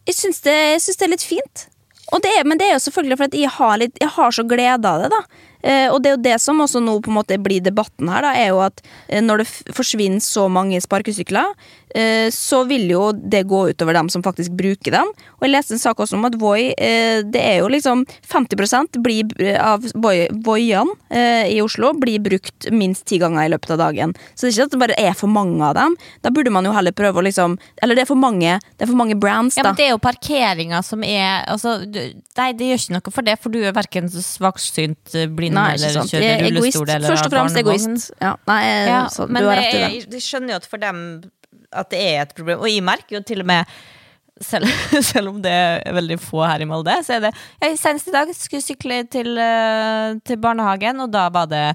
Jeg 0.09 0.19
syns 0.19 0.43
det, 0.43 0.57
det 0.83 1.07
er 1.07 1.13
litt 1.13 1.23
fint. 1.25 1.67
Og 2.13 2.21
det 2.23 2.33
er, 2.35 2.43
men 2.45 2.59
det 2.59 2.67
er 2.67 2.75
jo 2.75 2.83
selvfølgelig 2.83 3.17
fordi 3.21 3.43
jeg 3.45 3.55
har, 3.55 3.77
litt, 3.79 3.95
jeg 4.01 4.11
har 4.17 4.33
så 4.35 4.43
glede 4.47 4.89
av 4.89 5.05
det. 5.05 5.09
da 5.13 5.21
Og 5.63 6.01
det 6.03 6.11
er 6.11 6.17
jo 6.17 6.23
det 6.25 6.37
som 6.43 6.61
også 6.63 6.81
nå 6.83 6.97
på 7.03 7.11
en 7.11 7.17
måte 7.19 7.37
blir 7.41 7.63
debatten 7.63 8.09
her, 8.11 8.25
da 8.25 8.33
er 8.35 8.51
jo 8.51 8.59
at 8.65 8.83
eh, 9.07 9.21
når 9.23 9.43
det 9.43 9.75
forsvinner 9.75 10.23
så 10.23 10.47
mange 10.51 10.79
sparkesykler, 10.83 11.53
eh, 11.95 12.29
så 12.33 12.63
vil 12.67 12.89
jo 12.91 13.03
det 13.13 13.43
gå 13.49 13.61
utover 13.71 13.95
dem 13.97 14.09
som 14.09 14.23
faktisk 14.25 14.55
bruker 14.57 14.95
dem. 14.97 15.11
Og 15.39 15.47
jeg 15.47 15.53
leste 15.53 15.75
en 15.77 15.81
sak 15.81 16.01
også 16.03 16.17
om 16.17 16.27
at 16.27 16.37
Voi 16.39 16.73
eh, 16.73 17.21
Det 17.23 17.41
er 17.41 17.61
jo 17.61 17.69
liksom 17.71 18.05
50 18.31 18.99
blir, 19.03 19.31
av 19.59 19.85
Voiene 19.93 20.95
eh, 21.09 21.53
i 21.53 21.61
Oslo 21.63 21.93
blir 21.99 22.21
brukt 22.23 22.69
minst 22.71 23.05
ti 23.09 23.19
ganger 23.21 23.45
i 23.45 23.53
løpet 23.53 23.75
av 23.75 23.81
dagen. 23.85 24.15
Så 24.33 24.45
det 24.45 24.53
er 24.53 24.55
ikke 24.55 24.67
at 24.69 24.75
det 24.75 24.81
bare 24.83 24.99
er 25.09 25.17
for 25.17 25.31
mange 25.31 25.61
av 25.63 25.75
dem. 25.77 25.97
Da 26.23 26.31
burde 26.33 26.53
man 26.53 26.65
jo 26.65 26.73
heller 26.75 26.95
prøve 26.95 27.21
å 27.21 27.25
liksom 27.25 27.57
Eller 27.81 27.95
det 27.95 28.05
er 28.05 28.09
for 28.09 28.19
mange, 28.19 28.57
det 28.77 28.85
er 28.85 28.91
for 28.91 28.99
mange 28.99 29.17
brands, 29.19 29.57
Ja, 29.57 29.65
men 29.67 29.77
Det 29.77 29.87
er 29.87 29.93
jo 29.93 30.01
parkeringa 30.01 30.81
som 30.85 31.03
er 31.03 31.43
altså, 31.51 31.79
Nei, 31.83 32.49
det 32.57 32.69
gjør 32.69 32.81
ikke 32.81 32.95
noe 32.95 33.13
for 33.13 33.27
det, 33.27 33.37
for 33.41 33.53
du 33.53 33.59
er 33.61 33.75
verken 33.75 34.09
svaksynt, 34.09 35.13
eh, 35.15 35.29
blind 35.53 35.61
Nei, 35.61 35.77
eller 35.77 35.95
sant. 35.99 36.11
Kjører 36.11 36.27
er 36.27 36.43
egoist. 36.49 36.57
rullestol 36.57 36.91
eller 36.97 37.13
Først 37.13 37.29
og 37.29 37.35
fremst 37.37 37.61
egoist. 37.63 38.11
Ja, 38.21 38.33
nei, 38.49 38.61
Ja, 38.89 38.99
så, 39.13 39.27
men 39.29 39.43
du 39.45 39.49
har 39.49 39.61
rett 39.61 39.73
i 39.73 39.79
det. 39.79 39.89
jeg, 39.93 40.05
jeg 40.17 40.25
skjønner 40.27 40.55
jo 40.55 40.61
at 40.61 40.69
for 40.73 40.83
dem 40.83 41.03
at 41.73 41.89
det 41.93 41.99
er 42.05 42.21
et 42.27 42.35
problem. 42.37 42.59
Og 42.61 42.69
jeg 42.69 42.83
merker 42.85 43.17
jo 43.17 43.23
til 43.25 43.41
og 43.41 43.49
med 43.49 43.73
selv, 44.43 44.67
selv 45.11 45.29
om 45.33 45.41
det 45.41 45.53
er 45.53 45.93
veldig 45.95 46.19
få 46.21 46.43
her 46.45 46.61
i 46.65 46.67
Molde, 46.69 46.95
så 47.05 47.17
er 47.17 47.27
det 47.27 47.33
jeg, 47.61 47.77
Senest 47.81 48.09
i 48.09 48.13
dag 48.15 48.29
skulle 48.37 48.61
sykle 48.65 49.01
til, 49.13 49.33
eh, 49.37 50.13
til 50.25 50.37
barnehagen, 50.41 50.99
og 51.05 51.11
da 51.13 51.27
var 51.33 51.49
det 51.51 51.65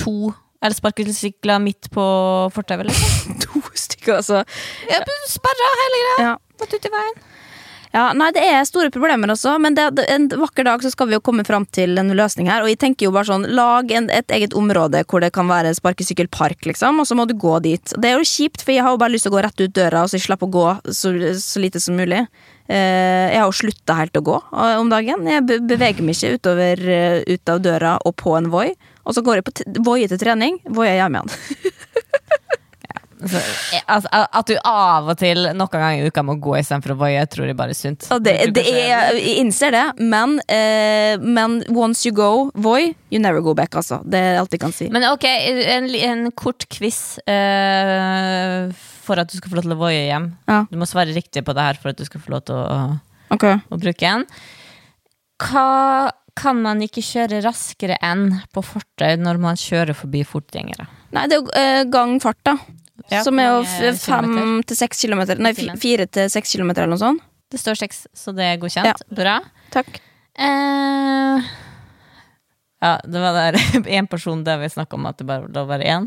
to 0.00 0.32
elsparkesykler 0.64 1.60
midt 1.64 1.88
på 1.92 2.04
fortauet. 2.52 2.86
Liksom. 2.90 3.36
To 3.46 3.60
stykker, 3.74 4.18
altså. 4.20 4.42
Jeg 4.90 5.18
Sperra 5.30 5.68
hele 5.82 6.00
greia! 6.04 6.28
Ja. 6.28 6.34
Måtte 6.60 6.76
ut 6.76 6.84
i 6.88 6.92
veien. 6.92 7.20
Ja, 7.90 8.12
nei, 8.14 8.28
det 8.30 8.42
er 8.46 8.60
store 8.68 8.90
problemer 8.94 9.32
også, 9.32 9.56
men 9.58 9.74
det, 9.74 9.88
en 10.12 10.28
vakker 10.30 10.66
dag 10.68 10.82
så 10.84 10.92
skal 10.92 11.08
vi 11.10 11.16
jo 11.16 11.22
komme 11.26 11.42
fram 11.46 11.64
til 11.74 11.98
en 11.98 12.12
løsning 12.14 12.46
her. 12.46 12.62
Og 12.62 12.70
jeg 12.70 12.78
tenker 12.84 13.08
jo 13.08 13.14
bare 13.16 13.26
sånn, 13.26 13.48
lag 13.50 13.90
en, 13.90 14.06
et 14.14 14.30
eget 14.36 14.54
område 14.54 15.02
hvor 15.10 15.24
det 15.24 15.32
kan 15.34 15.50
være 15.50 15.72
sparkesykkelpark, 15.74 16.68
liksom, 16.70 17.02
og 17.02 17.08
så 17.10 17.18
må 17.18 17.26
du 17.26 17.34
gå 17.34 17.56
dit. 17.66 17.96
Det 17.98 18.12
er 18.12 18.20
jo 18.20 18.28
kjipt, 18.30 18.62
for 18.62 18.76
jeg 18.76 18.86
har 18.86 18.94
jo 18.94 19.02
bare 19.02 19.14
lyst 19.16 19.26
til 19.26 19.34
å 19.34 19.36
gå 19.36 19.42
rett 19.48 19.64
ut 19.64 19.74
døra, 19.74 20.04
og 20.04 20.12
så 20.12 20.20
jeg 20.20 20.38
å 20.38 20.50
gå 20.54 20.66
så, 20.86 21.12
så 21.42 21.64
lite 21.64 21.82
som 21.82 21.98
mulig. 21.98 22.22
Eh, 22.70 23.26
jeg 23.34 23.40
har 23.40 23.48
jo 23.48 23.58
slutta 23.58 23.98
helt 23.98 24.20
å 24.20 24.22
gå 24.22 24.38
eh, 24.38 24.76
om 24.78 24.92
dagen. 24.92 25.26
Jeg 25.26 25.42
beveger 25.48 26.06
meg 26.06 26.14
ikke 26.14 26.38
utover 26.38 26.86
eh, 26.94 27.18
ut 27.26 27.50
av 27.50 27.58
døra 27.64 27.96
og 28.06 28.14
på 28.22 28.36
en 28.38 28.52
Voi. 28.54 28.68
Og 29.02 29.16
så 29.16 29.24
går 29.26 29.40
jeg 29.40 29.48
på 29.48 29.82
Voi 29.82 30.04
til 30.06 30.20
trening. 30.22 30.62
Voi 30.70 30.86
er 30.92 31.00
hjemme 31.00 31.24
igjen. 31.24 31.34
Altså, 33.20 33.40
jeg- 33.72 33.84
altså, 33.86 34.08
at 34.40 34.46
du 34.46 34.54
av 34.64 35.08
og 35.12 35.18
til 35.20 35.42
noen 35.52 35.68
ganger 35.74 36.00
i 36.04 36.08
uka 36.10 36.22
må 36.24 36.36
gå 36.40 36.54
istedenfor 36.58 36.94
å 36.94 36.98
voie, 37.02 37.24
tror 37.30 37.46
jeg 37.50 37.56
bare 37.58 37.74
er 37.74 37.78
sunt. 37.78 38.06
Og 38.14 38.22
det, 38.24 38.34
det 38.56 38.64
er, 38.66 39.12
jeg 39.18 39.36
innser 39.42 39.74
det, 39.76 39.84
men, 40.00 40.38
eh, 40.48 41.16
men 41.20 41.60
once 41.76 42.06
you 42.08 42.14
go 42.16 42.50
Voi, 42.54 42.94
you 43.10 43.20
never 43.20 43.40
go 43.44 43.54
back, 43.54 43.74
altså. 43.76 44.00
Det 44.04 44.18
er 44.18 44.38
alt 44.40 44.50
jeg 44.54 44.60
kan 44.62 44.72
si. 44.72 44.88
Men 44.92 45.04
ok, 45.10 45.26
en, 45.26 45.88
en 45.94 46.30
kort 46.32 46.64
quiz 46.72 47.18
eh, 47.28 48.70
for 49.04 49.20
at 49.20 49.28
du 49.30 49.36
skal 49.38 49.50
få 49.52 49.58
lov 49.60 49.66
til 49.68 49.74
å 49.76 49.80
voie 49.80 50.06
hjem. 50.06 50.30
Ja. 50.48 50.62
Du 50.70 50.78
må 50.80 50.88
svare 50.88 51.12
riktig 51.16 51.44
på 51.46 51.54
det 51.56 51.66
her 51.68 51.80
for 51.80 51.92
at 51.92 52.00
du 52.00 52.06
skal 52.08 52.22
få 52.22 52.34
lov 52.36 52.44
til 52.48 52.56
å, 52.56 52.80
okay. 53.34 53.60
å 53.70 53.78
bruke 53.80 54.00
den. 54.06 54.26
Hva 55.40 56.10
kan 56.40 56.60
man 56.62 56.80
ikke 56.84 57.02
kjøre 57.04 57.40
raskere 57.44 57.96
enn 58.06 58.28
på 58.54 58.62
fortau 58.64 59.16
når 59.20 59.40
man 59.42 59.58
kjører 59.58 59.96
forbi 59.98 60.22
fotgjengere? 60.28 60.86
Nei, 61.16 61.24
det 61.26 61.36
er 61.36 61.40
jo 61.40 61.54
eh, 61.58 61.80
gangfart, 61.90 62.38
da. 62.46 62.54
Ja, 63.08 63.22
som 63.24 63.38
er 63.40 63.54
jo 63.54 63.92
fem 63.98 64.60
til 64.66 64.78
seks 64.78 65.00
kilometer. 65.02 65.40
Nei, 65.40 65.54
fire 65.80 66.06
til 66.06 66.30
seks 66.32 66.52
kilometer 66.52 66.84
eller 66.84 66.96
noe 66.96 67.02
sånt. 67.02 67.26
Det 67.50 67.58
står 67.58 67.80
seks, 67.80 68.04
så 68.14 68.30
det 68.36 68.44
er 68.46 68.60
godkjent. 68.62 69.02
Bra. 69.16 69.40
Takk. 69.74 69.96
Eh, 70.38 71.48
ja, 72.80 72.92
det 73.04 73.22
var 73.24 73.34
der 73.34 73.58
én 73.98 74.06
person 74.10 74.44
der 74.46 74.60
vi 74.62 74.70
snakka 74.70 74.96
om 74.96 75.08
at 75.10 75.18
det 75.18 75.26
bare 75.26 75.48
var 75.48 75.64
å 75.64 75.70
være 75.72 75.88
én. 75.90 76.06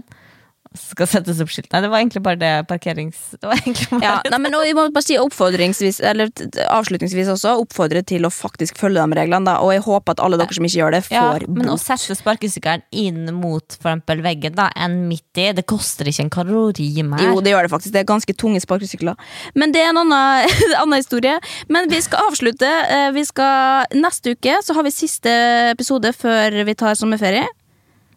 Skal 0.74 1.08
settes 1.10 1.40
opp 1.44 1.52
skilt. 1.54 1.68
Nei, 1.74 1.82
det 1.86 1.90
var 1.92 2.02
egentlig 2.02 2.22
bare 2.26 2.40
det 2.42 2.52
parkerings... 2.70 3.18
Det 3.38 3.46
var 3.50 3.60
egentlig 3.62 3.88
bare 3.92 4.04
Ja, 4.08 4.14
nei, 4.34 4.40
men 4.42 4.56
vi 4.58 4.72
jeg 4.72 4.78
må 4.78 4.86
bare 4.96 5.06
si 5.06 5.18
oppfordringsvis 5.22 6.00
Eller 6.10 6.32
avslutningsvis 6.74 7.30
også 7.36 7.54
oppfordre 7.62 8.02
til 8.10 8.26
å 8.26 8.32
faktisk 8.34 8.80
følge 8.82 9.04
de 9.04 9.18
reglene. 9.20 9.46
Da. 9.46 9.60
Og 9.62 9.74
jeg 9.76 9.84
håper 9.86 10.16
at 10.16 10.24
alle 10.26 10.40
dere 10.42 10.56
som 10.58 10.66
ikke 10.66 10.80
gjør 10.80 10.96
det, 10.98 11.04
Ja, 11.14 11.26
får 11.36 11.46
men 11.54 11.70
å 11.74 11.78
sette 11.82 12.18
sparkesykkelen 12.18 12.86
inn 13.04 13.30
mot 13.38 13.78
for 13.78 13.92
eksempel 13.94 14.24
veggen 14.26 14.58
da, 14.58 14.70
enn 14.76 15.04
midt 15.10 15.42
i, 15.42 15.50
det 15.54 15.66
koster 15.70 16.10
ikke 16.10 16.26
en 16.26 16.34
kalori 16.34 16.90
mer. 17.06 17.22
Jo, 17.28 17.42
det 17.44 17.54
gjør 17.54 17.68
det 17.68 17.74
faktisk. 17.74 17.94
Det 17.94 18.02
er 18.04 18.10
ganske 18.10 18.36
tunge 18.40 18.62
sparkesykler. 18.64 19.18
Men 19.60 19.74
det 19.76 19.84
er 19.84 19.92
en 19.94 20.02
annen, 20.04 20.54
annen 20.82 20.98
historie. 21.02 21.38
Men 21.70 21.90
vi 21.92 22.02
skal 22.06 22.30
avslutte. 22.32 22.70
Eh, 22.90 23.10
Vi 23.14 23.26
skal, 23.30 23.86
neste 23.94 24.34
uke 24.34 24.58
så 24.66 24.74
har 24.74 24.86
vi 24.88 24.92
siste 24.96 25.32
episode 25.74 26.10
før 26.18 26.64
vi 26.66 26.74
tar 26.80 26.98
sommerferie. 26.98 27.46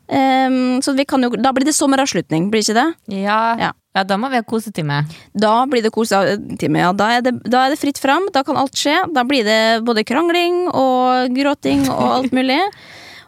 Ehm, 0.08 0.82
så 0.82 0.94
vi 0.94 1.04
kan 1.04 1.22
jo, 1.24 1.32
da 1.34 1.52
blir 1.54 1.66
det 1.66 1.74
sommeravslutning, 1.74 2.50
blir 2.52 2.62
det 2.62 2.68
ikke 2.68 2.78
det? 2.78 3.16
Ja. 3.24 3.40
Ja. 3.58 3.70
ja, 3.96 4.04
da 4.06 4.18
må 4.20 4.30
vi 4.30 4.38
ha 4.38 4.46
kosetime. 4.46 5.02
Da 5.34 5.54
blir 5.70 5.82
det 5.82 5.92
kosetime. 5.94 6.84
Ja. 6.84 6.92
Da, 6.96 7.10
er 7.16 7.26
det, 7.26 7.34
da 7.46 7.66
er 7.66 7.74
det 7.74 7.80
fritt 7.82 7.98
fram. 8.02 8.28
Da 8.34 8.44
kan 8.46 8.58
alt 8.60 8.76
skje. 8.78 8.94
Da 9.14 9.26
blir 9.26 9.46
det 9.46 9.60
både 9.86 10.06
krangling 10.06 10.66
og 10.70 11.34
gråting 11.36 11.88
og 11.90 12.04
alt 12.18 12.36
mulig. 12.36 12.60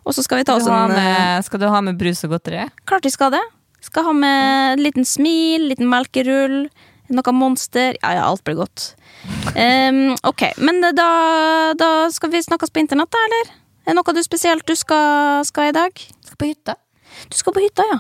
Og 0.09 0.15
så 0.17 0.25
skal 0.25 0.41
vi 0.41 0.49
ta 0.49 0.57
oss 0.57 0.69
en 0.71 0.95
eh, 0.95 0.97
med, 0.97 1.45
skal 1.45 1.61
du 1.61 1.69
ha 1.69 1.81
med 1.85 1.99
brus 2.01 2.23
og 2.25 2.37
godteri? 2.37 2.69
Klart 2.89 3.05
vi 3.05 3.13
skal 3.13 3.35
det. 3.35 3.43
Skal 3.85 4.07
ha 4.07 4.15
med 4.17 4.79
en 4.79 4.83
liten 4.83 5.05
smil, 5.07 5.69
liten 5.71 5.89
melkerull, 5.91 6.65
noe 7.13 7.35
monster. 7.35 7.99
Ja, 8.01 8.15
ja, 8.17 8.25
alt 8.31 8.43
blir 8.47 8.57
godt. 8.59 8.93
Um, 9.53 10.15
ok, 10.29 10.45
men 10.63 10.81
da, 10.97 11.09
da 11.77 11.91
skal 12.15 12.33
vi 12.33 12.43
snakkes 12.45 12.73
på 12.73 12.81
internett, 12.83 13.11
da, 13.13 13.21
eller? 13.29 13.53
Er 13.89 13.95
det 13.95 13.97
noe 13.97 14.13
du 14.13 14.21
spesielt 14.21 14.67
du 14.69 14.75
skal, 14.77 15.45
skal 15.49 15.71
i 15.71 15.77
dag? 15.77 16.03
Skal 16.39 16.47
på 16.47 16.53
hytta. 16.55 16.75
Du 17.31 17.37
skal 17.37 17.53
på 17.57 17.63
hytta, 17.65 17.83
ja. 17.91 17.99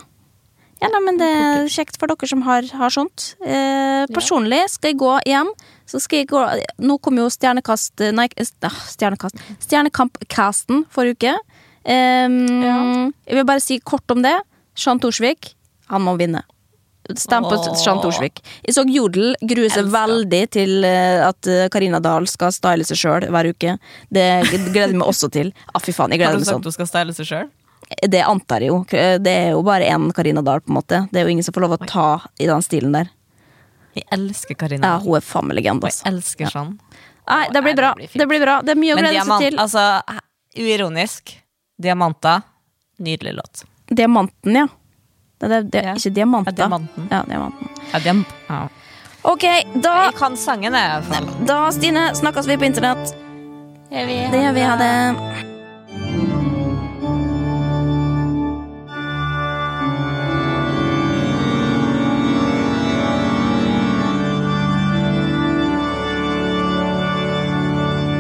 Ja, 0.78 0.89
nei, 0.93 1.01
men 1.03 1.16
Det 1.18 1.26
er 1.26 1.66
kjekt 1.74 1.97
for 1.99 2.07
dere 2.07 2.28
som 2.30 2.43
har, 2.47 2.62
har 2.70 2.91
sånt. 2.95 3.32
Eh, 3.43 4.07
personlig 4.14 4.61
skal 4.70 4.93
jeg 4.93 4.99
gå 5.01 5.11
hjem. 5.26 5.49
Så 5.89 5.99
skal 6.05 6.20
jeg 6.20 6.28
gå 6.30 6.43
Nå 6.84 6.99
kom 7.01 7.16
jo 7.18 7.24
Stjernekast 7.32 7.99
Nei, 8.12 8.26
ah, 8.36 8.76
Stjernekast 8.93 9.41
Stjernekamp-casten 9.64 10.84
forrige 10.93 11.16
uke. 11.16 11.32
Ehm, 11.89 13.11
Jeg 13.26 13.34
vil 13.41 13.45
bare 13.49 13.61
si 13.64 13.80
kort 13.80 14.09
om 14.14 14.22
det. 14.22 14.36
Jean 14.78 15.01
Thorsvik, 15.03 15.55
han 15.91 16.05
må 16.07 16.14
vinne. 16.20 16.45
Stem 17.16 17.43
på. 17.43 17.57
Jean 17.82 17.99
Thorsvik. 18.05 18.39
Jeg 18.68 18.76
så 18.76 18.84
Jodel 18.86 19.32
grue 19.41 19.70
seg 19.72 19.89
veldig 19.91 20.43
til 20.55 20.84
eh, 20.84 21.24
at 21.26 21.49
eh, 21.49 21.66
Karina 21.72 21.99
Dahl 22.05 22.28
skal 22.30 22.53
style 22.55 22.84
seg 22.86 23.01
sjøl 23.01 23.26
hver 23.32 23.49
uke. 23.51 23.78
Det 24.12 24.28
gleder 24.53 24.93
jeg 24.93 25.01
meg 25.01 25.09
også 25.09 25.32
til. 25.32 25.51
Ah, 25.72 25.80
fy 25.82 25.91
faen, 25.97 26.12
jeg 26.14 26.20
Har 26.22 26.36
gleder 26.36 26.39
du 26.39 26.45
meg 26.45 26.53
sånn. 26.53 26.61
sagt 26.62 26.70
hun 26.70 26.76
skal 26.76 26.91
style 26.93 27.16
seg 27.16 27.32
sjøl? 27.32 27.49
Det 28.03 28.20
antar 28.22 28.61
jeg 28.62 28.68
jo. 28.70 28.82
Det 28.88 29.32
er 29.32 29.51
jo 29.57 29.62
bare 29.66 29.88
én 29.90 30.11
Karina 30.14 30.42
Dahl, 30.42 30.61
på 30.61 30.70
en 30.70 30.78
måte. 30.78 31.01
Det 31.11 31.20
er 31.20 31.26
jo 31.26 31.32
ingen 31.34 31.46
som 31.46 31.55
får 31.57 31.64
lov 31.66 31.76
å 31.78 31.80
ta 31.88 32.09
i 32.38 32.46
den 32.46 32.62
stilen 32.62 32.92
der. 32.94 33.11
Jeg 33.96 34.07
elsker 34.14 34.55
Karina. 34.55 34.86
Ja, 34.94 34.99
hun 35.03 35.16
er 35.18 35.24
faen 35.24 35.49
meg 35.49 35.59
legende, 35.59 35.88
jeg 35.88 35.96
altså. 35.99 36.09
elsker 36.12 36.53
sånn. 36.53 36.74
Nei, 37.28 37.42
det 37.53 37.62
blir 37.64 37.76
bra. 37.76 37.92
det 37.99 38.09
blir. 38.12 38.38
Det 38.38 38.44
bra. 38.46 38.61
Det 38.62 38.72
er 38.72 38.80
mye 38.80 38.94
å 38.94 39.01
glede 39.03 39.24
seg 39.24 39.44
til. 39.49 39.59
altså 39.59 39.84
uironisk. 40.59 41.34
Diamanta. 41.78 42.40
Nydelig 42.99 43.34
låt. 43.34 43.64
Diamanten, 43.88 44.57
ja. 44.57 44.66
Det 45.38 45.70
det 45.70 45.80
er 45.80 45.84
Ja. 45.84 45.94
ikke 45.94 46.14
diamanta. 46.14 46.51
Ja, 46.51 46.57
diamanten. 46.57 47.09
Ja, 47.11 47.22
diamanten. 47.22 47.68
Ja, 47.92 47.99
diam 47.99 48.24
ja. 48.49 48.68
Ok, 49.22 49.44
da, 49.74 50.05
Jeg 50.05 50.14
kan 50.14 50.36
sangen, 50.36 50.72
jeg, 50.72 51.46
da 51.46 51.70
Stine, 51.70 52.14
snakkes 52.14 52.46
vi 52.46 52.57
på 52.57 52.64
internett. 52.64 53.14
Det 53.90 54.32
gjør 54.32 54.55
vi. 54.55 54.61
Ha 54.62 54.76
det. 54.76 55.47